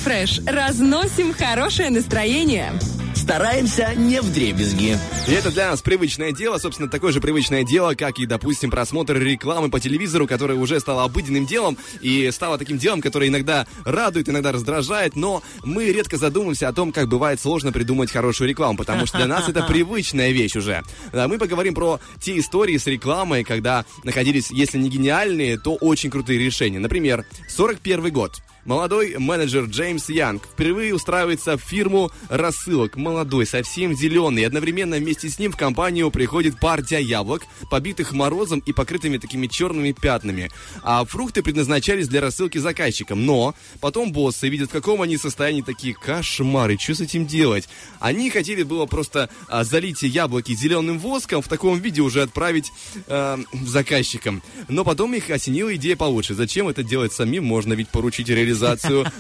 Фреш. 0.00 0.40
Разносим 0.46 1.32
хорошее 1.32 1.90
настроение. 1.90 2.72
Стараемся 3.14 3.92
не 3.96 4.20
в 4.22 4.32
дребезги. 4.32 4.96
И 5.28 5.32
это 5.32 5.50
для 5.50 5.70
нас 5.70 5.82
привычное 5.82 6.32
дело, 6.32 6.58
собственно, 6.58 6.88
такое 6.88 7.12
же 7.12 7.20
привычное 7.20 7.64
дело, 7.64 7.94
как 7.94 8.18
и, 8.18 8.26
допустим, 8.26 8.70
просмотр 8.70 9.18
рекламы 9.18 9.70
по 9.70 9.78
телевизору, 9.78 10.26
которое 10.26 10.54
уже 10.54 10.80
стало 10.80 11.04
обыденным 11.04 11.44
делом 11.44 11.76
и 12.00 12.30
стало 12.32 12.56
таким 12.56 12.78
делом, 12.78 13.00
которое 13.00 13.28
иногда 13.28 13.66
радует, 13.84 14.28
иногда 14.28 14.52
раздражает, 14.52 15.16
но 15.16 15.42
мы 15.64 15.92
редко 15.92 16.16
задумываемся 16.16 16.68
о 16.68 16.72
том, 16.72 16.92
как 16.92 17.08
бывает 17.08 17.40
сложно 17.40 17.72
придумать 17.72 18.10
хорошую 18.10 18.48
рекламу, 18.48 18.78
потому 18.78 19.06
что 19.06 19.18
для 19.18 19.26
нас 19.26 19.48
это 19.48 19.62
привычная 19.68 20.30
вещь 20.30 20.56
уже. 20.56 20.82
Да, 21.12 21.28
Мы 21.28 21.38
поговорим 21.38 21.74
про 21.74 22.00
те 22.20 22.38
истории 22.38 22.78
с 22.78 22.86
рекламой, 22.86 23.44
когда 23.44 23.84
находились, 24.02 24.50
если 24.50 24.78
не 24.78 24.88
гениальные, 24.88 25.58
то 25.58 25.74
очень 25.74 26.10
крутые 26.10 26.38
решения. 26.38 26.78
Например, 26.78 27.26
41 27.48 28.10
год. 28.10 28.40
Молодой 28.66 29.16
менеджер 29.16 29.64
Джеймс 29.64 30.10
Янг 30.10 30.44
впервые 30.44 30.94
устраивается 30.94 31.56
в 31.56 31.62
фирму 31.62 32.10
рассылок. 32.28 32.96
Молодой, 32.96 33.46
совсем 33.46 33.94
зеленый. 33.94 34.44
Одновременно 34.44 34.96
вместе 34.96 35.30
с 35.30 35.38
ним 35.38 35.52
в 35.52 35.56
компанию 35.56 36.10
приходит 36.10 36.60
партия 36.60 37.00
яблок, 37.00 37.42
побитых 37.70 38.12
морозом 38.12 38.62
и 38.66 38.72
покрытыми 38.74 39.16
такими 39.16 39.46
черными 39.46 39.92
пятнами. 39.92 40.50
А 40.82 41.04
фрукты 41.06 41.42
предназначались 41.42 42.08
для 42.08 42.20
рассылки 42.20 42.58
заказчикам. 42.58 43.24
Но 43.24 43.54
потом 43.80 44.12
боссы 44.12 44.48
видят, 44.50 44.68
в 44.68 44.72
каком 44.72 45.00
они 45.00 45.16
состоянии 45.16 45.62
такие 45.62 45.94
кошмары. 45.94 46.76
Что 46.78 46.96
с 46.96 47.00
этим 47.00 47.26
делать? 47.26 47.66
Они 47.98 48.28
хотели 48.28 48.62
было 48.62 48.84
просто 48.84 49.30
а, 49.48 49.64
залить 49.64 50.02
яблоки 50.02 50.54
зеленым 50.54 50.98
воском, 50.98 51.40
в 51.40 51.48
таком 51.48 51.78
виде 51.78 52.02
уже 52.02 52.22
отправить 52.22 52.70
э, 53.06 53.38
заказчикам. 53.64 54.42
Но 54.68 54.84
потом 54.84 55.14
их 55.14 55.30
осенила 55.30 55.74
идея 55.76 55.96
получше. 55.96 56.34
Зачем 56.34 56.68
это 56.68 56.82
делать 56.82 57.14
самим? 57.14 57.44
Можно 57.44 57.72
ведь 57.72 57.88
поручить 57.88 58.28
реализацию 58.28 58.49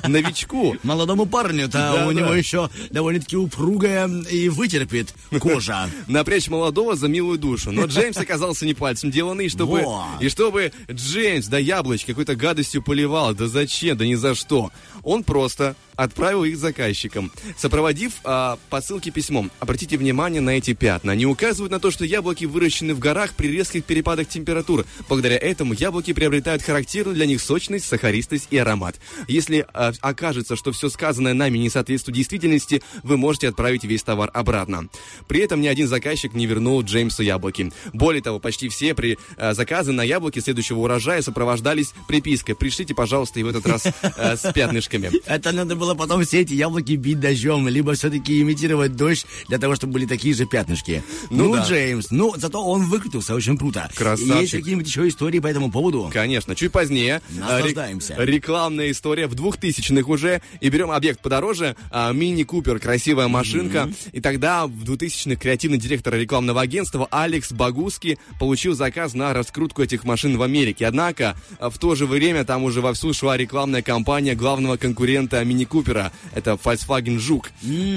новичку. 0.06 0.76
Молодому 0.82 1.26
парню-то 1.26 1.72
Да, 1.72 2.06
у 2.06 2.12
него 2.12 2.32
еще 2.32 2.70
довольно-таки 2.90 3.36
упругая 3.36 4.08
и 4.30 4.48
вытерпит 4.48 5.14
кожа. 5.40 5.88
напрячь 6.06 6.48
молодого 6.48 6.96
за 6.96 7.08
милую 7.08 7.38
душу. 7.38 7.72
Но 7.72 7.86
Джеймс 7.86 8.16
оказался 8.18 8.66
не 8.66 8.74
пальцем 8.74 9.10
деланный, 9.10 9.46
и 9.46 9.48
чтобы, 9.48 9.84
и 10.20 10.28
чтобы 10.28 10.72
Джеймс, 10.90 11.46
да 11.46 11.58
яблоч, 11.58 12.04
какой-то 12.04 12.36
гадостью 12.36 12.82
поливал, 12.82 13.34
да 13.34 13.46
зачем, 13.46 13.96
да 13.96 14.06
ни 14.06 14.14
за 14.14 14.34
что. 14.34 14.70
Он 15.02 15.24
просто 15.24 15.76
отправил 16.02 16.44
их 16.44 16.56
заказчикам, 16.56 17.30
сопроводив 17.58 18.12
а, 18.24 18.58
посылки 18.70 19.10
письмом. 19.10 19.50
Обратите 19.60 19.98
внимание 19.98 20.40
на 20.40 20.50
эти 20.50 20.72
пятна. 20.72 21.12
Они 21.12 21.26
указывают 21.26 21.70
на 21.70 21.78
то, 21.78 21.90
что 21.90 22.06
яблоки 22.06 22.46
выращены 22.46 22.94
в 22.94 22.98
горах 22.98 23.34
при 23.34 23.48
резких 23.48 23.84
перепадах 23.84 24.26
температур. 24.26 24.86
Благодаря 25.08 25.36
этому 25.36 25.74
яблоки 25.74 26.14
приобретают 26.14 26.62
характерную 26.62 27.14
для 27.14 27.26
них 27.26 27.42
сочность, 27.42 27.84
сахаристость 27.84 28.48
и 28.50 28.56
аромат. 28.56 28.96
Если 29.28 29.66
а, 29.74 29.92
окажется, 30.00 30.56
что 30.56 30.72
все 30.72 30.88
сказанное 30.88 31.34
нами 31.34 31.58
не 31.58 31.68
соответствует 31.68 32.16
действительности, 32.16 32.82
вы 33.02 33.18
можете 33.18 33.48
отправить 33.48 33.84
весь 33.84 34.02
товар 34.02 34.30
обратно. 34.32 34.88
При 35.28 35.40
этом 35.40 35.60
ни 35.60 35.66
один 35.66 35.86
заказчик 35.86 36.32
не 36.32 36.46
вернул 36.46 36.80
Джеймсу 36.82 37.22
яблоки. 37.22 37.72
Более 37.92 38.22
того, 38.22 38.38
почти 38.38 38.70
все 38.70 38.94
при, 38.94 39.18
а, 39.36 39.52
заказы 39.52 39.92
на 39.92 40.02
яблоки 40.02 40.38
следующего 40.38 40.78
урожая 40.78 41.20
сопровождались 41.20 41.92
припиской 42.08 42.54
«Пришлите, 42.54 42.94
пожалуйста, 42.94 43.38
и 43.38 43.42
в 43.42 43.48
этот 43.48 43.66
раз 43.66 43.86
а, 44.16 44.36
с 44.36 44.50
пятнышками». 44.54 45.10
Это 45.26 45.52
надо 45.52 45.76
было 45.76 45.89
потом 45.94 46.24
все 46.24 46.40
эти 46.40 46.54
яблоки 46.54 46.92
бить 46.92 47.20
дождем, 47.20 47.68
либо 47.68 47.94
все-таки 47.94 48.40
имитировать 48.40 48.96
дождь 48.96 49.26
для 49.48 49.58
того, 49.58 49.74
чтобы 49.76 49.94
были 49.94 50.06
такие 50.06 50.34
же 50.34 50.46
пятнышки. 50.46 51.02
Ну 51.30 51.44
Ну, 51.50 51.54
да. 51.56 51.66
Джеймс, 51.66 52.10
ну, 52.10 52.34
зато 52.36 52.62
он 52.64 52.84
выкрутился 52.84 53.34
очень 53.34 53.56
круто. 53.58 53.90
Красавчик. 53.94 54.36
Есть 54.40 54.52
какие-нибудь 54.52 54.86
еще 54.86 55.08
истории 55.08 55.38
по 55.38 55.46
этому 55.46 55.70
поводу? 55.70 56.10
Конечно, 56.12 56.54
чуть 56.54 56.72
позднее. 56.72 57.20
Наслаждаемся. 57.30 58.14
а, 58.16 58.24
ре- 58.24 58.32
рекламная 58.34 58.90
история 58.90 59.26
в 59.26 59.34
2000-х 59.34 60.10
уже. 60.10 60.42
И 60.60 60.68
берем 60.68 60.90
объект 60.90 61.20
подороже. 61.20 61.76
а, 61.90 62.12
Мини 62.12 62.42
Купер, 62.42 62.78
красивая 62.78 63.28
машинка. 63.28 63.90
И 64.12 64.20
тогда 64.20 64.66
в 64.66 64.84
2000-х 64.84 65.36
креативный 65.40 65.78
директор 65.78 66.14
рекламного 66.14 66.60
агентства 66.60 67.06
Алекс 67.10 67.52
Багуски 67.52 68.18
получил 68.38 68.74
заказ 68.74 69.14
на 69.14 69.32
раскрутку 69.32 69.82
этих 69.82 70.04
машин 70.04 70.36
в 70.36 70.42
Америке. 70.42 70.86
Однако 70.86 71.36
а, 71.58 71.70
в 71.70 71.78
то 71.78 71.94
же 71.94 72.06
время 72.06 72.44
там 72.44 72.62
уже 72.64 72.80
вовсю 72.80 73.12
шла 73.12 73.36
рекламная 73.36 73.82
кампания 73.82 74.34
главного 74.34 74.76
конкурента 74.76 75.42
Мини 75.44 75.64
Купера. 75.70 76.12
Это 76.34 76.58
Volkswagen 76.62 77.18
Жук. 77.18 77.50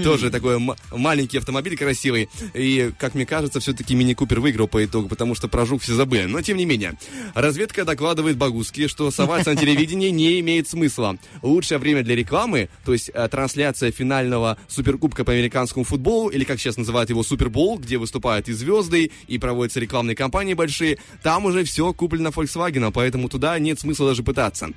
Тоже 0.03 0.29
такой 0.29 0.59
маленький 0.91 1.39
автомобиль 1.39 1.75
красивый. 1.75 2.29
И, 2.53 2.91
как 2.97 3.15
мне 3.15 3.25
кажется, 3.25 3.59
все-таки 3.59 3.95
Мини 3.95 4.13
Купер 4.13 4.39
выиграл 4.39 4.67
по 4.67 4.85
итогу, 4.85 5.09
потому 5.09 5.35
что 5.35 5.47
про 5.47 5.65
Жук 5.65 5.81
все 5.81 5.93
забыли. 5.93 6.25
Но, 6.25 6.41
тем 6.41 6.57
не 6.57 6.65
менее, 6.65 6.93
разведка 7.33 7.83
докладывает 7.83 8.37
Багуски, 8.37 8.87
что 8.87 9.09
соваться 9.11 9.51
на 9.53 9.59
телевидении 9.59 10.09
не 10.09 10.39
имеет 10.39 10.69
смысла. 10.69 11.17
Лучшее 11.41 11.79
время 11.79 12.03
для 12.03 12.15
рекламы, 12.15 12.69
то 12.85 12.93
есть 12.93 13.09
э, 13.13 13.27
трансляция 13.27 13.91
финального 13.91 14.57
суперкубка 14.67 15.25
по 15.25 15.33
американскому 15.33 15.83
футболу, 15.83 16.29
или 16.29 16.43
как 16.43 16.59
сейчас 16.59 16.77
называют 16.77 17.09
его 17.09 17.23
Супербол, 17.23 17.79
где 17.79 17.97
выступают 17.97 18.47
и 18.49 18.53
звезды, 18.53 19.11
и 19.27 19.39
проводятся 19.39 19.79
рекламные 19.79 20.15
кампании 20.15 20.53
большие, 20.53 20.99
там 21.23 21.45
уже 21.45 21.63
все 21.63 21.91
куплено 21.93 22.29
Volkswagen, 22.29 22.91
поэтому 22.91 23.29
туда 23.29 23.57
нет 23.57 23.79
смысла 23.79 24.09
даже 24.09 24.21
пытаться. 24.23 24.69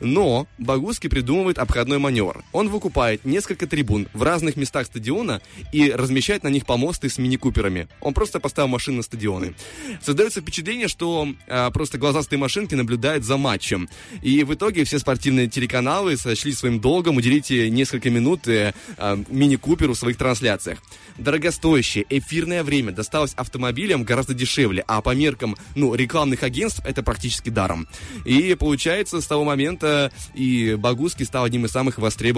Но 0.00 0.46
Багуски 0.58 1.08
придумывает 1.08 1.58
обходной 1.58 1.98
маневр. 1.98 2.43
Он 2.52 2.68
выкупает 2.68 3.24
несколько 3.24 3.66
трибун 3.66 4.08
в 4.12 4.22
разных 4.22 4.56
местах 4.56 4.86
стадиона 4.86 5.42
и 5.72 5.90
размещает 5.90 6.44
на 6.44 6.48
них 6.48 6.66
помосты 6.66 7.08
с 7.08 7.18
мини-куперами. 7.18 7.88
Он 8.00 8.14
просто 8.14 8.38
поставил 8.38 8.68
машины 8.68 8.98
на 8.98 9.02
стадионы. 9.02 9.54
Создается 10.00 10.40
впечатление, 10.40 10.86
что 10.86 11.28
а, 11.48 11.70
просто 11.72 11.98
глазастые 11.98 12.38
машинки 12.38 12.76
наблюдают 12.76 13.24
за 13.24 13.36
матчем. 13.36 13.88
И 14.22 14.44
в 14.44 14.54
итоге 14.54 14.84
все 14.84 15.00
спортивные 15.00 15.48
телеканалы 15.48 16.16
сочли 16.16 16.52
своим 16.52 16.78
долгом 16.78 17.16
уделить 17.16 17.50
э, 17.50 17.68
несколько 17.70 18.10
минут 18.10 18.46
э, 18.46 18.72
а, 18.98 19.18
мини-куперу 19.28 19.94
в 19.94 19.98
своих 19.98 20.16
трансляциях. 20.16 20.78
Дорогостоящее 21.18 22.06
эфирное 22.08 22.62
время 22.62 22.92
досталось 22.92 23.34
автомобилям 23.34 24.04
гораздо 24.04 24.34
дешевле, 24.34 24.84
а 24.86 25.00
по 25.00 25.14
меркам 25.14 25.56
ну, 25.74 25.94
рекламных 25.94 26.44
агентств 26.44 26.82
это 26.84 27.02
практически 27.02 27.50
даром. 27.50 27.88
И 28.24 28.54
получается, 28.54 29.20
с 29.20 29.26
того 29.26 29.44
момента 29.44 30.12
и 30.34 30.76
Багуски 30.78 31.24
стал 31.24 31.44
одним 31.44 31.64
из 31.64 31.70
самых 31.70 31.98
востребованных 31.98 32.33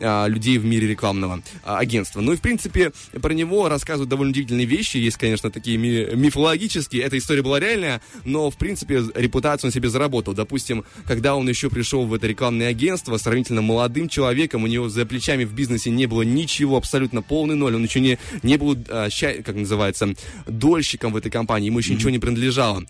а, 0.00 0.26
людей 0.26 0.58
в 0.58 0.64
мире 0.64 0.88
рекламного 0.88 1.42
а, 1.64 1.78
агентства. 1.78 2.20
Ну 2.20 2.32
и, 2.32 2.36
в 2.36 2.40
принципе, 2.40 2.92
про 3.20 3.32
него 3.32 3.68
рассказывают 3.68 4.08
довольно 4.08 4.30
удивительные 4.30 4.66
вещи. 4.66 4.96
Есть, 4.96 5.16
конечно, 5.16 5.50
такие 5.50 5.76
ми- 5.78 6.14
мифологические. 6.14 7.02
Эта 7.02 7.18
история 7.18 7.42
была 7.42 7.60
реальная, 7.60 8.00
но, 8.24 8.50
в 8.50 8.56
принципе, 8.56 9.02
репутацию 9.14 9.68
он 9.68 9.72
себе 9.72 9.88
заработал. 9.88 10.34
Допустим, 10.34 10.84
когда 11.06 11.34
он 11.36 11.48
еще 11.48 11.70
пришел 11.70 12.06
в 12.06 12.14
это 12.14 12.26
рекламное 12.26 12.68
агентство, 12.68 13.16
сравнительно 13.16 13.62
молодым 13.62 14.08
человеком, 14.08 14.64
у 14.64 14.66
него 14.66 14.88
за 14.88 15.06
плечами 15.06 15.44
в 15.44 15.52
бизнесе 15.52 15.90
не 15.90 16.06
было 16.06 16.22
ничего, 16.22 16.76
абсолютно 16.76 17.22
полный 17.22 17.54
ноль. 17.54 17.74
Он 17.74 17.84
еще 17.84 18.00
не, 18.00 18.18
не 18.42 18.56
был, 18.56 18.76
а, 18.88 19.08
ща- 19.10 19.42
как 19.42 19.56
называется, 19.56 20.14
дольщиком 20.46 21.12
в 21.12 21.16
этой 21.16 21.30
компании, 21.30 21.66
ему 21.66 21.78
еще 21.78 21.94
ничего 21.94 22.10
не 22.10 22.18
принадлежало. 22.18 22.84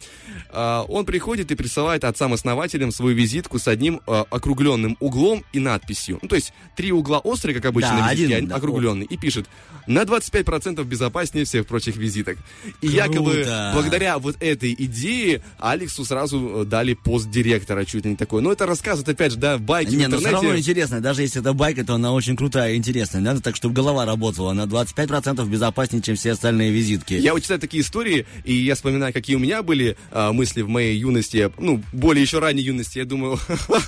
А, 0.51 0.85
он 0.89 1.05
приходит 1.05 1.51
и 1.51 1.55
присылает 1.55 2.05
отцам-основателям 2.05 2.93
свою 2.93 3.17
визитку 3.17 3.59
с 3.59 3.69
одним 3.69 4.01
а, 4.07 4.27
округленным 4.31 4.97
углом 5.01 5.45
и 5.53 5.59
надписью. 5.59 6.19
Ну, 6.23 6.29
то 6.29 6.37
есть 6.39 6.53
три 6.77 6.93
угла 6.93 7.19
острые, 7.19 7.55
как 7.55 7.67
обычно, 7.67 7.91
Да, 7.97 8.07
на 8.07 8.13
визитке, 8.15 8.37
один, 8.37 8.49
да. 8.49 8.57
округленный. 8.57 9.07
И 9.07 9.17
пишет, 9.17 9.47
на 9.87 10.03
25% 10.03 10.83
безопаснее 10.85 11.45
всех 11.45 11.67
прочих 11.67 11.97
визиток. 11.97 12.39
И 12.81 12.89
якобы 12.89 13.33
Круто. 13.35 13.71
благодаря 13.75 14.19
вот 14.19 14.37
этой 14.41 14.75
идее 14.79 15.43
Алексу 15.59 16.05
сразу 16.05 16.63
э, 16.63 16.65
дали 16.65 16.95
пост 16.95 17.31
директора, 17.31 17.85
чуть 17.85 18.05
ли 18.05 18.11
не 18.11 18.17
такой. 18.17 18.43
Но 18.43 18.53
это 18.53 18.67
рассказывают, 18.67 19.09
опять 19.09 19.33
же, 19.33 19.39
да, 19.39 19.59
байки 19.59 19.91
в 19.91 19.95
Не, 19.95 20.07
но 20.09 20.19
все 20.19 20.27
равно 20.27 20.39
интернете. 20.49 20.71
интересно. 20.71 21.01
Даже 21.01 21.23
если 21.23 21.41
это 21.41 21.53
байка, 21.53 21.85
то 21.85 21.95
она 21.95 22.13
очень 22.13 22.37
крутая 22.37 22.75
и 22.75 22.77
интересная. 22.77 23.21
Надо 23.21 23.41
так, 23.41 23.57
чтобы 23.57 23.75
голова 23.75 24.05
работала. 24.05 24.53
На 24.53 24.63
25% 24.67 25.47
безопаснее, 25.49 26.03
чем 26.03 26.17
все 26.17 26.33
остальные 26.33 26.71
визитки. 26.71 27.15
Я 27.15 27.33
вот 27.33 27.43
читаю 27.43 27.61
такие 27.61 27.83
истории, 27.83 28.27
и 28.45 28.55
я 28.55 28.75
вспоминаю, 28.75 29.13
какие 29.13 29.37
у 29.37 29.39
меня 29.41 29.63
были 29.63 29.97
а, 30.11 30.33
мысли 30.33 30.63
в 30.63 30.69
моей 30.69 30.97
юности, 30.99 31.51
ну, 31.59 31.83
более 31.93 32.23
еще 32.23 32.39
ранней 32.39 32.63
юности. 32.63 32.99
Я 32.99 33.05
думаю, 33.05 33.39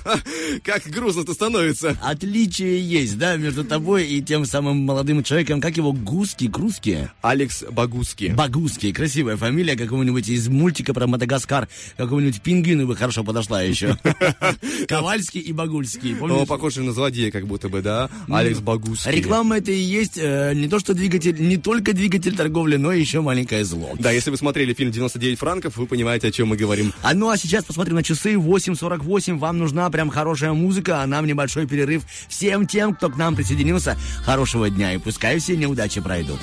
как 0.63 0.83
грустно-то 0.87 1.33
становится. 1.33 1.97
Отличие 2.41 2.81
есть, 2.81 3.19
да, 3.19 3.35
между 3.35 3.63
тобой 3.63 4.07
и 4.07 4.19
тем 4.19 4.45
самым 4.45 4.77
молодым 4.77 5.23
человеком. 5.23 5.61
Как 5.61 5.77
его? 5.77 5.93
Гуски, 5.93 6.47
Круски? 6.47 7.07
Алекс 7.21 7.63
Багуски. 7.69 8.33
Багуски. 8.35 8.91
Красивая 8.91 9.37
фамилия 9.37 9.75
какого-нибудь 9.75 10.27
из 10.27 10.47
мультика 10.47 10.91
про 10.95 11.05
Мадагаскар. 11.05 11.69
Какого-нибудь 11.97 12.41
пингвина 12.41 12.87
бы 12.87 12.95
хорошо 12.95 13.23
подошла 13.23 13.61
еще. 13.61 13.95
Ковальский 14.87 15.39
и 15.39 15.53
Багульский. 15.53 16.15
Помнишь? 16.15 16.47
похоже 16.47 16.81
на 16.81 16.93
злодея, 16.93 17.29
как 17.29 17.45
будто 17.45 17.69
бы, 17.69 17.83
да? 17.83 18.09
Алекс 18.27 18.59
Багуски. 18.59 19.09
Реклама 19.09 19.57
это 19.57 19.71
и 19.71 19.79
есть 19.79 20.17
э, 20.17 20.53
не 20.55 20.67
то 20.67 20.79
что 20.79 20.95
двигатель, 20.95 21.39
не 21.47 21.57
только 21.57 21.93
двигатель 21.93 22.35
торговли, 22.35 22.77
но 22.77 22.91
еще 22.91 23.21
маленькое 23.21 23.63
зло. 23.65 23.91
Да, 23.99 24.09
если 24.09 24.31
вы 24.31 24.37
смотрели 24.37 24.73
фильм 24.73 24.89
«99 24.89 25.35
франков», 25.35 25.77
вы 25.77 25.85
понимаете, 25.85 26.29
о 26.29 26.31
чем 26.31 26.47
мы 26.47 26.57
говорим. 26.57 26.91
А 27.03 27.13
ну 27.13 27.29
а 27.29 27.37
сейчас 27.37 27.65
посмотрим 27.65 27.97
на 27.97 28.03
часы 28.03 28.33
8.48. 28.33 29.37
Вам 29.37 29.59
нужна 29.59 29.87
прям 29.91 30.09
хорошая 30.09 30.53
музыка, 30.53 31.03
а 31.03 31.05
нам 31.05 31.27
небольшой 31.27 31.67
перерыв. 31.67 32.01
Всем 32.31 32.65
тем, 32.65 32.95
кто 32.95 33.09
к 33.09 33.17
нам 33.17 33.35
присоединился, 33.35 33.97
хорошего 34.23 34.69
дня 34.69 34.93
и 34.93 34.97
пускай 34.97 35.37
все 35.37 35.57
неудачи 35.57 35.99
пройдут. 35.99 36.39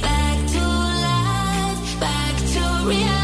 Back 0.00 0.38
to 0.48 0.60
life, 0.60 2.00
back 2.00 2.36
to 2.54 3.21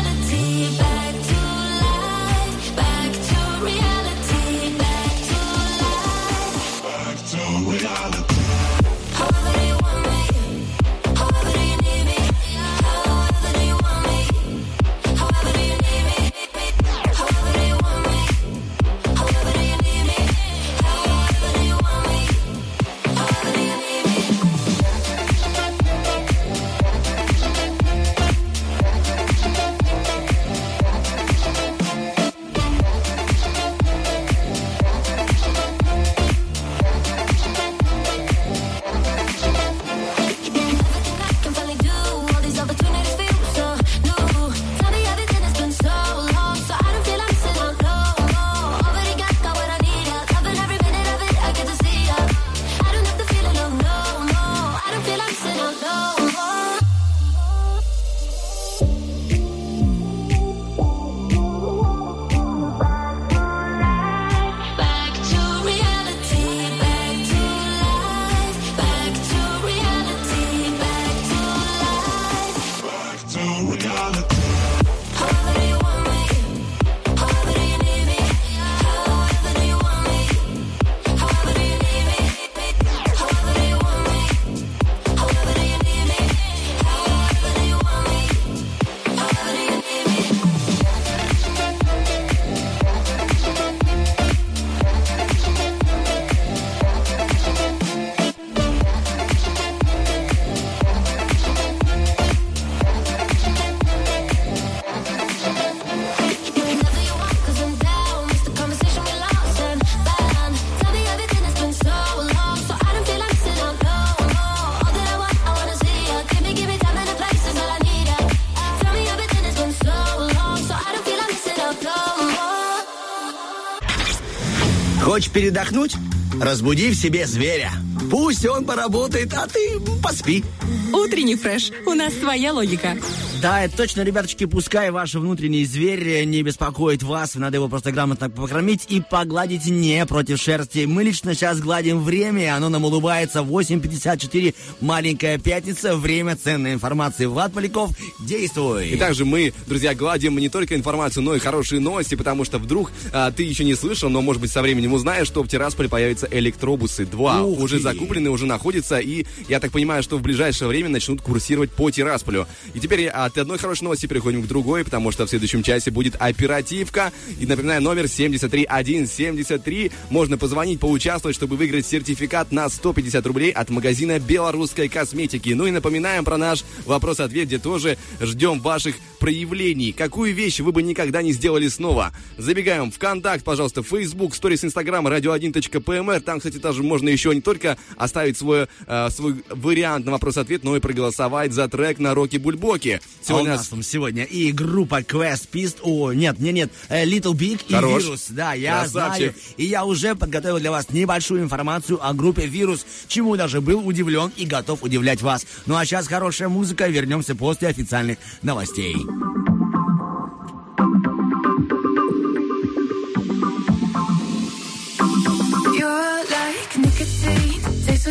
передохнуть? 125.39 125.95
Разбуди 126.41 126.91
в 126.91 126.97
себе 126.97 127.25
зверя. 127.25 127.71
Пусть 128.11 128.45
он 128.45 128.65
поработает, 128.65 129.33
а 129.35 129.47
ты 129.47 129.79
поспи. 130.03 130.45
Утренний 130.93 131.37
фреш. 131.37 131.71
У 131.87 131.95
нас 131.95 132.13
своя 132.15 132.53
логика. 132.53 132.97
Да, 133.41 133.63
это 133.63 133.77
точно, 133.77 134.03
ребяточки, 134.03 134.47
пускай 134.47 134.91
ваш 134.91 135.15
внутренний 135.15 135.65
зверь 135.65 136.25
не 136.25 136.43
беспокоит 136.43 137.05
вас, 137.05 137.37
надо 137.37 137.59
его 137.59 137.69
просто 137.69 137.93
грамотно 137.93 138.29
покормить 138.29 138.87
и 138.89 139.01
погладить 139.01 139.67
не 139.67 140.05
против 140.07 140.41
шерсти. 140.41 140.87
Мы 140.87 141.05
лично 141.05 141.35
сейчас 141.35 141.61
гладим 141.61 142.03
время, 142.03 142.57
оно 142.57 142.69
нам 142.69 142.85
улыбается. 142.85 143.41
8.54, 143.41 144.57
маленькая 144.81 145.39
пятница, 145.39 145.95
время 145.95 146.35
ценной 146.37 146.73
информации. 146.73 147.27
Влад 147.27 147.53
Поляков, 147.53 147.91
действуй. 148.19 148.89
И 148.89 148.97
также 148.97 149.25
мы, 149.25 149.53
друзья, 149.69 149.95
гладим 149.95 150.37
не 150.39 150.49
только 150.49 150.75
информацию, 150.75 151.23
но 151.23 151.37
и 151.37 151.39
хорошие 151.39 151.81
новости, 151.81 152.17
потому 152.17 152.45
что 152.45 152.59
вдруг 152.59 152.91
а, 153.13 153.31
ты 153.31 153.45
еще 153.45 153.63
не 153.63 153.77
слышал, 153.77 154.11
но, 154.11 154.21
может 154.21 154.43
быть, 154.43 154.51
со 154.51 154.63
временем 154.63 154.95
узнаешь, 154.95 155.29
что 155.29 155.45
в 155.45 155.49
Тирасполе 155.49 155.89
появятся 155.89 156.27
электробусы. 156.29 157.07
Два 157.07 157.43
Ух 157.45 157.61
уже 157.61 157.77
ты. 157.77 157.83
закуплены, 157.85 158.31
уже 158.31 158.47
находятся, 158.47 158.99
и 158.99 159.27
я 159.49 159.61
так 159.61 159.71
понимаю, 159.71 160.03
что 160.03 160.19
в 160.19 160.23
ближайшее 160.23 160.67
время 160.67 160.89
начнут 160.89 161.23
курсировать 161.23 161.71
по 161.71 161.89
Тирасполю. 161.89 162.49
И 162.75 162.81
теперь 162.81 163.07
от 163.29 163.39
одной 163.39 163.59
хорошей 163.59 163.85
новости 163.85 164.07
переходим 164.07 164.43
к 164.43 164.47
другой, 164.47 164.85
потому 164.85 165.13
что 165.13 165.27
в 165.27 165.31
следующем 165.31 165.63
часе 165.63 165.91
будет 165.91 166.17
оперативка. 166.19 167.13
И 167.39 167.47
напоминаю, 167.47 167.83
номер 167.83 168.09
73173. 168.09 169.93
Можно 170.11 170.39
позвонить, 170.39 170.81
поучаствовать, 170.81 171.37
чтобы 171.37 171.57
выиграть 171.57 171.87
сертификат 171.87 172.53
на 172.53 172.69
150 172.69 173.27
рублей 173.27 173.51
от 173.51 173.71
магазина 173.71 174.19
белорусской 174.19 174.89
косметики. 174.89 175.51
Ну 175.51 175.67
и 175.67 175.71
напоминаем 175.71 176.25
про 176.25 176.37
наш 176.37 176.65
вопрос-ответ, 176.87 177.47
где 177.47 177.59
тоже 177.59 177.99
ждем 178.21 178.61
ваших 178.61 178.97
проявлений. 179.19 179.93
Какую 179.93 180.35
вещь 180.35 180.61
вы 180.61 180.73
бы 180.73 180.83
никогда 180.83 181.23
не 181.23 181.33
сделали 181.33 181.69
снова? 181.69 182.13
Забегаем 182.39 182.91
в 182.91 182.99
контакт, 182.99 183.45
пожалуйста, 183.45 183.83
Facebook, 183.83 184.35
сторис 184.35 184.65
Instagram, 184.65 185.07
radio1.pmr. 185.07 186.21
Там, 186.21 186.39
кстати, 186.39 186.59
тоже 186.59 186.83
можно 186.83 187.09
еще 187.09 187.35
не 187.35 187.41
только 187.41 187.77
оставить 187.97 188.39
свой, 188.39 188.69
э, 188.87 189.09
свой 189.11 189.37
вариант 189.51 190.07
на 190.07 190.13
вопрос-ответ, 190.13 190.65
но 190.65 190.77
и 190.77 190.81
проголосовать 190.81 191.53
за 191.53 191.69
трек 191.69 191.99
на 191.99 192.15
Роки 192.15 192.37
Бульбоки. 192.37 193.01
А 193.21 193.25
у 193.25 193.25
Сегодня 193.29 193.51
нас 193.57 193.69
там 193.69 193.83
сегодня 193.83 194.25
и 194.25 194.53
группа 194.53 195.01
Quest 195.01 195.49
Pist, 195.53 195.79
о, 195.83 196.13
нет, 196.13 196.39
нет, 196.39 196.55
нет, 196.55 196.71
э, 196.89 197.05
Little 197.05 197.35
Big 197.35 197.61
и 197.69 197.75
Хорош. 197.75 198.05
Virus, 198.05 198.27
да, 198.31 198.55
я 198.55 198.81
Красавчик. 198.81 199.19
знаю, 199.19 199.35
и 199.57 199.65
я 199.65 199.85
уже 199.85 200.15
подготовил 200.15 200.59
для 200.59 200.71
вас 200.71 200.91
небольшую 200.91 201.43
информацию 201.43 202.05
о 202.07 202.13
группе 202.15 202.47
Virus, 202.47 202.85
чему 203.07 203.37
даже 203.37 203.61
был 203.61 203.87
удивлен 203.87 204.33
и 204.37 204.47
готов 204.47 204.83
удивлять 204.83 205.23
вас. 205.23 205.47
Ну 205.67 205.77
а 205.77 205.85
сейчас 205.85 206.07
хорошая 206.07 206.49
музыка, 206.49 206.87
вернемся 206.89 207.35
после 207.35 207.69
официальных 207.69 208.19
новостей. 208.43 208.97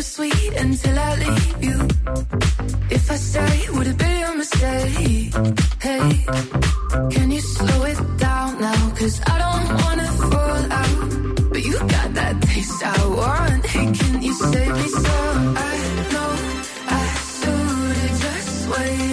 So 0.02 0.22
sweet 0.26 0.52
until 0.56 0.98
I 0.98 1.14
leave 1.16 1.64
you. 1.64 1.78
If 2.90 3.10
I 3.10 3.16
stay, 3.16 3.70
would 3.72 3.86
it 3.86 3.98
be 3.98 4.14
a 4.28 4.34
mistake? 4.34 5.34
Hey, 5.86 6.08
can 7.14 7.30
you 7.30 7.40
slow 7.40 7.82
it 7.84 8.00
down 8.18 8.60
now? 8.60 8.94
Cause 8.98 9.20
I 9.26 9.36
don't 9.44 9.68
wanna 9.82 10.08
fall 10.30 10.62
out. 10.82 11.50
But 11.52 11.64
you 11.64 11.78
got 11.78 12.14
that 12.14 12.42
taste 12.42 12.82
I 12.84 13.06
want. 13.18 13.66
Hey, 13.66 13.86
can 13.98 14.22
you 14.22 14.34
save 14.34 14.74
me 14.80 14.88
some? 14.88 15.56
I 15.56 15.76
know 16.12 16.32
I 17.00 17.04
should've 17.38 18.20
just 18.24 18.68
waited. 18.70 19.07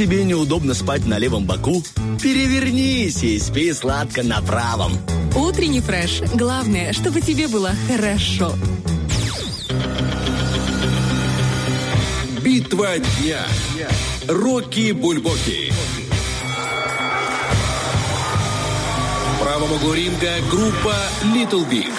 Тебе 0.00 0.24
неудобно 0.24 0.72
спать 0.72 1.04
на 1.04 1.18
левом 1.18 1.44
боку, 1.44 1.84
перевернись 2.22 3.22
и 3.22 3.38
спи 3.38 3.70
сладко 3.74 4.22
на 4.22 4.40
правом. 4.40 4.92
Утренний 5.36 5.82
фреш. 5.82 6.22
Главное, 6.32 6.94
чтобы 6.94 7.20
тебе 7.20 7.48
было 7.48 7.72
хорошо. 7.86 8.54
Битва 12.42 12.96
дня. 12.96 13.44
Рокки 14.26 14.92
Бульбоки. 14.92 15.70
В 19.34 19.42
правом 19.42 19.70
углу 19.72 19.92
ринга 19.92 20.32
группа 20.50 20.94
Little 21.24 21.68
Big. 21.70 21.92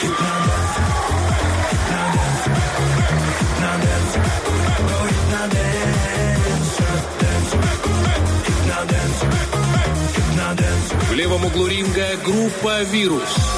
В 11.21 11.23
левом 11.23 11.45
углу 11.45 11.67
ринга 11.67 12.17
группа 12.25 12.81
Вирус. 12.81 13.50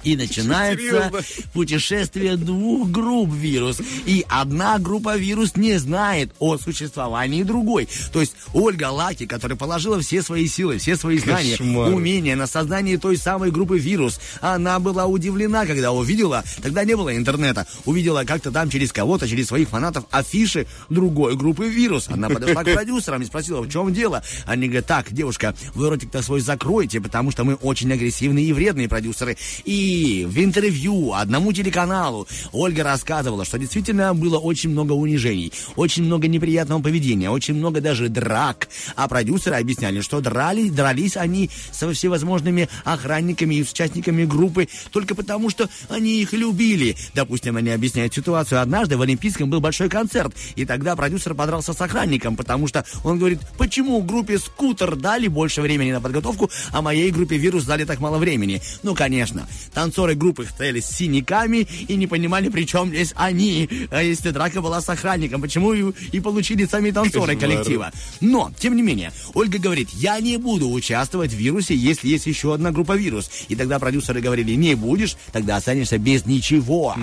И 0.04 0.16
начинается 0.16 1.10
Серьезно? 1.10 1.20
путешествие 1.52 2.36
двух 2.36 2.88
групп 2.90 3.32
вирус. 3.32 3.80
И 4.06 4.24
одна 4.28 4.78
группа 4.78 5.16
вирус 5.16 5.56
не 5.56 5.78
знает 5.78 6.32
о 6.38 6.56
существовании 6.58 7.42
другой. 7.42 7.88
То 8.12 8.20
есть 8.20 8.34
Ольга 8.54 8.90
Лаки, 8.90 9.26
которая 9.26 9.56
положила 9.56 10.00
все 10.00 10.22
свои 10.22 10.46
силы, 10.46 10.78
все 10.78 10.96
свои 10.96 11.18
знания, 11.18 11.56
Кошмар. 11.56 11.92
умения 11.92 12.36
на 12.36 12.46
создание 12.46 12.98
той 12.98 13.16
самой 13.16 13.50
группы 13.50 13.78
вирус, 13.78 14.20
она 14.40 14.78
была 14.78 15.06
удивлена, 15.06 15.66
когда 15.66 15.92
увидела, 15.92 16.44
тогда 16.62 16.84
не 16.84 16.96
было 16.96 17.16
интернета, 17.16 17.66
увидела 17.84 18.24
как-то 18.24 18.50
там 18.50 18.70
через 18.70 18.92
кого-то, 18.92 19.28
через 19.28 19.48
своих 19.48 19.68
фанатов 19.68 20.04
афиши 20.10 20.66
другой 20.88 21.36
группы 21.36 21.68
вирус. 21.68 22.08
Она 22.08 22.28
подошла 22.28 22.62
к 22.62 22.72
продюсерам 22.72 23.22
и 23.22 23.26
спросила, 23.26 23.60
в 23.60 23.70
чем 23.70 23.92
дело? 23.92 24.22
Они 24.46 24.66
говорят, 24.66 24.86
так, 24.86 25.12
девушка, 25.12 25.54
вы 25.74 25.88
ротик-то 25.88 26.22
свой 26.22 26.40
закройте, 26.40 27.00
потому 27.00 27.30
что 27.30 27.44
мы 27.44 27.54
очень 27.54 27.92
агрессивные 27.92 28.46
и 28.46 28.52
вредные 28.52 28.88
продюсеры. 28.88 29.36
И 29.64 29.87
в 29.88 30.38
интервью 30.38 31.12
одному 31.14 31.52
телеканалу 31.52 32.26
Ольга 32.52 32.82
рассказывала, 32.82 33.44
что 33.44 33.58
действительно 33.58 34.14
было 34.14 34.38
очень 34.38 34.70
много 34.70 34.92
унижений, 34.92 35.52
очень 35.76 36.04
много 36.04 36.28
неприятного 36.28 36.82
поведения, 36.82 37.30
очень 37.30 37.54
много 37.54 37.80
даже 37.80 38.08
драк. 38.08 38.68
А 38.96 39.08
продюсеры 39.08 39.56
объясняли, 39.56 40.00
что 40.00 40.20
дрались, 40.20 40.70
дрались 40.72 41.16
они 41.16 41.50
со 41.72 41.92
всевозможными 41.92 42.68
охранниками 42.84 43.56
и 43.56 43.62
участниками 43.62 44.24
группы 44.24 44.68
только 44.90 45.14
потому, 45.14 45.50
что 45.50 45.68
они 45.88 46.20
их 46.20 46.32
любили. 46.32 46.96
Допустим, 47.14 47.56
они 47.56 47.70
объясняют 47.70 48.14
ситуацию. 48.14 48.60
Однажды 48.60 48.96
в 48.96 49.02
Олимпийском 49.02 49.50
был 49.50 49.60
большой 49.60 49.88
концерт, 49.88 50.34
и 50.56 50.64
тогда 50.64 50.96
продюсер 50.96 51.34
подрался 51.34 51.72
с 51.72 51.80
охранником, 51.80 52.36
потому 52.36 52.66
что 52.66 52.84
он 53.04 53.18
говорит, 53.18 53.40
почему 53.56 54.00
группе 54.02 54.38
«Скутер» 54.38 54.96
дали 54.96 55.28
больше 55.28 55.62
времени 55.62 55.92
на 55.92 56.00
подготовку, 56.00 56.50
а 56.72 56.82
моей 56.82 57.10
группе 57.10 57.36
«Вирус» 57.36 57.64
дали 57.64 57.84
так 57.84 58.00
мало 58.00 58.18
времени? 58.18 58.60
Ну, 58.82 58.94
конечно, 58.94 59.46
танцоры 59.78 60.16
группы 60.16 60.44
стояли 60.44 60.80
с 60.80 60.86
синяками 60.86 61.68
и 61.86 61.94
не 61.94 62.08
понимали, 62.08 62.48
при 62.48 62.64
чем 62.64 62.88
здесь 62.88 63.12
они. 63.14 63.70
А 63.92 64.02
если 64.02 64.30
драка 64.30 64.60
была 64.60 64.80
с 64.80 64.88
охранником, 64.88 65.40
почему 65.40 65.72
и, 65.72 65.92
и 66.10 66.18
получили 66.18 66.64
сами 66.64 66.90
танцоры 66.90 67.36
Кошмар. 67.36 67.50
коллектива? 67.50 67.92
Но, 68.20 68.50
тем 68.58 68.74
не 68.74 68.82
менее, 68.82 69.12
Ольга 69.34 69.60
говорит, 69.60 69.90
я 69.90 70.18
не 70.18 70.36
буду 70.36 70.68
участвовать 70.68 71.30
в 71.30 71.36
вирусе, 71.36 71.76
если 71.76 72.08
есть 72.08 72.26
еще 72.26 72.54
одна 72.54 72.72
группа 72.72 72.96
вирус. 72.96 73.30
И 73.46 73.54
тогда 73.54 73.78
продюсеры 73.78 74.20
говорили, 74.20 74.54
не 74.54 74.74
будешь, 74.74 75.16
тогда 75.30 75.54
останешься 75.54 75.96
без 75.96 76.26
ничего. 76.26 76.96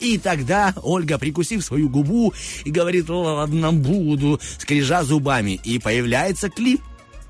И 0.00 0.18
тогда 0.18 0.74
Ольга, 0.82 1.18
прикусив 1.18 1.64
свою 1.64 1.88
губу, 1.88 2.34
и 2.64 2.72
говорит, 2.72 3.08
ладно, 3.08 3.72
буду, 3.72 4.40
скрежа 4.58 5.04
зубами. 5.04 5.60
И 5.62 5.78
появляется 5.78 6.50
клип, 6.50 6.80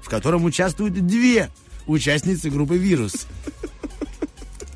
в 0.00 0.08
котором 0.08 0.46
участвуют 0.46 0.94
две 0.94 1.50
участницы 1.86 2.48
группы 2.48 2.78
«Вирус». 2.78 3.26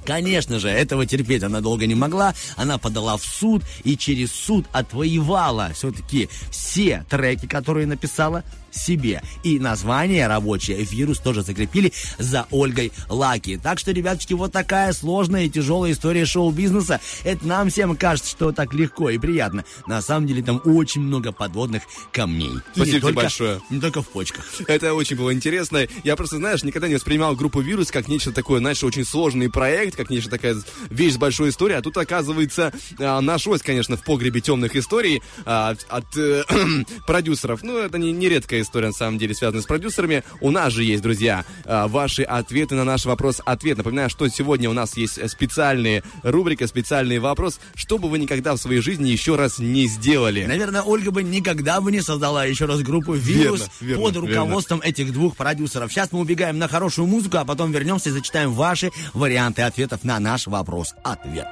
Конечно 0.04 0.58
же, 0.58 0.68
этого 0.68 1.06
терпеть 1.06 1.42
она 1.42 1.60
долго 1.60 1.86
не 1.86 1.94
могла. 1.94 2.34
Она 2.56 2.78
подала 2.78 3.16
в 3.16 3.22
суд 3.22 3.62
и 3.84 3.96
через 3.96 4.32
суд 4.32 4.66
отвоевала 4.72 5.70
все-таки 5.74 6.28
все 6.50 7.04
треки, 7.08 7.46
которые 7.46 7.86
написала 7.86 8.44
себе. 8.72 9.22
И 9.42 9.58
название 9.58 10.26
рабочее 10.26 10.82
«Вирус» 10.82 11.18
тоже 11.18 11.42
закрепили 11.42 11.92
за 12.18 12.46
Ольгой 12.50 12.92
Лаки. 13.08 13.58
Так 13.62 13.78
что, 13.78 13.92
ребяточки, 13.92 14.32
вот 14.34 14.52
такая 14.52 14.92
сложная 14.92 15.44
и 15.44 15.50
тяжелая 15.50 15.92
история 15.92 16.24
шоу-бизнеса. 16.24 17.00
Это 17.24 17.46
нам 17.46 17.70
всем 17.70 17.96
кажется, 17.96 18.30
что 18.30 18.52
так 18.52 18.74
легко 18.74 19.10
и 19.10 19.18
приятно. 19.18 19.64
На 19.86 20.02
самом 20.02 20.26
деле 20.26 20.42
там 20.42 20.60
очень 20.64 21.02
много 21.02 21.32
подводных 21.32 21.82
камней. 22.12 22.52
Спасибо 22.74 23.00
только- 23.00 23.14
большое. 23.16 23.60
Не 23.70 23.80
только 23.80 24.02
в 24.02 24.08
почках. 24.08 24.44
Это 24.66 24.94
очень 24.94 25.16
было 25.16 25.32
интересно. 25.32 25.86
Я 26.04 26.16
просто, 26.16 26.36
знаешь, 26.36 26.62
никогда 26.62 26.88
не 26.88 26.94
воспринимал 26.94 27.36
группу 27.36 27.60
«Вирус» 27.60 27.90
как 27.90 28.08
нечто 28.08 28.32
такое, 28.32 28.58
знаешь, 28.60 28.82
очень 28.82 29.04
сложный 29.04 29.50
проект, 29.50 29.96
как 29.96 30.10
нечто 30.10 30.30
такая 30.30 30.56
вещь 30.90 31.14
с 31.14 31.16
большой 31.18 31.50
историей. 31.50 31.78
А 31.78 31.82
тут, 31.82 31.96
оказывается, 31.96 32.72
а, 32.98 33.20
нашлось, 33.20 33.62
конечно, 33.62 33.96
в 33.96 34.02
погребе 34.04 34.40
темных 34.40 34.76
историй 34.76 35.22
а, 35.44 35.74
от 35.88 36.16
э, 36.16 36.44
продюсеров. 37.06 37.62
Ну, 37.62 37.78
это 37.78 37.98
не, 37.98 38.12
не 38.12 38.28
редкая 38.28 38.61
история, 38.62 38.88
на 38.88 38.92
самом 38.92 39.18
деле, 39.18 39.34
связанная 39.34 39.62
с 39.62 39.66
продюсерами. 39.66 40.24
У 40.40 40.50
нас 40.50 40.72
же 40.72 40.84
есть, 40.84 41.02
друзья, 41.02 41.44
а, 41.64 41.88
ваши 41.88 42.22
ответы 42.22 42.74
на 42.74 42.84
наш 42.84 43.04
вопрос-ответ. 43.04 43.78
Напоминаю, 43.78 44.10
что 44.10 44.28
сегодня 44.28 44.70
у 44.70 44.72
нас 44.72 44.96
есть 44.96 45.30
специальные 45.30 46.02
рубрика, 46.22 46.66
специальный 46.66 47.18
вопрос, 47.18 47.60
что 47.74 47.98
бы 47.98 48.08
вы 48.08 48.18
никогда 48.18 48.54
в 48.54 48.58
своей 48.58 48.80
жизни 48.80 49.08
еще 49.08 49.36
раз 49.36 49.58
не 49.58 49.86
сделали. 49.86 50.44
Наверное, 50.44 50.82
Ольга 50.82 51.10
бы 51.10 51.22
никогда 51.22 51.80
бы 51.80 51.92
не 51.92 52.00
создала 52.00 52.44
еще 52.44 52.66
раз 52.66 52.80
группу 52.80 53.12
«Вирус» 53.14 53.60
Верно, 53.60 53.72
верно, 53.80 54.02
под 54.04 54.14
верно. 54.14 54.28
руководством 54.28 54.80
этих 54.80 55.12
двух 55.12 55.36
продюсеров. 55.36 55.92
Сейчас 55.92 56.12
мы 56.12 56.20
убегаем 56.20 56.58
на 56.58 56.68
хорошую 56.68 57.06
музыку, 57.06 57.38
а 57.38 57.44
потом 57.44 57.72
вернемся 57.72 58.10
и 58.10 58.12
зачитаем 58.12 58.52
ваши 58.52 58.90
варианты 59.12 59.62
ответов 59.62 60.04
на 60.04 60.18
наш 60.18 60.46
вопрос-ответ. 60.46 61.46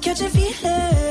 Catching 0.00 0.28
feelings. 0.30 1.07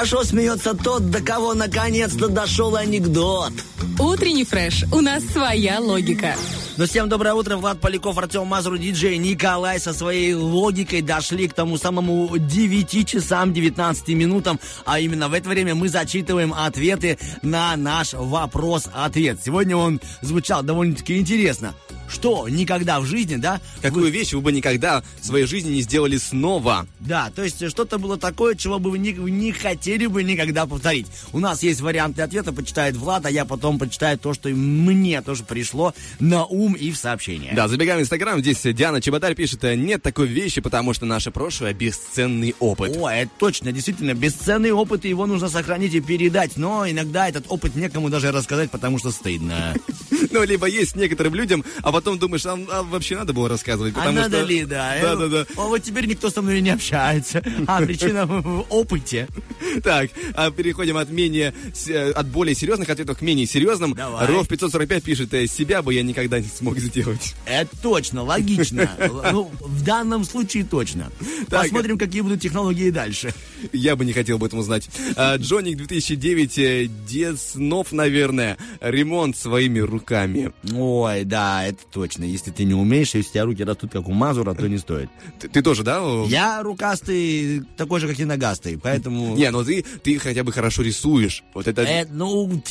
Хорошо 0.00 0.24
смеется 0.24 0.72
тот, 0.72 1.10
до 1.10 1.20
кого 1.20 1.52
наконец-то 1.52 2.28
дошел 2.28 2.74
анекдот. 2.74 3.52
Утренний 3.98 4.46
фреш. 4.46 4.84
У 4.90 5.02
нас 5.02 5.22
своя 5.26 5.78
логика. 5.78 6.36
Ну, 6.78 6.86
всем 6.86 7.10
доброе 7.10 7.34
утро. 7.34 7.58
Влад 7.58 7.82
Поляков, 7.82 8.16
Артем 8.16 8.46
Мазур, 8.46 8.78
диджей 8.78 9.18
Николай 9.18 9.78
со 9.78 9.92
своей 9.92 10.32
логикой 10.32 11.02
дошли 11.02 11.48
к 11.48 11.52
тому 11.52 11.76
самому 11.76 12.34
9 12.34 13.06
часам 13.06 13.52
19 13.52 14.08
минутам. 14.08 14.58
А 14.86 14.98
именно 15.00 15.28
в 15.28 15.34
это 15.34 15.50
время 15.50 15.74
мы 15.74 15.90
зачитываем 15.90 16.54
ответы 16.54 17.18
на 17.42 17.76
наш 17.76 18.14
вопрос-ответ. 18.14 19.40
Сегодня 19.44 19.76
он 19.76 20.00
звучал 20.22 20.62
довольно-таки 20.62 21.18
интересно. 21.18 21.74
Что 22.10 22.48
никогда 22.48 23.00
в 23.00 23.06
жизни, 23.06 23.36
да? 23.36 23.60
Какую 23.82 24.10
вещь 24.10 24.32
вы 24.32 24.40
бы 24.40 24.52
никогда 24.52 25.02
в 25.20 25.26
своей 25.26 25.46
жизни 25.46 25.70
не 25.70 25.82
сделали 25.82 26.16
снова? 26.16 26.86
Да, 26.98 27.30
то 27.34 27.42
есть 27.42 27.68
что-то 27.70 27.98
было 27.98 28.18
такое, 28.18 28.54
чего 28.54 28.78
бы 28.78 28.90
вы 28.90 28.98
не, 28.98 29.12
не 29.12 29.52
хотели 29.52 30.06
бы 30.06 30.22
никогда 30.22 30.66
повторить. 30.66 31.06
У 31.32 31.38
нас 31.38 31.62
есть 31.62 31.80
варианты 31.80 32.22
ответа, 32.22 32.52
почитает 32.52 32.96
Влад, 32.96 33.26
а 33.26 33.30
я 33.30 33.44
потом 33.44 33.78
почитаю 33.78 34.18
то, 34.18 34.34
что 34.34 34.48
мне 34.48 35.22
тоже 35.22 35.44
пришло 35.44 35.94
на 36.18 36.44
ум 36.44 36.74
и 36.74 36.90
в 36.90 36.96
сообщение. 36.96 37.52
Да, 37.54 37.68
забегаем 37.68 38.00
в 38.00 38.02
Инстаграм. 38.02 38.40
Здесь 38.40 38.60
Диана 38.62 39.00
Чеботарь 39.00 39.34
пишет, 39.34 39.64
э, 39.64 39.74
нет 39.76 40.02
такой 40.02 40.26
вещи, 40.26 40.60
потому 40.60 40.92
что 40.94 41.06
наше 41.06 41.30
прошлое 41.30 41.72
бесценный 41.72 42.54
опыт. 42.58 42.96
О, 42.96 43.08
это 43.08 43.30
точно, 43.38 43.72
действительно, 43.72 44.14
бесценный 44.14 44.72
опыт, 44.72 45.04
и 45.04 45.08
его 45.08 45.26
нужно 45.26 45.48
сохранить 45.48 45.94
и 45.94 46.00
передать. 46.00 46.56
Но 46.56 46.88
иногда 46.88 47.28
этот 47.28 47.46
опыт 47.48 47.76
некому 47.76 48.10
даже 48.10 48.32
рассказать, 48.32 48.70
потому 48.70 48.98
что 48.98 49.10
стыдно. 49.10 49.74
Ну, 50.32 50.44
либо 50.44 50.66
есть 50.66 50.96
некоторым 50.96 51.34
людям, 51.34 51.64
а 51.82 51.90
потом 52.00 52.18
думаешь, 52.18 52.46
а, 52.46 52.58
а 52.70 52.82
вообще 52.82 53.16
надо 53.16 53.32
было 53.32 53.48
рассказывать, 53.48 53.92
А 53.94 53.98
потому 53.98 54.16
надо 54.16 54.38
что... 54.38 54.46
ли, 54.46 54.64
да? 54.64 54.96
Да, 55.02 55.16
да, 55.16 55.26
да. 55.28 55.46
О, 55.56 55.68
вот 55.68 55.82
теперь 55.82 56.06
никто 56.06 56.30
со 56.30 56.40
мной 56.40 56.60
не 56.62 56.70
общается. 56.70 57.42
А 57.66 57.80
причина 57.82 58.26
в 58.26 58.66
опыте. 58.70 59.28
Так, 59.84 60.10
а 60.34 60.50
переходим 60.50 60.96
от 60.96 61.10
менее, 61.10 61.54
э, 61.86 62.10
от 62.10 62.26
более 62.26 62.54
серьезных 62.54 62.88
ответов 62.88 63.18
к 63.18 63.20
менее 63.22 63.46
серьезным. 63.46 63.94
Давай. 63.94 64.26
Ров 64.26 64.48
545 64.48 65.04
пишет, 65.04 65.34
э, 65.34 65.46
себя 65.46 65.82
бы 65.82 65.94
я 65.94 66.02
никогда 66.02 66.40
не 66.40 66.48
смог 66.48 66.78
сделать. 66.78 67.34
Это 67.44 67.70
точно, 67.80 68.22
логично. 68.22 68.90
Ну, 69.30 69.50
в 69.60 69.84
данном 69.84 70.24
случае 70.24 70.64
точно. 70.64 71.12
Так. 71.48 71.62
Посмотрим, 71.62 71.98
какие 71.98 72.22
будут 72.22 72.40
технологии 72.40 72.90
дальше. 72.90 73.32
Я 73.72 73.94
бы 73.96 74.04
не 74.04 74.12
хотел 74.12 74.36
об 74.36 74.44
этом 74.44 74.58
узнать. 74.58 74.88
А, 75.16 75.36
Джоник 75.36 75.76
2009, 75.76 76.58
э, 76.58 76.88
Деснов, 77.06 77.92
наверное, 77.92 78.56
ремонт 78.80 79.36
своими 79.36 79.78
руками. 79.78 80.52
Ой, 80.72 81.24
да, 81.24 81.66
это 81.66 81.78
точно. 81.90 82.24
Если 82.24 82.50
ты 82.50 82.64
не 82.64 82.74
умеешь, 82.74 83.14
если 83.14 83.28
у 83.28 83.32
тебя 83.32 83.44
руки 83.44 83.64
растут, 83.64 83.92
как 83.92 84.08
у 84.08 84.12
Мазура, 84.12 84.54
то 84.54 84.68
не 84.68 84.78
стоит. 84.78 85.10
Ты, 85.38 85.48
ты 85.48 85.62
тоже, 85.62 85.82
да? 85.82 86.00
Я 86.26 86.62
рукастый, 86.62 87.62
такой 87.76 88.00
же, 88.00 88.08
как 88.08 88.18
и 88.18 88.24
ногастый, 88.24 88.78
поэтому... 88.78 89.36
Не, 89.36 89.50
ну 89.50 89.64
ты, 89.64 89.84
ты 90.02 90.18
хотя 90.18 90.44
бы 90.44 90.52
хорошо 90.52 90.82
рисуешь. 90.82 91.42
Вот 91.54 91.68
это... 91.68 91.82
Э, 91.82 92.06
ну, 92.10 92.62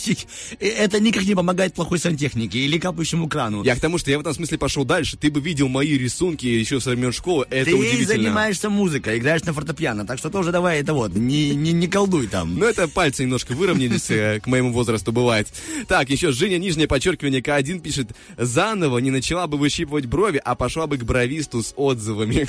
это 0.59 0.99
никак 0.99 1.23
не 1.23 1.35
помогает 1.35 1.73
плохой 1.73 1.99
сантехнике 1.99 2.59
или 2.59 2.77
капающему 2.77 3.27
крану. 3.27 3.63
Я 3.63 3.75
к 3.75 3.79
тому, 3.79 3.97
что 3.97 4.11
я 4.11 4.17
в 4.17 4.21
этом 4.21 4.33
смысле 4.33 4.57
пошел 4.57 4.85
дальше. 4.85 5.17
Ты 5.17 5.29
бы 5.29 5.39
видел 5.41 5.67
мои 5.67 5.97
рисунки 5.97 6.45
еще 6.45 6.79
со 6.79 6.91
времен 6.91 7.11
школы. 7.11 7.45
Это 7.49 7.71
Ты 7.71 7.75
удивительно. 7.75 8.07
занимаешься 8.07 8.69
музыкой, 8.69 9.19
играешь 9.19 9.43
на 9.43 9.53
фортепиано, 9.53 10.05
так 10.05 10.17
что 10.17 10.29
тоже 10.29 10.51
давай 10.51 10.79
это 10.79 10.93
вот, 10.93 11.13
не, 11.15 11.55
не, 11.55 11.71
не 11.71 11.87
колдуй 11.87 12.27
там. 12.27 12.57
Ну, 12.57 12.65
это 12.65 12.87
пальцы 12.87 13.23
немножко 13.23 13.53
выровнялись, 13.53 14.09
э, 14.09 14.39
к 14.39 14.47
моему 14.47 14.71
возрасту 14.71 15.11
бывает. 15.11 15.47
Так, 15.87 16.09
еще 16.09 16.31
Женя, 16.31 16.57
нижнее 16.57 16.87
подчеркивание, 16.87 17.41
К1 17.41 17.79
пишет, 17.79 18.09
заново 18.37 18.99
не 18.99 19.09
начала 19.10 19.48
бы 19.48 19.57
выщипывать 19.57 20.06
брови, 20.06 20.41
а 20.44 20.56
пошла 20.56 20.88
бы 20.88 20.98
к 20.98 21.03
бровисту 21.03 21.61
с 21.64 21.73
отзывами. 21.76 22.48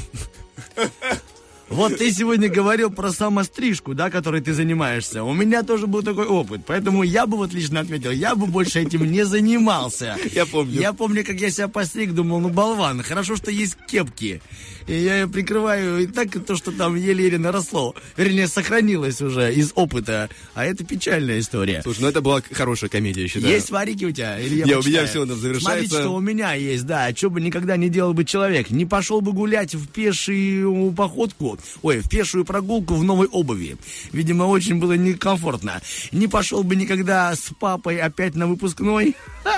Вот 1.71 1.99
ты 1.99 2.13
сегодня 2.13 2.49
говорил 2.49 2.91
про 2.91 3.11
самострижку, 3.13 3.95
да, 3.95 4.11
которой 4.11 4.41
ты 4.41 4.53
занимаешься. 4.53 5.23
У 5.23 5.33
меня 5.33 5.63
тоже 5.63 5.87
был 5.87 6.03
такой 6.03 6.27
опыт, 6.27 6.63
поэтому 6.67 7.05
я 7.05 7.27
бы 7.27 7.37
вот 7.37 7.53
лично 7.53 7.79
отметил, 7.81 8.11
я 8.11 8.35
бы 8.35 8.47
больше 8.47 8.81
этим 8.81 9.09
не 9.11 9.25
занимался. 9.25 10.17
Я 10.33 10.47
помню. 10.47 10.81
Я 10.81 10.93
помню, 10.93 11.25
как 11.25 11.41
я 11.41 11.51
себя 11.51 11.69
постриг, 11.69 12.13
думал, 12.13 12.41
ну, 12.41 12.49
болван, 12.49 13.03
хорошо, 13.05 13.37
что 13.37 13.53
есть 13.53 13.77
кепки. 13.87 14.43
И 14.89 14.95
я 14.95 15.21
ее 15.21 15.29
прикрываю, 15.29 16.03
и 16.03 16.07
так 16.09 16.31
то, 16.45 16.57
что 16.57 16.73
там 16.73 16.97
еле-еле 16.97 17.39
наросло. 17.39 17.95
Вернее, 18.17 18.49
сохранилось 18.49 19.21
уже 19.23 19.55
из 19.55 19.71
опыта. 19.77 20.29
А 20.55 20.65
это 20.65 20.85
печальная 20.85 21.39
история. 21.39 21.83
Слушай, 21.83 22.01
ну 22.01 22.09
это 22.09 22.21
была 22.21 22.43
хорошая 22.51 22.91
комедия, 22.91 23.23
я 23.23 23.29
считаю. 23.29 23.53
Есть 23.55 23.71
варики 23.71 24.07
у 24.07 24.11
тебя? 24.11 24.41
Или 24.41 24.57
я, 24.57 24.65
Я- 24.65 24.79
у 24.81 24.83
меня 24.83 25.07
всё, 25.07 25.25
ну, 25.25 25.37
завершается. 25.37 25.61
Смотрите, 25.89 25.97
что 26.01 26.15
у 26.15 26.21
меня 26.21 26.55
есть, 26.55 26.87
да. 26.87 27.15
Что 27.15 27.31
бы 27.31 27.41
никогда 27.41 27.77
не 27.77 27.89
делал 27.89 28.13
бы 28.15 28.25
человек. 28.25 28.71
Не 28.71 28.87
пошел 28.87 29.21
бы 29.21 29.33
гулять 29.33 29.75
в 29.77 29.87
пешую 29.89 30.91
походку, 30.93 31.57
ой, 31.83 31.99
в 32.01 32.09
пешую 32.09 32.45
прогулку 32.45 32.95
в 32.95 33.05
новой 33.05 33.27
обуви. 33.29 33.77
Видимо, 34.13 34.45
очень 34.45 34.79
было 34.79 34.95
некомфортно. 34.95 35.81
Не 36.13 36.27
пошел 36.29 36.63
бы 36.63 36.77
никогда 36.77 37.35
с 37.35 37.51
папой 37.59 37.99
опять 37.99 38.35
на 38.35 38.47
выпускной. 38.47 39.17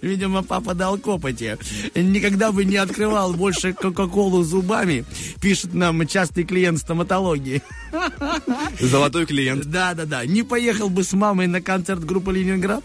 Видимо, 0.00 0.42
папа 0.42 0.74
дал 0.74 0.98
копоти. 0.98 1.58
Никогда 1.94 2.52
бы 2.52 2.64
не 2.64 2.76
открывал 2.76 3.32
больше 3.34 3.72
Кока-Колу 3.72 4.42
зубами, 4.42 5.04
пишет 5.40 5.74
нам 5.74 6.06
частый 6.06 6.44
клиент 6.44 6.78
стоматологии. 6.78 7.62
Золотой 8.80 9.26
клиент. 9.26 9.64
Да, 9.66 9.94
да, 9.94 10.04
да. 10.06 10.24
Не 10.26 10.42
поехал 10.42 10.88
бы 10.88 11.04
с 11.04 11.12
мамой 11.12 11.46
на 11.46 11.60
концерт 11.60 12.04
группы 12.04 12.32
Ленинград. 12.32 12.82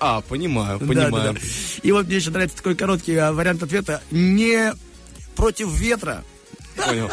А, 0.00 0.20
понимаю, 0.20 0.78
Да, 0.78 0.86
понимаю. 0.86 1.10
да, 1.12 1.32
да. 1.32 1.38
И 1.82 1.92
вот 1.92 2.06
мне 2.06 2.16
еще 2.16 2.30
нравится 2.30 2.56
такой 2.56 2.74
короткий 2.76 3.16
а, 3.16 3.32
вариант 3.32 3.62
ответа. 3.62 4.02
Не 4.10 4.72
против 5.38 5.68
ветра. 5.68 6.24
Понял. 6.74 7.08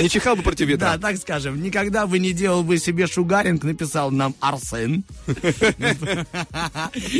Не 0.00 0.08
чихал 0.08 0.36
бы 0.36 0.42
против 0.42 0.66
ветра. 0.66 0.96
Да, 0.96 0.98
так 0.98 1.16
скажем. 1.16 1.62
Никогда 1.62 2.06
бы 2.06 2.18
не 2.18 2.32
делал 2.32 2.62
бы 2.62 2.76
себе 2.78 3.06
шугаринг, 3.06 3.64
написал 3.64 4.10
нам 4.10 4.34
Арсен. 4.38 5.04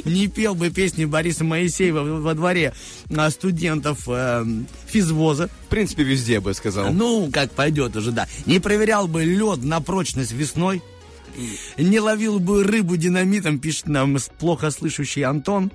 Не 0.04 0.28
пел 0.28 0.54
бы 0.54 0.68
песни 0.70 1.06
Бориса 1.06 1.44
Моисеева 1.44 2.20
во 2.20 2.34
дворе 2.34 2.74
а, 3.14 3.30
студентов 3.30 4.06
эм, 4.08 4.66
физвоза. 4.86 5.48
В 5.66 5.68
принципе, 5.68 6.02
везде 6.02 6.40
бы 6.40 6.52
сказал. 6.52 6.92
Ну, 6.92 7.30
как 7.32 7.50
пойдет 7.52 7.96
уже, 7.96 8.12
да. 8.12 8.28
Не 8.44 8.60
проверял 8.60 9.08
бы 9.08 9.24
лед 9.24 9.62
на 9.62 9.80
прочность 9.80 10.32
весной. 10.32 10.82
Не 11.78 12.00
ловил 12.00 12.38
бы 12.38 12.64
рыбу 12.64 12.98
динамитом, 12.98 13.58
пишет 13.58 13.88
нам 13.88 14.18
плохо 14.38 14.70
слышащий 14.70 15.22
Антон. 15.22 15.72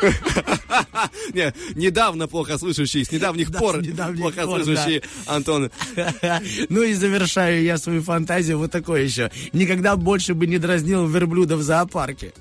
Не, 1.34 1.52
недавно 1.74 2.28
плохо 2.28 2.58
слышащий, 2.58 3.04
с 3.04 3.12
недавних 3.12 3.50
Да, 3.50 3.58
пор 3.58 3.82
с 3.82 3.86
недавних 3.86 4.20
плохо 4.20 4.46
пор, 4.46 4.62
слышащий 4.62 5.02
Антон. 5.26 5.70
Ну 6.68 6.82
и 6.82 6.94
завершаю 6.94 7.62
я 7.62 7.78
свою 7.78 8.02
фантазию 8.02 8.58
вот 8.58 8.70
такой 8.70 9.04
еще. 9.04 9.30
Никогда 9.52 9.96
больше 9.96 10.34
бы 10.34 10.46
не 10.46 10.58
дразнил 10.58 11.06
верблюда 11.06 11.56
в 11.56 11.62
зоопарке. 11.62 12.32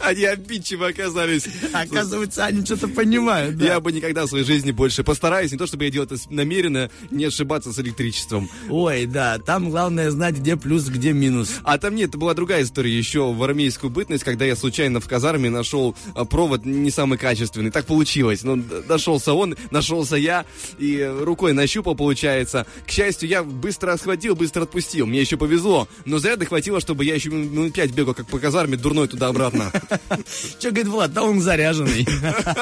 Они 0.00 0.24
обидчивы 0.24 0.88
оказались. 0.88 1.46
Оказывается, 1.72 2.44
они 2.44 2.64
что-то 2.64 2.88
понимают, 2.88 3.56
да. 3.56 3.66
Я 3.66 3.80
бы 3.80 3.92
никогда 3.92 4.26
в 4.26 4.28
своей 4.28 4.44
жизни 4.44 4.70
больше 4.70 5.04
постараюсь, 5.04 5.52
не 5.52 5.58
то 5.58 5.66
чтобы 5.66 5.84
я 5.84 5.90
делал 5.90 6.06
это 6.06 6.16
намеренно, 6.30 6.90
не 7.10 7.24
ошибаться 7.24 7.72
с 7.72 7.78
электричеством. 7.78 8.48
Ой, 8.68 9.06
да, 9.06 9.38
там 9.38 9.70
главное 9.70 10.10
знать, 10.10 10.36
где 10.36 10.56
плюс, 10.56 10.84
где 10.84 11.12
минус. 11.12 11.56
А 11.64 11.78
там 11.78 11.94
нет, 11.94 12.10
это 12.10 12.18
была 12.18 12.34
другая 12.34 12.62
история 12.62 12.96
еще 12.96 13.32
в 13.32 13.42
армейскую 13.42 13.90
бытность, 13.90 14.24
когда 14.24 14.44
я 14.44 14.56
случайно 14.56 15.00
в 15.00 15.08
казарме 15.08 15.50
нашел 15.50 15.94
а, 16.14 16.24
провод 16.24 16.64
не 16.64 16.90
самый 16.90 17.18
качественный. 17.18 17.70
Так 17.70 17.86
получилось. 17.86 18.42
Ну, 18.42 18.62
нашелся 18.88 19.32
он, 19.34 19.56
нашелся 19.70 20.16
я, 20.16 20.44
и 20.78 21.02
рукой 21.20 21.52
нащупал, 21.52 21.94
получается. 21.94 22.66
К 22.86 22.90
счастью, 22.90 23.28
я 23.28 23.42
быстро 23.42 23.96
схватил, 23.96 24.34
быстро 24.34 24.62
отпустил. 24.62 25.06
Мне 25.06 25.20
еще 25.20 25.36
повезло. 25.36 25.88
Но 26.04 26.18
заряда 26.18 26.44
хватило, 26.44 26.80
чтобы 26.80 27.04
я 27.04 27.14
еще 27.14 27.30
минут 27.30 27.74
пять 27.74 27.92
бегал, 27.92 28.14
как 28.14 28.26
по 28.26 28.38
казарме, 28.38 28.76
дурной 28.76 29.08
туда-обратно. 29.08 29.72
Че, 30.58 30.70
говорит, 30.70 30.88
Влад, 30.88 31.12
да 31.12 31.22
он 31.22 31.40
заряженный. 31.40 32.06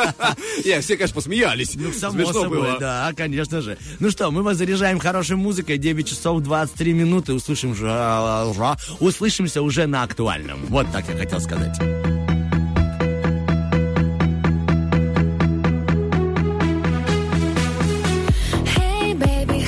Я, 0.64 0.80
все, 0.80 0.96
конечно, 0.96 1.14
посмеялись. 1.14 1.74
Ну, 1.74 1.92
само 1.92 2.32
собой, 2.32 2.78
да, 2.78 3.12
конечно 3.16 3.60
же. 3.60 3.78
Ну 4.00 4.10
что, 4.10 4.30
мы 4.30 4.42
вас 4.42 4.56
заряжаем 4.56 4.98
хорошей 4.98 5.36
музыкой. 5.36 5.78
9 5.78 6.08
часов 6.08 6.40
23 6.42 6.92
минуты. 6.92 7.32
Услышим 7.32 7.74
же, 7.74 7.86
услышимся 9.00 9.62
уже 9.62 9.86
на 9.86 10.02
актуальном. 10.02 10.60
Вот 10.68 10.90
так 10.92 11.04
я 11.08 11.16
хотел 11.16 11.40
сказать. 11.40 11.78
Hey 18.76 19.14
baby, 19.14 19.64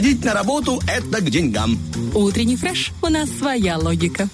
Ходить 0.00 0.24
на 0.24 0.32
работу– 0.32 0.80
это 0.88 1.20
к 1.20 1.28
деньгам. 1.28 1.78
Утренний 2.14 2.56
фреш. 2.56 2.90
У 3.02 3.08
нас 3.08 3.28
своя 3.38 3.76
логика. 3.76 4.30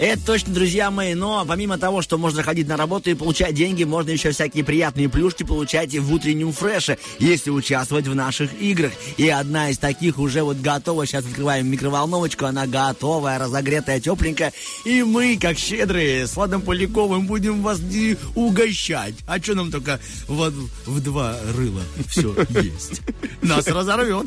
Это 0.00 0.24
точно, 0.24 0.54
друзья 0.54 0.90
мои, 0.90 1.12
но 1.12 1.44
помимо 1.46 1.76
того, 1.76 2.00
что 2.00 2.16
можно 2.16 2.42
ходить 2.42 2.66
на 2.66 2.78
работу 2.78 3.10
и 3.10 3.14
получать 3.14 3.54
деньги, 3.54 3.84
можно 3.84 4.08
еще 4.10 4.30
всякие 4.30 4.64
приятные 4.64 5.10
плюшки 5.10 5.42
получать 5.42 5.92
и 5.92 5.98
в 5.98 6.10
утреннем 6.10 6.52
фреше, 6.52 6.96
если 7.18 7.50
участвовать 7.50 8.06
в 8.06 8.14
наших 8.14 8.50
играх. 8.62 8.92
И 9.18 9.28
одна 9.28 9.68
из 9.68 9.76
таких 9.76 10.18
уже 10.18 10.42
вот 10.42 10.56
готова, 10.56 11.04
сейчас 11.04 11.26
открываем 11.26 11.66
микроволновочку, 11.66 12.46
она 12.46 12.66
готовая, 12.66 13.38
разогретая, 13.38 14.00
тепленькая, 14.00 14.54
и 14.86 15.02
мы, 15.02 15.36
как 15.36 15.58
щедрые, 15.58 16.26
с 16.26 16.34
Владом 16.34 16.62
Поляковым 16.62 17.26
будем 17.26 17.60
вас 17.60 17.78
и 17.80 18.16
угощать. 18.34 19.16
А 19.26 19.38
что 19.38 19.54
нам 19.54 19.70
только 19.70 20.00
вот 20.28 20.54
в 20.86 21.00
два 21.00 21.36
рыла 21.54 21.82
все 22.08 22.34
есть? 22.62 23.02
Нас 23.42 23.66
разорвет. 23.66 24.26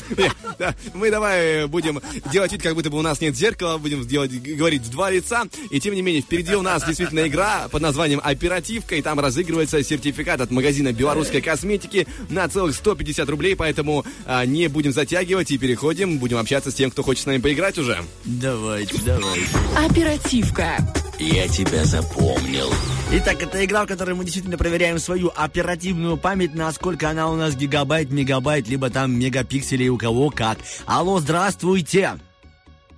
Мы 0.94 1.12
давай 1.12 1.68
будем 1.68 2.02
делать 2.32 2.52
вид, 2.52 2.62
как 2.62 2.76
будто 2.76 2.90
бы 2.90 2.98
у 2.98 3.02
нас 3.02 3.22
нет 3.22 3.36
зеркала, 3.36 3.78
будем 3.78 4.06
делать, 4.06 4.32
говорить 4.32 4.84
в 4.84 4.90
два 4.90 5.12
лица. 5.12 5.44
И 5.70 5.80
тем 5.80 5.94
не 5.94 6.02
менее, 6.02 6.22
впереди 6.22 6.56
у 6.56 6.62
нас 6.62 6.86
действительно 6.86 7.28
игра 7.28 7.68
под 7.70 7.82
названием 7.82 8.20
«Оперативка», 8.24 8.96
и 8.96 9.02
там 9.02 9.20
разыгрывается 9.20 9.84
сертификат 9.84 10.42
от 10.42 10.52
магазина 10.52 10.94
белорусской 10.94 11.42
косметики 11.42 12.08
на 12.30 12.48
целых 12.48 12.76
150 12.76 13.30
рублей, 13.30 13.56
поэтому 13.56 14.06
а, 14.26 14.46
не 14.46 14.68
будем 14.68 14.92
затягивать 14.92 15.52
и 15.52 15.58
переходим, 15.58 16.18
будем 16.18 16.38
общаться 16.38 16.72
с 16.72 16.74
тем, 16.74 16.92
кто 16.92 17.04
хочет 17.04 17.24
с 17.24 17.26
нами 17.26 17.40
поиграть 17.40 17.78
уже. 17.78 18.04
Давайте, 18.26 19.00
давайте. 19.06 19.48
Оперативка. 19.78 20.78
Я 21.24 21.48
тебя 21.48 21.86
запомнил. 21.86 22.70
Итак, 23.14 23.42
это 23.42 23.64
игра, 23.64 23.86
в 23.86 23.88
которой 23.88 24.14
мы 24.14 24.26
действительно 24.26 24.58
проверяем 24.58 25.00
свою 25.00 25.32
оперативную 25.34 26.18
память, 26.18 26.54
насколько 26.54 27.10
она 27.10 27.30
у 27.30 27.38
нас 27.38 27.56
гигабайт, 27.56 28.12
мегабайт, 28.12 28.68
либо 28.68 28.90
там 28.90 29.18
мегапикселей 29.18 29.88
у 29.88 29.98
кого 29.98 30.32
как. 30.32 30.58
Алло, 30.86 31.22
здравствуйте. 31.22 32.20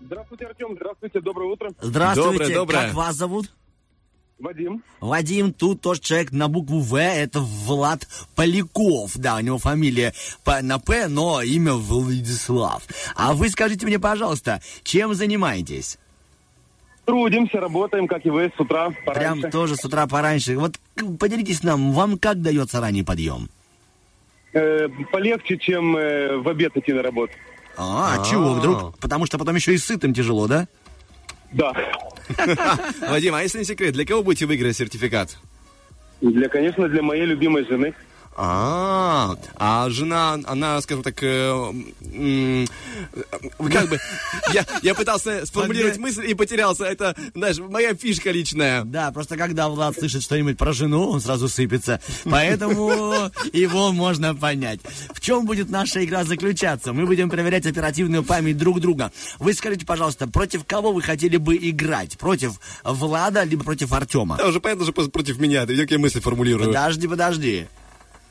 Здравствуйте, 0.02 0.46
Артем. 0.48 0.76
Здравствуйте, 0.76 1.22
доброе 1.22 1.52
утро. 1.52 1.70
Здравствуйте. 1.80 2.38
Доброе, 2.38 2.56
доброе. 2.56 2.82
Как 2.88 2.94
вас 2.96 3.16
зовут? 3.16 3.52
Вадим. 4.40 4.84
Вадим, 5.00 5.54
тут 5.54 5.82
тоже 5.82 6.02
человек 6.02 6.32
на 6.32 6.48
букву 6.48 6.80
В, 6.80 7.00
это 7.00 7.42
Влад 7.42 8.08
Поляков. 8.34 9.16
Да, 9.18 9.36
у 9.36 9.40
него 9.40 9.60
фамилия 9.60 10.16
на 10.64 10.80
П, 10.80 11.08
но 11.08 11.44
имя 11.44 11.74
Владислав. 11.74 12.88
А 13.16 13.34
вы 13.34 13.50
скажите 13.50 13.86
мне, 13.86 14.00
пожалуйста, 14.00 14.64
чем 14.84 15.14
занимаетесь? 15.14 16.00
Трудимся, 17.06 17.60
работаем, 17.60 18.08
как 18.08 18.26
и 18.26 18.30
вы, 18.30 18.52
с 18.56 18.60
утра 18.60 18.90
Прям 18.90 19.06
пораньше. 19.06 19.50
тоже 19.52 19.76
с 19.76 19.86
утра 19.86 20.08
пораньше. 20.08 20.58
Вот 20.58 20.80
поделитесь 21.20 21.62
нам, 21.64 21.92
вам 21.92 22.18
как 22.18 22.42
дается 22.42 22.82
ранний 22.82 23.04
подъем? 23.04 23.50
Э, 24.54 24.88
полегче, 25.12 25.58
чем 25.58 25.96
э, 25.98 26.38
в 26.38 26.48
обед 26.50 26.76
идти 26.78 26.94
на 26.94 27.04
работу. 27.04 27.34
А, 27.78 28.24
чего 28.26 28.54
вдруг? 28.54 28.98
Потому 29.00 29.26
что 29.26 29.38
потом 29.38 29.56
еще 29.56 29.74
и 29.74 29.78
сытым 29.78 30.14
тяжело, 30.14 30.48
да? 30.48 30.68
Да. 31.52 31.74
Вадим, 33.10 33.36
а 33.36 33.44
если 33.44 33.60
не 33.60 33.66
секрет, 33.66 33.94
для 33.94 34.06
кого 34.06 34.24
будете 34.24 34.46
выиграть 34.46 34.78
сертификат? 34.78 35.38
Для, 36.22 36.50
конечно, 36.50 36.88
для 36.88 37.02
моей 37.02 37.26
любимой 37.26 37.66
жены. 37.66 37.94
А, 38.38 39.38
а 39.56 39.90
жена, 39.90 40.38
она, 40.46 40.82
скажем 40.82 41.04
так, 41.04 41.16
э, 41.22 41.74
как 43.72 43.90
бы, 43.90 44.00
я, 44.54 44.66
я 44.82 44.94
пытался 44.94 45.46
сформулировать 45.46 45.98
мысль 45.98 46.30
и 46.30 46.34
потерялся. 46.34 46.84
Это, 46.84 47.16
знаешь, 47.34 47.60
моя 47.60 47.94
фишка 47.96 48.32
личная. 48.32 48.84
Да, 48.84 49.12
просто 49.12 49.38
когда 49.38 49.70
Влад 49.70 49.98
слышит 49.98 50.22
что-нибудь 50.22 50.58
про 50.58 50.74
жену, 50.74 51.10
он 51.12 51.22
сразу 51.22 51.48
сыпется. 51.48 52.02
Поэтому 52.26 53.32
его 53.54 53.94
можно 53.94 54.36
понять. 54.36 54.82
В 55.14 55.22
чем 55.22 55.46
будет 55.46 55.70
наша 55.70 56.04
игра 56.04 56.26
заключаться? 56.26 56.92
Мы 56.92 57.06
будем 57.06 57.30
проверять 57.30 57.66
оперативную 57.66 58.24
память 58.24 58.58
друг 58.58 58.82
друга. 58.82 59.14
Вы 59.40 59.54
скажите, 59.54 59.86
пожалуйста, 59.86 60.28
против 60.28 60.66
кого 60.66 60.92
вы 60.92 61.02
хотели 61.02 61.38
бы 61.38 61.56
играть? 61.56 62.18
Против 62.18 62.60
Влада, 62.84 63.44
либо 63.44 63.64
против 63.64 63.94
Артема? 63.94 64.36
Да, 64.38 64.48
уже 64.48 64.60
понятно, 64.60 64.84
что 64.84 65.10
против 65.10 65.40
меня. 65.40 65.66
Ты 65.66 65.72
видишь, 65.72 65.86
как 65.86 65.92
я 65.92 66.00
мысли 66.00 66.20
формулирую. 66.20 66.68
Подожди, 66.68 67.08
подожди. 67.08 67.68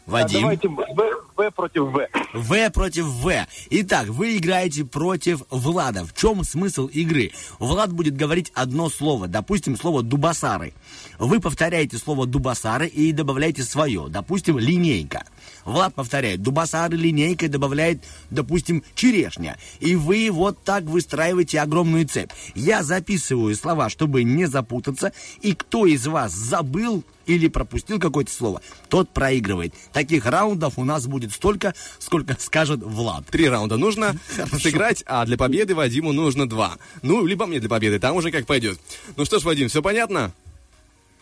А 0.06 0.10
Вадим. 0.10 0.42
давайте 0.42 0.68
В, 0.68 0.84
В 1.36 1.50
против 1.50 1.82
В. 1.84 2.08
В 2.34 2.70
против 2.70 3.04
В. 3.06 3.46
Итак, 3.70 4.08
вы 4.08 4.36
играете 4.36 4.84
против 4.84 5.42
Влада. 5.50 6.04
В 6.04 6.14
чем 6.14 6.44
смысл 6.44 6.86
игры? 6.86 7.32
Влад 7.58 7.92
будет 7.92 8.16
говорить 8.16 8.52
одно 8.54 8.90
слово, 8.90 9.28
допустим, 9.28 9.76
слово 9.76 10.02
«дубасары». 10.02 10.74
Вы 11.18 11.40
повторяете 11.40 11.96
слово 11.96 12.26
«дубасары» 12.26 12.86
и 12.86 13.12
добавляете 13.12 13.62
свое, 13.62 14.06
допустим, 14.08 14.58
«линейка». 14.58 15.24
Влад 15.64 15.94
повторяет 15.94 16.42
«дубасары», 16.42 16.96
«линейка» 16.96 17.46
и 17.46 17.48
добавляет, 17.48 18.02
допустим, 18.30 18.82
«черешня». 18.94 19.56
И 19.80 19.96
вы 19.96 20.30
вот 20.30 20.62
так 20.62 20.84
выстраиваете 20.84 21.60
огромную 21.60 22.06
цепь. 22.06 22.30
Я 22.54 22.82
записываю 22.82 23.54
слова, 23.56 23.88
чтобы 23.88 24.24
не 24.24 24.46
запутаться, 24.46 25.12
и 25.40 25.54
кто 25.54 25.86
из 25.86 26.06
вас 26.06 26.32
забыл 26.32 27.04
или 27.26 27.48
пропустил 27.48 27.98
какое-то 27.98 28.30
слово, 28.30 28.60
тот 28.88 29.08
проигрывает. 29.10 29.74
Таких 29.92 30.26
раундов 30.26 30.78
у 30.78 30.84
нас 30.84 31.06
будет 31.06 31.32
столько, 31.32 31.74
сколько 31.98 32.36
скажет 32.38 32.82
Влад. 32.82 33.26
Три 33.26 33.48
раунда 33.48 33.76
нужно 33.76 34.16
сыграть, 34.60 35.02
а 35.06 35.24
для 35.24 35.38
победы 35.38 35.74
Вадиму 35.74 36.12
нужно 36.12 36.48
два. 36.48 36.76
Ну, 37.02 37.24
либо 37.24 37.46
мне 37.46 37.60
для 37.60 37.68
победы, 37.68 37.98
там 37.98 38.16
уже 38.16 38.30
как 38.30 38.46
пойдет. 38.46 38.78
Ну 39.16 39.24
что 39.24 39.38
ж, 39.38 39.44
Вадим, 39.44 39.68
все 39.68 39.82
понятно? 39.82 40.32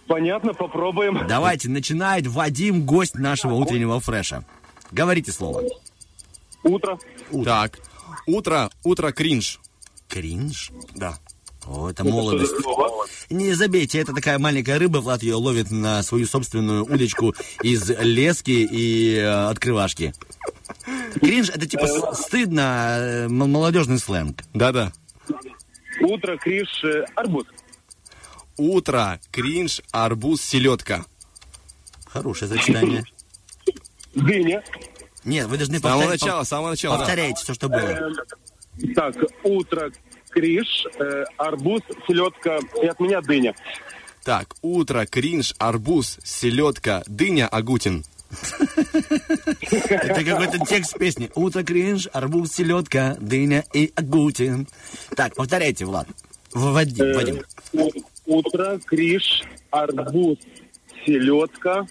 Понятно, 0.06 0.52
попробуем. 0.54 1.26
Давайте, 1.26 1.68
начинает 1.68 2.26
Вадим, 2.26 2.84
гость 2.84 3.14
нашего 3.14 3.54
утреннего 3.54 4.00
фреша. 4.00 4.44
Говорите 4.90 5.32
слово. 5.32 5.62
Утро. 6.64 6.98
Так, 7.44 7.78
утро, 8.26 8.70
утро 8.84 9.12
кринж. 9.12 9.58
Кринж? 10.08 10.70
Да. 10.94 11.18
О, 11.64 11.88
это 11.88 12.04
молодость. 12.04 12.52
Не 13.30 13.52
забейте, 13.54 14.00
это 14.00 14.12
такая 14.12 14.38
маленькая 14.38 14.78
рыба, 14.78 14.98
Влад 14.98 15.22
ее 15.22 15.36
ловит 15.36 15.70
на 15.70 16.02
свою 16.02 16.26
собственную 16.26 16.84
удочку 16.84 17.34
из 17.62 17.88
лески 17.88 18.50
и 18.50 19.14
э, 19.16 19.26
открывашки. 19.48 20.12
Кринж 21.20 21.48
это 21.50 21.66
типа 21.66 21.86
с- 21.86 22.22
стыдно, 22.26 22.96
э, 22.98 23.28
молодежный 23.28 23.98
сленг. 23.98 24.42
Да-да. 24.52 24.92
Утро, 26.00 26.36
Криш, 26.36 26.82
э, 26.84 27.04
арбуз. 27.14 27.44
Утро, 28.56 29.20
кринж, 29.30 29.80
арбуз, 29.90 30.40
селедка. 30.42 31.04
Хорошее 32.06 32.50
сочетание. 32.50 33.04
Дыня. 34.14 34.62
Нет, 35.24 35.46
вы 35.46 35.56
должны 35.56 35.78
С 35.78 35.82
самого 35.82 36.00
повторять- 36.00 36.20
начала, 36.22 36.44
с 36.44 36.48
самого 36.48 36.70
начала. 36.70 36.94
да. 36.98 37.04
Повторяйте 37.04 37.42
все, 37.42 37.54
что 37.54 37.68
было. 37.68 38.12
Так, 38.94 39.16
утро, 39.44 39.90
Криш, 40.30 40.86
э, 40.98 41.24
арбуз, 41.36 41.82
селедка 42.06 42.58
и 42.82 42.86
от 42.86 42.98
меня 43.00 43.20
дыня. 43.20 43.54
Так, 44.24 44.54
утро, 44.62 45.04
кринж, 45.04 45.54
арбуз, 45.58 46.18
селедка, 46.24 47.02
дыня, 47.06 47.46
агутин. 47.48 48.02
Это 49.90 50.24
какой-то 50.24 50.58
текст 50.66 50.96
песни. 50.98 51.30
Утро 51.34 51.62
кринж, 51.62 52.08
арбуз, 52.12 52.52
селедка, 52.52 53.16
дыня 53.20 53.64
и 53.74 53.92
агутин. 53.94 54.66
Так, 55.16 55.34
повторяйте, 55.34 55.84
Влад. 55.84 56.08
Вадим, 56.54 57.04
Э, 57.04 57.14
Вадим. 57.14 57.42
Утро, 58.26 58.78
Криш, 58.84 59.42
арбуз, 59.70 60.38
селедка. 61.04 61.86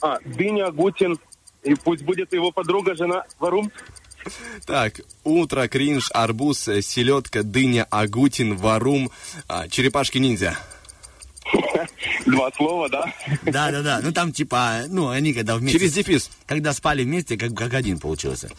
А, 0.00 0.18
дыня, 0.24 0.66
агутин. 0.66 1.18
И 1.62 1.74
пусть 1.74 2.02
будет 2.02 2.32
его 2.32 2.52
подруга, 2.52 2.94
жена, 2.94 3.24
Варум. 3.38 3.70
Так, 4.66 5.00
утро, 5.24 5.66
кринж, 5.68 6.10
арбуз, 6.12 6.58
селедка, 6.58 7.42
дыня, 7.42 7.86
агутин, 7.90 8.56
варум, 8.56 9.10
а, 9.48 9.68
черепашки-ниндзя. 9.68 10.58
Два 12.26 12.50
слова, 12.52 12.88
да? 12.88 13.12
Да, 13.42 13.70
да, 13.70 13.82
да. 13.82 14.00
Ну 14.02 14.12
там 14.12 14.32
типа, 14.32 14.82
ну 14.88 15.08
они 15.08 15.32
когда 15.32 15.56
вместе. 15.56 15.78
Через 15.78 15.94
дефис. 15.94 16.30
Когда 16.46 16.72
спали 16.72 17.02
вместе, 17.02 17.36
как, 17.36 17.54
как 17.54 17.74
один 17.74 17.98
получился. 17.98 18.50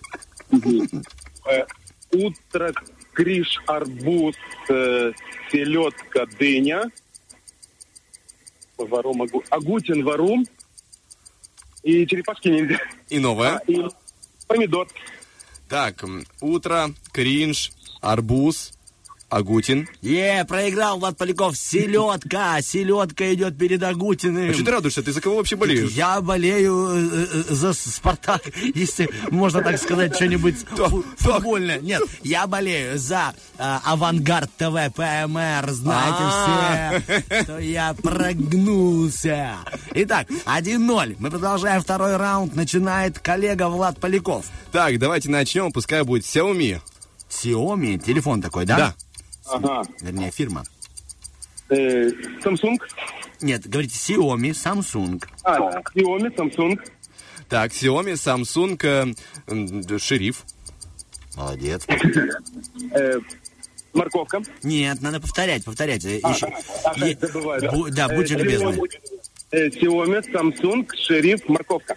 Э, 0.52 1.66
Утро, 2.12 2.74
Криш, 3.14 3.62
арбуз, 3.68 4.36
э, 4.70 5.12
селедка, 5.52 6.26
дыня. 6.40 6.84
Варум, 8.78 9.22
агу... 9.22 9.44
Агутин, 9.50 10.04
варум. 10.04 10.46
И 11.84 12.06
черепашки 12.08 12.48
ниндзя. 12.48 12.80
И 13.10 13.20
новое. 13.20 13.62
И 13.68 13.84
помидор. 14.48 14.88
Так, 15.68 16.04
утро, 16.42 16.92
кринж, 17.12 17.72
арбуз, 18.02 18.74
агутин. 19.32 19.88
Е, 20.04 20.46
проиграл 20.48 21.00
Влад 21.00 21.18
Поляков. 21.18 21.56
Селедка, 21.58 22.62
селедка 22.62 23.34
идет 23.34 23.58
перед 23.58 23.82
Агутиным. 23.82 24.50
А 24.50 24.54
что 24.54 24.64
ты 24.66 24.72
радуешься? 24.72 25.02
Ты 25.02 25.12
за 25.14 25.22
кого 25.22 25.38
вообще 25.38 25.56
болеешь? 25.56 25.92
Я 25.92 26.22
болею 26.22 26.88
э, 26.90 27.28
э, 27.50 27.54
за 27.54 27.74
Спартак, 27.74 28.42
если 28.76 29.10
можно 29.32 29.62
так 29.62 29.80
сказать, 29.80 30.16
что-нибудь 30.16 30.56
фу- 30.70 31.04
футбольное. 31.18 31.80
Нет, 31.80 32.02
я 32.24 32.46
болею 32.48 32.98
за 33.00 33.34
э, 33.58 33.78
Авангард 33.86 34.50
ТВ 34.58 34.94
ПМР. 34.96 35.66
А. 35.66 35.72
Знаете 35.72 37.04
все, 37.24 37.44
что 37.44 37.60
я 37.60 37.94
прогнулся. 37.94 39.56
Итак, 39.94 40.28
1-0. 40.46 41.16
Мы 41.20 41.30
продолжаем 41.30 41.82
второй 41.82 42.18
раунд. 42.18 42.56
Начинает 42.56 43.20
коллега 43.20 43.70
Влад 43.70 44.00
Поляков. 44.00 44.46
Так, 44.72 45.00
давайте 45.00 45.30
начнем, 45.30 45.72
пускай 45.72 46.04
будет 46.04 46.24
Xiaomi. 46.24 46.80
Xiaomi, 47.30 47.98
телефон 48.00 48.42
такой, 48.42 48.66
да? 48.66 48.78
Да. 48.78 48.96
Ага. 49.48 49.84
Вернее, 50.02 50.32
фирма. 50.32 50.64
Э, 51.70 52.10
Samsung. 52.44 52.78
Нет, 53.42 53.68
говорите 53.68 53.96
Xiaomi, 53.96 54.52
Samsung. 54.52 55.24
А, 55.44 55.82
Xiaomi, 55.96 56.36
Samsung. 56.36 56.80
Так, 57.50 57.72
Xiaomi, 57.72 58.14
Samsung, 58.14 58.78
э, 59.48 59.98
шериф. 60.00 60.44
Молодец. 61.36 61.86
Э, 62.92 63.20
морковка. 63.94 64.42
Нет, 64.64 65.02
надо 65.02 65.20
повторять, 65.22 65.64
повторять. 65.64 66.04
Э, 66.06 66.18
еще- 66.18 66.52
Ага, 66.84 67.06
Е- 67.08 67.18
забываю, 67.20 67.62
да. 67.62 67.72
бу- 67.72 67.90
да, 67.90 68.08
Э, 68.08 68.16
будьте 68.16 68.36
любезны. 68.36 68.78
Э, 69.52 69.68
Xiaomi, 69.70 70.22
Samsung, 70.32 70.88
шериф, 70.96 71.48
морковка. 71.48 71.96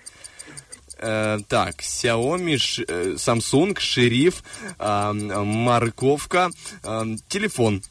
Э, 0.99 1.39
так, 1.49 1.81
Xiaomi, 1.83 2.57
ш- 2.59 2.85
э, 2.87 3.15
Samsung, 3.17 3.79
шериф, 3.79 4.43
э, 4.79 5.13
морковка, 5.13 6.51
э, 6.83 7.17
телефон. 7.29 7.83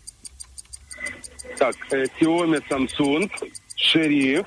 Так, 1.57 1.75
э, 1.91 2.05
Xiaomi, 2.19 2.59
Samsung, 2.69 3.29
шериф, 3.75 4.45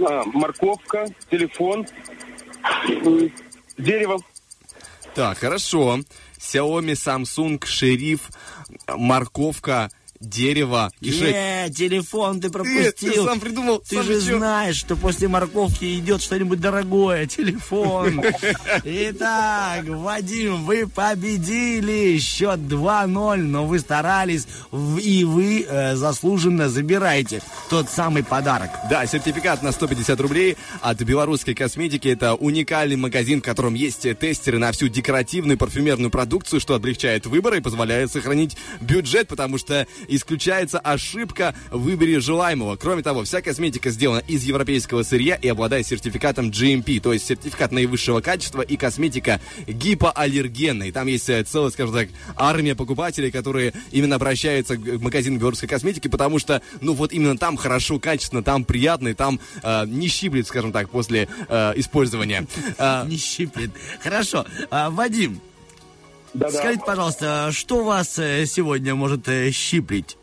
а, 0.00 0.24
морковка, 0.24 1.06
телефон, 1.30 1.86
дерево. 3.78 4.18
Так, 5.14 5.38
хорошо. 5.38 6.00
Xiaomi, 6.38 6.92
Samsung, 6.94 7.64
шериф, 7.64 8.30
морковка, 8.86 9.90
дерево, 10.20 10.90
кишек. 11.00 11.34
Е, 11.34 11.70
телефон 11.70 12.40
ты 12.40 12.50
пропустил. 12.50 12.92
ты 13.12 13.24
сам 13.24 13.40
придумал. 13.40 13.78
Ты 13.80 13.96
сам 13.96 14.04
же 14.04 14.20
чё? 14.20 14.38
знаешь, 14.38 14.76
что 14.76 14.96
после 14.96 15.28
морковки 15.28 15.98
идет 15.98 16.22
что-нибудь 16.22 16.60
дорогое. 16.60 17.26
Телефон. 17.26 18.22
Итак, 18.84 19.84
Вадим, 19.86 20.64
вы 20.64 20.86
победили. 20.86 22.18
Счет 22.18 22.60
2-0, 22.60 23.36
но 23.36 23.66
вы 23.66 23.78
старались. 23.78 24.46
И 25.02 25.24
вы 25.24 25.66
э, 25.68 25.96
заслуженно 25.96 26.68
забираете 26.68 27.40
тот 27.70 27.88
самый 27.88 28.24
подарок. 28.24 28.70
Да, 28.90 29.06
сертификат 29.06 29.62
на 29.62 29.72
150 29.72 30.20
рублей 30.20 30.56
от 30.80 31.00
белорусской 31.02 31.54
косметики. 31.54 32.08
Это 32.08 32.34
уникальный 32.34 32.96
магазин, 32.96 33.40
в 33.40 33.44
котором 33.44 33.74
есть 33.74 34.06
тестеры 34.18 34.58
на 34.58 34.72
всю 34.72 34.88
декоративную 34.88 35.58
парфюмерную 35.58 36.10
продукцию, 36.10 36.60
что 36.60 36.74
облегчает 36.74 37.26
выбор 37.26 37.54
и 37.54 37.60
позволяет 37.60 38.10
сохранить 38.10 38.56
бюджет, 38.80 39.28
потому 39.28 39.58
что 39.58 39.86
исключается 40.08 40.78
ошибка 40.78 41.54
в 41.70 41.82
выборе 41.82 42.20
желаемого. 42.20 42.76
Кроме 42.76 43.02
того, 43.02 43.24
вся 43.24 43.40
косметика 43.40 43.90
сделана 43.90 44.22
из 44.26 44.44
европейского 44.44 45.02
сырья 45.02 45.36
и 45.36 45.48
обладает 45.48 45.86
сертификатом 45.86 46.50
GMP, 46.50 47.00
то 47.00 47.12
есть 47.12 47.26
сертификат 47.26 47.72
наивысшего 47.72 48.20
качества 48.20 48.62
и 48.62 48.76
косметика 48.76 49.40
гипоаллергенная. 49.66 50.92
Там 50.92 51.06
есть 51.06 51.28
э, 51.28 51.44
целая, 51.44 51.70
скажем 51.70 51.94
так, 51.94 52.08
армия 52.36 52.74
покупателей, 52.74 53.30
которые 53.30 53.72
именно 53.90 54.16
обращаются 54.16 54.76
к 54.76 55.00
магазину 55.00 55.38
белорусской 55.38 55.68
косметики, 55.68 56.08
потому 56.08 56.38
что, 56.38 56.62
ну 56.80 56.94
вот 56.94 57.12
именно 57.12 57.36
там 57.36 57.56
хорошо, 57.56 57.98
качественно, 57.98 58.42
там 58.42 58.64
приятно, 58.64 59.08
и 59.08 59.14
там 59.14 59.40
э, 59.62 59.84
не 59.86 60.08
щиплет, 60.08 60.46
скажем 60.46 60.72
так, 60.72 60.90
после 60.90 61.28
э, 61.48 61.72
использования. 61.76 62.46
Не 63.08 63.16
щиплет. 63.16 63.70
Хорошо. 64.02 64.44
А, 64.70 64.90
Вадим, 64.90 65.40
Да-да. 66.34 66.58
скажите, 66.58 66.84
пожалуйста, 66.84 67.50
что 67.52 67.84
вас 67.84 68.18
э, 68.18 68.44
сегодня 68.46 68.94
может 68.94 69.28
э, 69.28 69.50
щиплить? 69.50 70.16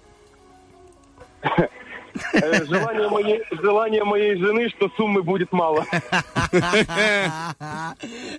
Э, 1.42 2.66
Желание 2.66 3.10
моей, 3.10 3.42
желание 3.52 4.04
моей 4.04 4.36
жены, 4.38 4.70
что 4.70 4.90
суммы 4.96 5.22
будет 5.24 5.52
мало. 5.52 5.86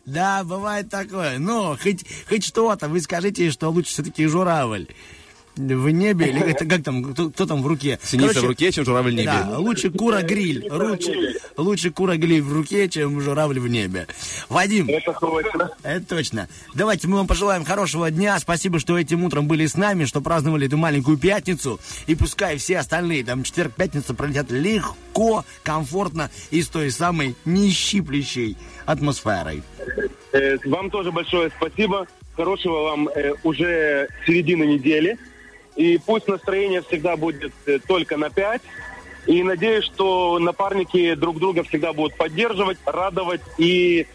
Да, 0.07 0.45
бывает 0.45 0.89
такое. 0.91 1.39
Но 1.39 1.77
хоть, 1.81 2.05
хоть 2.29 2.45
что-то, 2.45 2.89
вы 2.89 3.01
скажите, 3.01 3.51
что 3.51 3.69
лучше 3.69 3.91
все-таки 3.91 4.27
журавль. 4.27 4.87
В 5.57 5.89
небе, 5.91 6.27
или 6.29 6.41
это 6.51 6.67
как 6.67 6.83
там, 6.83 7.03
кто, 7.03 7.31
кто 7.31 7.47
там 7.47 7.63
в 7.63 7.67
руке? 7.67 7.99
Синица 8.03 8.29
Короче, 8.29 8.41
в 8.47 8.49
руке, 8.51 8.73
чем 8.73 8.85
журавль 8.85 9.11
в 9.13 9.15
небе. 9.15 9.25
Да, 9.25 9.59
лучше 9.59 9.91
кура-гриль. 9.91 10.69
Лучше, 10.71 11.35
лучше 11.57 11.91
кура-гриль 11.91 12.43
в 12.43 12.53
руке, 12.53 12.89
чем 12.91 13.21
журавль 13.23 13.59
в 13.59 13.67
небе. 13.67 14.07
Вадим, 14.51 14.89
Это 14.89 15.13
точно. 15.19 15.71
это 15.83 16.07
точно. 16.07 16.49
Давайте 16.75 17.09
мы 17.09 17.17
вам 17.17 17.27
пожелаем 17.27 17.65
хорошего 17.65 18.11
дня. 18.11 18.39
Спасибо, 18.39 18.79
что 18.79 18.99
этим 18.99 19.25
утром 19.25 19.49
были 19.49 19.65
с 19.67 19.77
нами, 19.77 20.05
что 20.05 20.21
праздновали 20.21 20.67
эту 20.67 20.77
маленькую 20.77 21.17
пятницу. 21.17 21.81
И 22.07 22.15
пускай 22.15 22.59
все 22.59 22.79
остальные, 22.79 23.25
там, 23.25 23.43
четверг, 23.43 23.73
пятница 23.75 24.13
пролетят 24.13 24.51
легко, 24.51 25.45
комфортно 25.63 26.31
и 26.51 26.61
с 26.61 26.69
той 26.69 26.91
самой 26.91 27.35
нещиплющей 27.47 28.59
атмосферой. 28.85 29.63
Э, 30.33 30.57
Вам 30.67 30.91
тоже 30.91 31.13
большое 31.13 31.51
спасибо. 31.57 32.07
Хорошего 32.37 32.83
вам 32.83 33.09
э, 33.09 33.33
уже 33.43 34.09
середины 34.27 34.65
недели. 34.65 35.17
И 35.77 35.99
пусть 35.99 36.27
настроение 36.27 36.83
всегда 36.83 37.17
будет 37.17 37.53
э, 37.67 37.79
только 37.87 38.17
на 38.17 38.31
5. 38.31 38.63
И 39.27 39.43
надеюсь, 39.43 39.85
что 39.85 40.39
напарники 40.39 41.15
друг 41.15 41.39
друга 41.39 41.63
всегда 41.65 41.93
будут 41.93 42.17
поддерживать, 42.17 42.79
радовать 42.87 43.43
и 43.59 44.07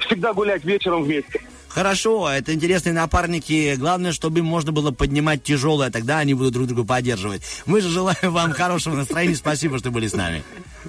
всегда 0.00 0.32
гулять 0.34 0.64
вечером 0.64 1.04
вместе. 1.04 1.40
Хорошо, 1.68 2.30
это 2.30 2.54
интересные 2.54 2.94
напарники. 2.94 3.74
Главное, 3.76 4.12
чтобы 4.12 4.38
им 4.38 4.46
можно 4.46 4.72
было 4.72 4.92
поднимать 4.92 5.42
тяжелое, 5.42 5.90
тогда 5.90 6.18
они 6.18 6.34
будут 6.34 6.54
друг 6.54 6.66
друга 6.66 6.84
поддерживать. 6.84 7.42
Мы 7.66 7.80
же 7.80 7.88
желаем 7.88 8.32
вам 8.32 8.52
хорошего 8.52 8.96
настроения. 8.96 9.36
Спасибо, 9.36 9.78
что 9.78 9.90
были 9.90 10.08
с 10.08 10.14
нами. 10.14 10.42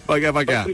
Пока-пока. 0.05 0.65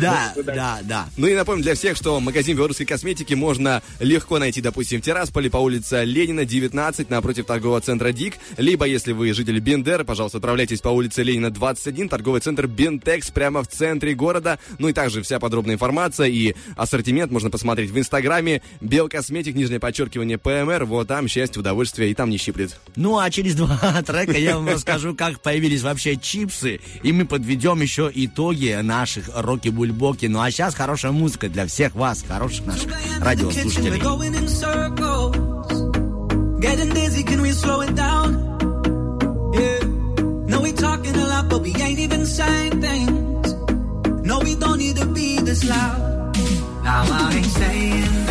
Да, 0.00 0.34
да, 0.44 0.80
да. 0.82 1.08
Ну 1.16 1.26
и 1.26 1.34
напомню 1.34 1.62
для 1.62 1.74
всех, 1.74 1.96
что 1.96 2.20
магазин 2.20 2.56
белорусской 2.56 2.86
косметики 2.86 3.34
можно 3.34 3.82
легко 4.00 4.38
найти, 4.38 4.60
допустим, 4.60 5.00
в 5.00 5.04
Тирасполе 5.04 5.50
по 5.50 5.58
улице 5.58 6.04
Ленина, 6.04 6.44
19, 6.44 7.10
напротив 7.10 7.46
торгового 7.46 7.80
центра 7.80 8.12
ДИК. 8.12 8.34
Либо, 8.56 8.86
если 8.86 9.12
вы 9.12 9.32
жители 9.32 9.60
Бендер, 9.60 10.04
пожалуйста, 10.04 10.38
отправляйтесь 10.38 10.80
по 10.80 10.88
улице 10.88 11.22
Ленина, 11.22 11.50
21, 11.50 12.08
торговый 12.08 12.40
центр 12.40 12.66
Бентекс 12.66 13.30
прямо 13.30 13.62
в 13.62 13.68
центре 13.68 14.14
города. 14.14 14.58
Ну 14.78 14.88
и 14.88 14.92
также 14.92 15.22
вся 15.22 15.38
подробная 15.38 15.74
информация 15.74 16.26
и 16.26 16.54
ассортимент 16.76 17.30
можно 17.32 17.50
посмотреть 17.50 17.90
в 17.90 17.98
Инстаграме 17.98 18.62
Белкосметик, 18.80 19.54
нижнее 19.54 19.80
подчеркивание 19.80 20.38
ПМР. 20.38 20.84
Вот 20.84 21.08
там 21.08 21.28
счастье, 21.28 21.60
удовольствие 21.60 22.10
и 22.10 22.14
там 22.14 22.30
не 22.30 22.38
щиплет. 22.38 22.78
Ну, 22.96 23.18
а 23.18 23.30
через 23.30 23.54
два 23.54 24.02
трека 24.06 24.36
я 24.38 24.56
вам 24.56 24.68
расскажу, 24.68 25.14
как 25.14 25.40
появились 25.40 25.82
вообще 25.82 26.16
чипсы. 26.16 26.80
И 27.02 27.12
мы 27.12 27.26
подведем 27.26 27.80
еще 27.80 28.10
итоги 28.36 28.78
наших 28.82 29.30
роки-бульбоки. 29.34 30.26
Ну, 30.26 30.40
а 30.42 30.50
сейчас 30.50 30.74
хорошая 30.74 31.12
музыка 31.12 31.48
для 31.48 31.66
всех 31.66 31.94
вас, 31.94 32.22
хороших 32.26 32.66
наших 32.66 32.92
радиослушателей. 33.20 34.00
Getting 36.58 36.92
dizzy, 36.94 37.22
can 37.22 37.42
we 37.42 37.52
slow 37.52 37.82
it 37.82 37.94
down? 37.94 38.34
Yeah. 39.54 39.84
No, 40.48 40.62
we 40.62 40.72
talking 40.72 41.14
a 41.14 41.26
lot, 41.26 41.48
but 41.50 41.60
we 41.60 41.74
ain't 41.74 41.98
even 41.98 42.24
saying 42.24 42.80
things. 42.80 43.54
No, 44.24 44.38
we 44.40 44.54
don't 44.56 44.78
need 44.78 44.96
to 44.96 45.06
be 45.06 45.38
this 45.38 45.64
loud. 45.68 46.34
Now 46.82 47.04
I 47.08 47.34
ain't 47.36 47.46
saying 47.46 48.25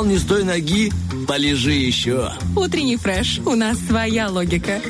Встал 0.00 0.10
не 0.10 0.18
с 0.18 0.22
той 0.22 0.44
ноги, 0.44 0.90
полежи 1.28 1.72
еще. 1.72 2.32
Утренний 2.56 2.96
фреш. 2.96 3.38
У 3.44 3.54
нас 3.54 3.78
своя 3.86 4.30
логика. 4.30 4.80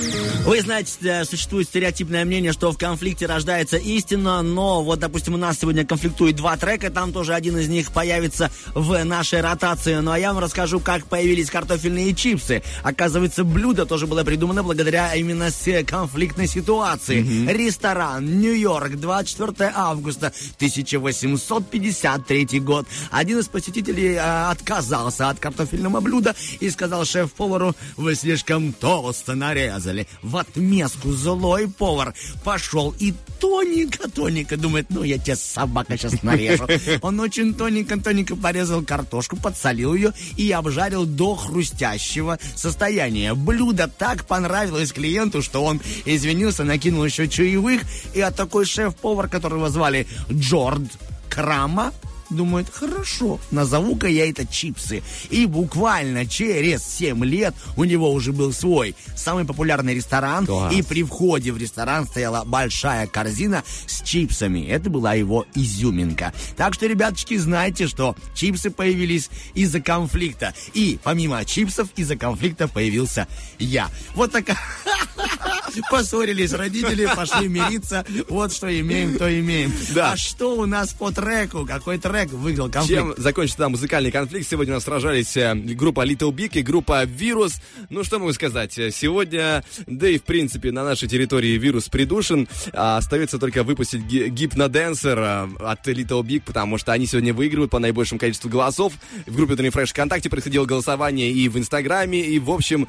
Вы 0.47 0.61
знаете, 0.61 1.25
существует 1.25 1.67
стереотипное 1.67 2.25
мнение, 2.25 2.53
что 2.53 2.71
в 2.71 2.79
конфликте 2.79 3.27
рождается 3.27 3.77
истина, 3.77 4.41
но 4.43 4.85
вот, 4.85 5.01
допустим, 5.01 5.35
у 5.35 5.37
нас 5.37 5.59
сегодня 5.59 5.85
конфликтует 5.85 6.37
два 6.37 6.57
трека, 6.57 6.91
там 6.91 7.13
тоже 7.13 7.35
один 7.35 7.59
из 7.59 7.69
них 7.69 7.91
появится 7.91 8.53
в 8.75 9.03
нашей 9.05 9.41
ротации. 9.41 9.97
Ну 9.97 10.11
а 10.11 10.19
я 10.19 10.33
вам 10.33 10.43
расскажу, 10.43 10.81
как 10.81 11.07
появились 11.07 11.51
картофельные 11.51 12.15
чипсы. 12.15 12.63
Оказывается, 12.83 13.45
блюдо 13.45 13.87
тоже 13.87 14.07
было 14.07 14.25
придумано 14.25 14.63
благодаря 14.63 15.15
именно 15.15 15.51
конфликтной 15.87 16.47
ситуации. 16.47 17.21
Ресторан 17.51 18.41
Нью-Йорк, 18.41 18.97
24 18.97 19.73
августа 19.75 20.33
1853 20.57 22.61
год. 22.61 22.87
Один 23.11 23.39
из 23.39 23.49
посетителей 23.49 24.15
э, 24.15 24.51
отказался 24.51 25.29
от 25.29 25.39
картофельного 25.39 26.01
блюда 26.01 26.35
и 26.61 26.71
сказал 26.71 27.05
шеф-повару, 27.05 27.75
вы 27.97 28.15
слишком 28.15 28.73
толсто 28.73 29.35
нарезали. 29.35 30.07
В 30.23 30.37
отместку 30.37 31.13
злой 31.13 31.69
повар 31.69 32.15
пошел 32.45 32.95
и 32.99 33.15
тоненько-тоненько 33.41 34.57
думает, 34.57 34.87
ну 34.91 35.03
я 35.03 35.19
тебе 35.19 35.37
собака 35.37 35.97
сейчас 35.97 36.23
нарежу. 36.23 36.67
Он 37.03 37.21
очень 37.21 37.55
тоненько-тоненько 37.55 38.37
порезал 38.37 38.60
картошку, 38.85 39.37
подсолил 39.37 39.95
ее 39.95 40.13
и 40.37 40.51
обжарил 40.53 41.07
до 41.07 41.35
хрустящего 41.35 42.39
состояния. 42.55 43.35
Блюдо 43.35 43.89
так 43.89 44.25
понравилось 44.27 44.93
клиенту, 44.93 45.43
что 45.43 45.65
он 45.65 45.81
извинился, 46.05 46.65
накинул 46.65 47.05
еще 47.05 47.29
чаевых, 47.29 47.83
и 48.15 48.21
от 48.21 48.37
такой 48.37 48.65
шеф-повар, 48.65 49.29
которого 49.29 49.71
звали 49.71 50.07
Джорд 50.31 50.83
Крама, 51.29 51.93
думает, 52.31 52.69
хорошо, 52.73 53.39
назову-ка 53.51 54.09
я 54.09 54.29
это 54.29 54.47
чипсы. 54.47 55.03
И 55.31 55.47
буквально 55.47 56.27
через 56.27 56.85
7 56.85 57.25
лет 57.25 57.55
у 57.77 57.85
него 57.85 58.13
уже 58.13 58.33
был 58.33 58.53
свой 58.53 58.95
самый 59.17 59.45
популярный 59.45 59.95
ресторан. 59.95 60.47
Класс. 60.47 60.73
И 60.73 60.83
при 60.83 61.03
входе 61.03 61.53
в 61.53 61.59
ресторан 61.59 62.07
стояла 62.07 62.45
большая 62.45 63.07
корзина 63.07 63.63
с 63.87 64.03
чипсами. 64.03 64.67
Это 64.67 64.91
была 64.91 65.15
его 65.15 65.47
изюминка. 65.55 66.33
Так 66.57 66.75
что, 66.75 66.87
ребяточки, 66.87 67.37
знайте, 67.37 67.87
что 67.87 68.17
чипсы 68.35 68.71
появились 68.71 69.31
из-за 69.55 69.81
конфликта. 69.81 70.55
И 70.75 70.99
помимо 71.03 71.45
чипсов 71.45 71.89
из-за 71.97 72.17
конфликта 72.17 72.69
появился 72.69 73.27
я. 73.59 73.89
Вот 74.15 74.33
такая... 74.33 74.59
Поссорились 75.91 76.53
родители, 76.53 77.07
пошли 77.15 77.49
мириться. 77.49 78.05
Вот 78.29 78.53
что 78.53 78.81
имеем, 78.81 79.17
то 79.17 79.41
имеем. 79.41 79.73
Да. 79.95 80.13
А 80.13 80.17
что 80.17 80.57
у 80.57 80.67
нас 80.67 80.93
по 80.93 81.13
треку? 81.13 81.65
Какой 81.65 81.99
трек 81.99 82.20
выиграл 82.29 82.71
конфликт? 82.71 83.01
Чем 83.01 83.15
закончится 83.17 83.59
там 83.59 83.73
музыкальный 83.73 84.11
конфликт? 84.11 84.49
Сегодня 84.49 84.75
у 84.75 84.77
нас 84.77 84.85
сражались 84.85 85.37
э, 85.37 85.55
группа 85.55 86.07
Little 86.07 86.31
Big 86.33 86.51
и 86.59 86.63
группа 86.63 87.05
Вирус. 87.05 87.57
Ну, 87.89 88.05
что 88.05 88.19
могу 88.19 88.33
сказать? 88.33 88.79
Э, 88.79 88.91
Сегодня, 88.91 89.65
да 89.87 90.09
и 90.09 90.19
в 90.19 90.23
принципе, 90.23 90.73
на 90.73 90.85
нашей 90.85 91.09
территории 91.09 91.57
вирус 91.59 91.89
придушен. 91.89 92.49
А 92.73 92.99
Остается 92.99 93.39
только 93.39 93.63
выпустить 93.65 94.03
ги- 94.07 94.29
гипноденсер 94.29 95.19
э, 95.19 95.49
от 95.61 95.87
Little 95.89 96.23
Big, 96.23 96.43
потому 96.45 96.79
что 96.79 96.93
они 96.93 97.07
сегодня 97.07 97.33
выигрывают 97.33 97.71
по 97.71 97.79
наибольшему 97.79 98.19
количеству 98.21 98.51
голосов. 98.51 98.93
В 99.27 99.35
группе 99.35 99.55
Тony 99.55 99.71
Fresh 99.73 99.87
ВКонтакте 99.91 100.29
происходило 100.29 100.65
голосование 100.67 101.31
и 101.33 101.49
в 101.49 101.57
Инстаграме, 101.59 102.21
и, 102.21 102.39
в 102.39 102.51
общем, 102.51 102.89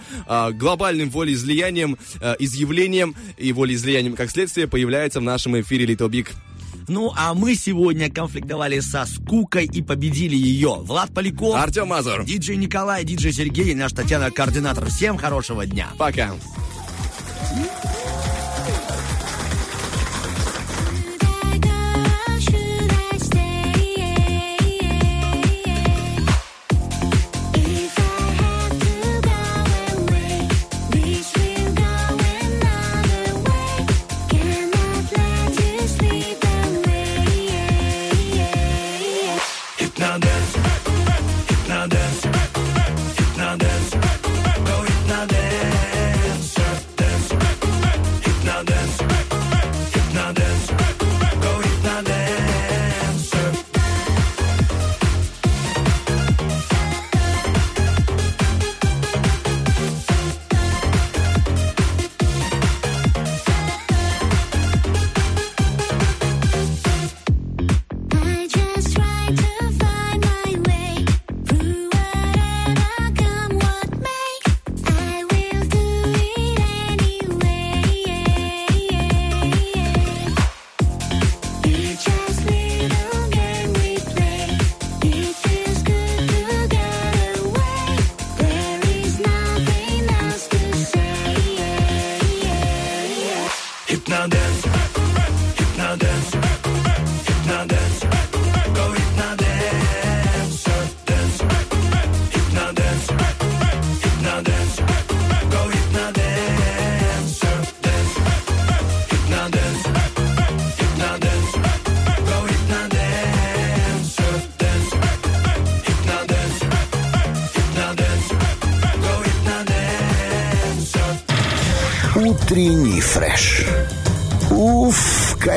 глобальным 0.53 1.09
волеизлиянием, 1.09 1.97
изъявлением 2.39 3.15
и 3.37 3.53
волеизлиянием, 3.53 4.15
как 4.15 4.29
следствие, 4.29 4.67
появляется 4.67 5.19
в 5.19 5.23
нашем 5.23 5.59
эфире 5.59 5.85
Little 5.85 6.09
Big. 6.09 6.29
Ну, 6.87 7.11
а 7.15 7.33
мы 7.33 7.55
сегодня 7.55 8.11
конфликтовали 8.11 8.79
со 8.79 9.05
скукой 9.05 9.65
и 9.65 9.81
победили 9.81 10.35
ее. 10.35 10.75
Влад 10.81 11.13
Поляков, 11.13 11.55
Артем 11.55 11.87
Мазур. 11.87 12.23
диджей 12.23 12.57
Николай, 12.57 13.03
диджей 13.03 13.33
Сергей 13.33 13.71
и 13.71 13.75
наш 13.75 13.93
Татьяна 13.93 14.31
координатор. 14.31 14.89
Всем 14.89 15.17
хорошего 15.17 15.65
дня. 15.65 15.89
Пока. 15.97 16.31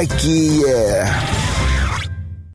Утренний 0.05 0.11
фреш. 0.11 0.11
Уф, 0.11 0.11
какие! 0.11 0.94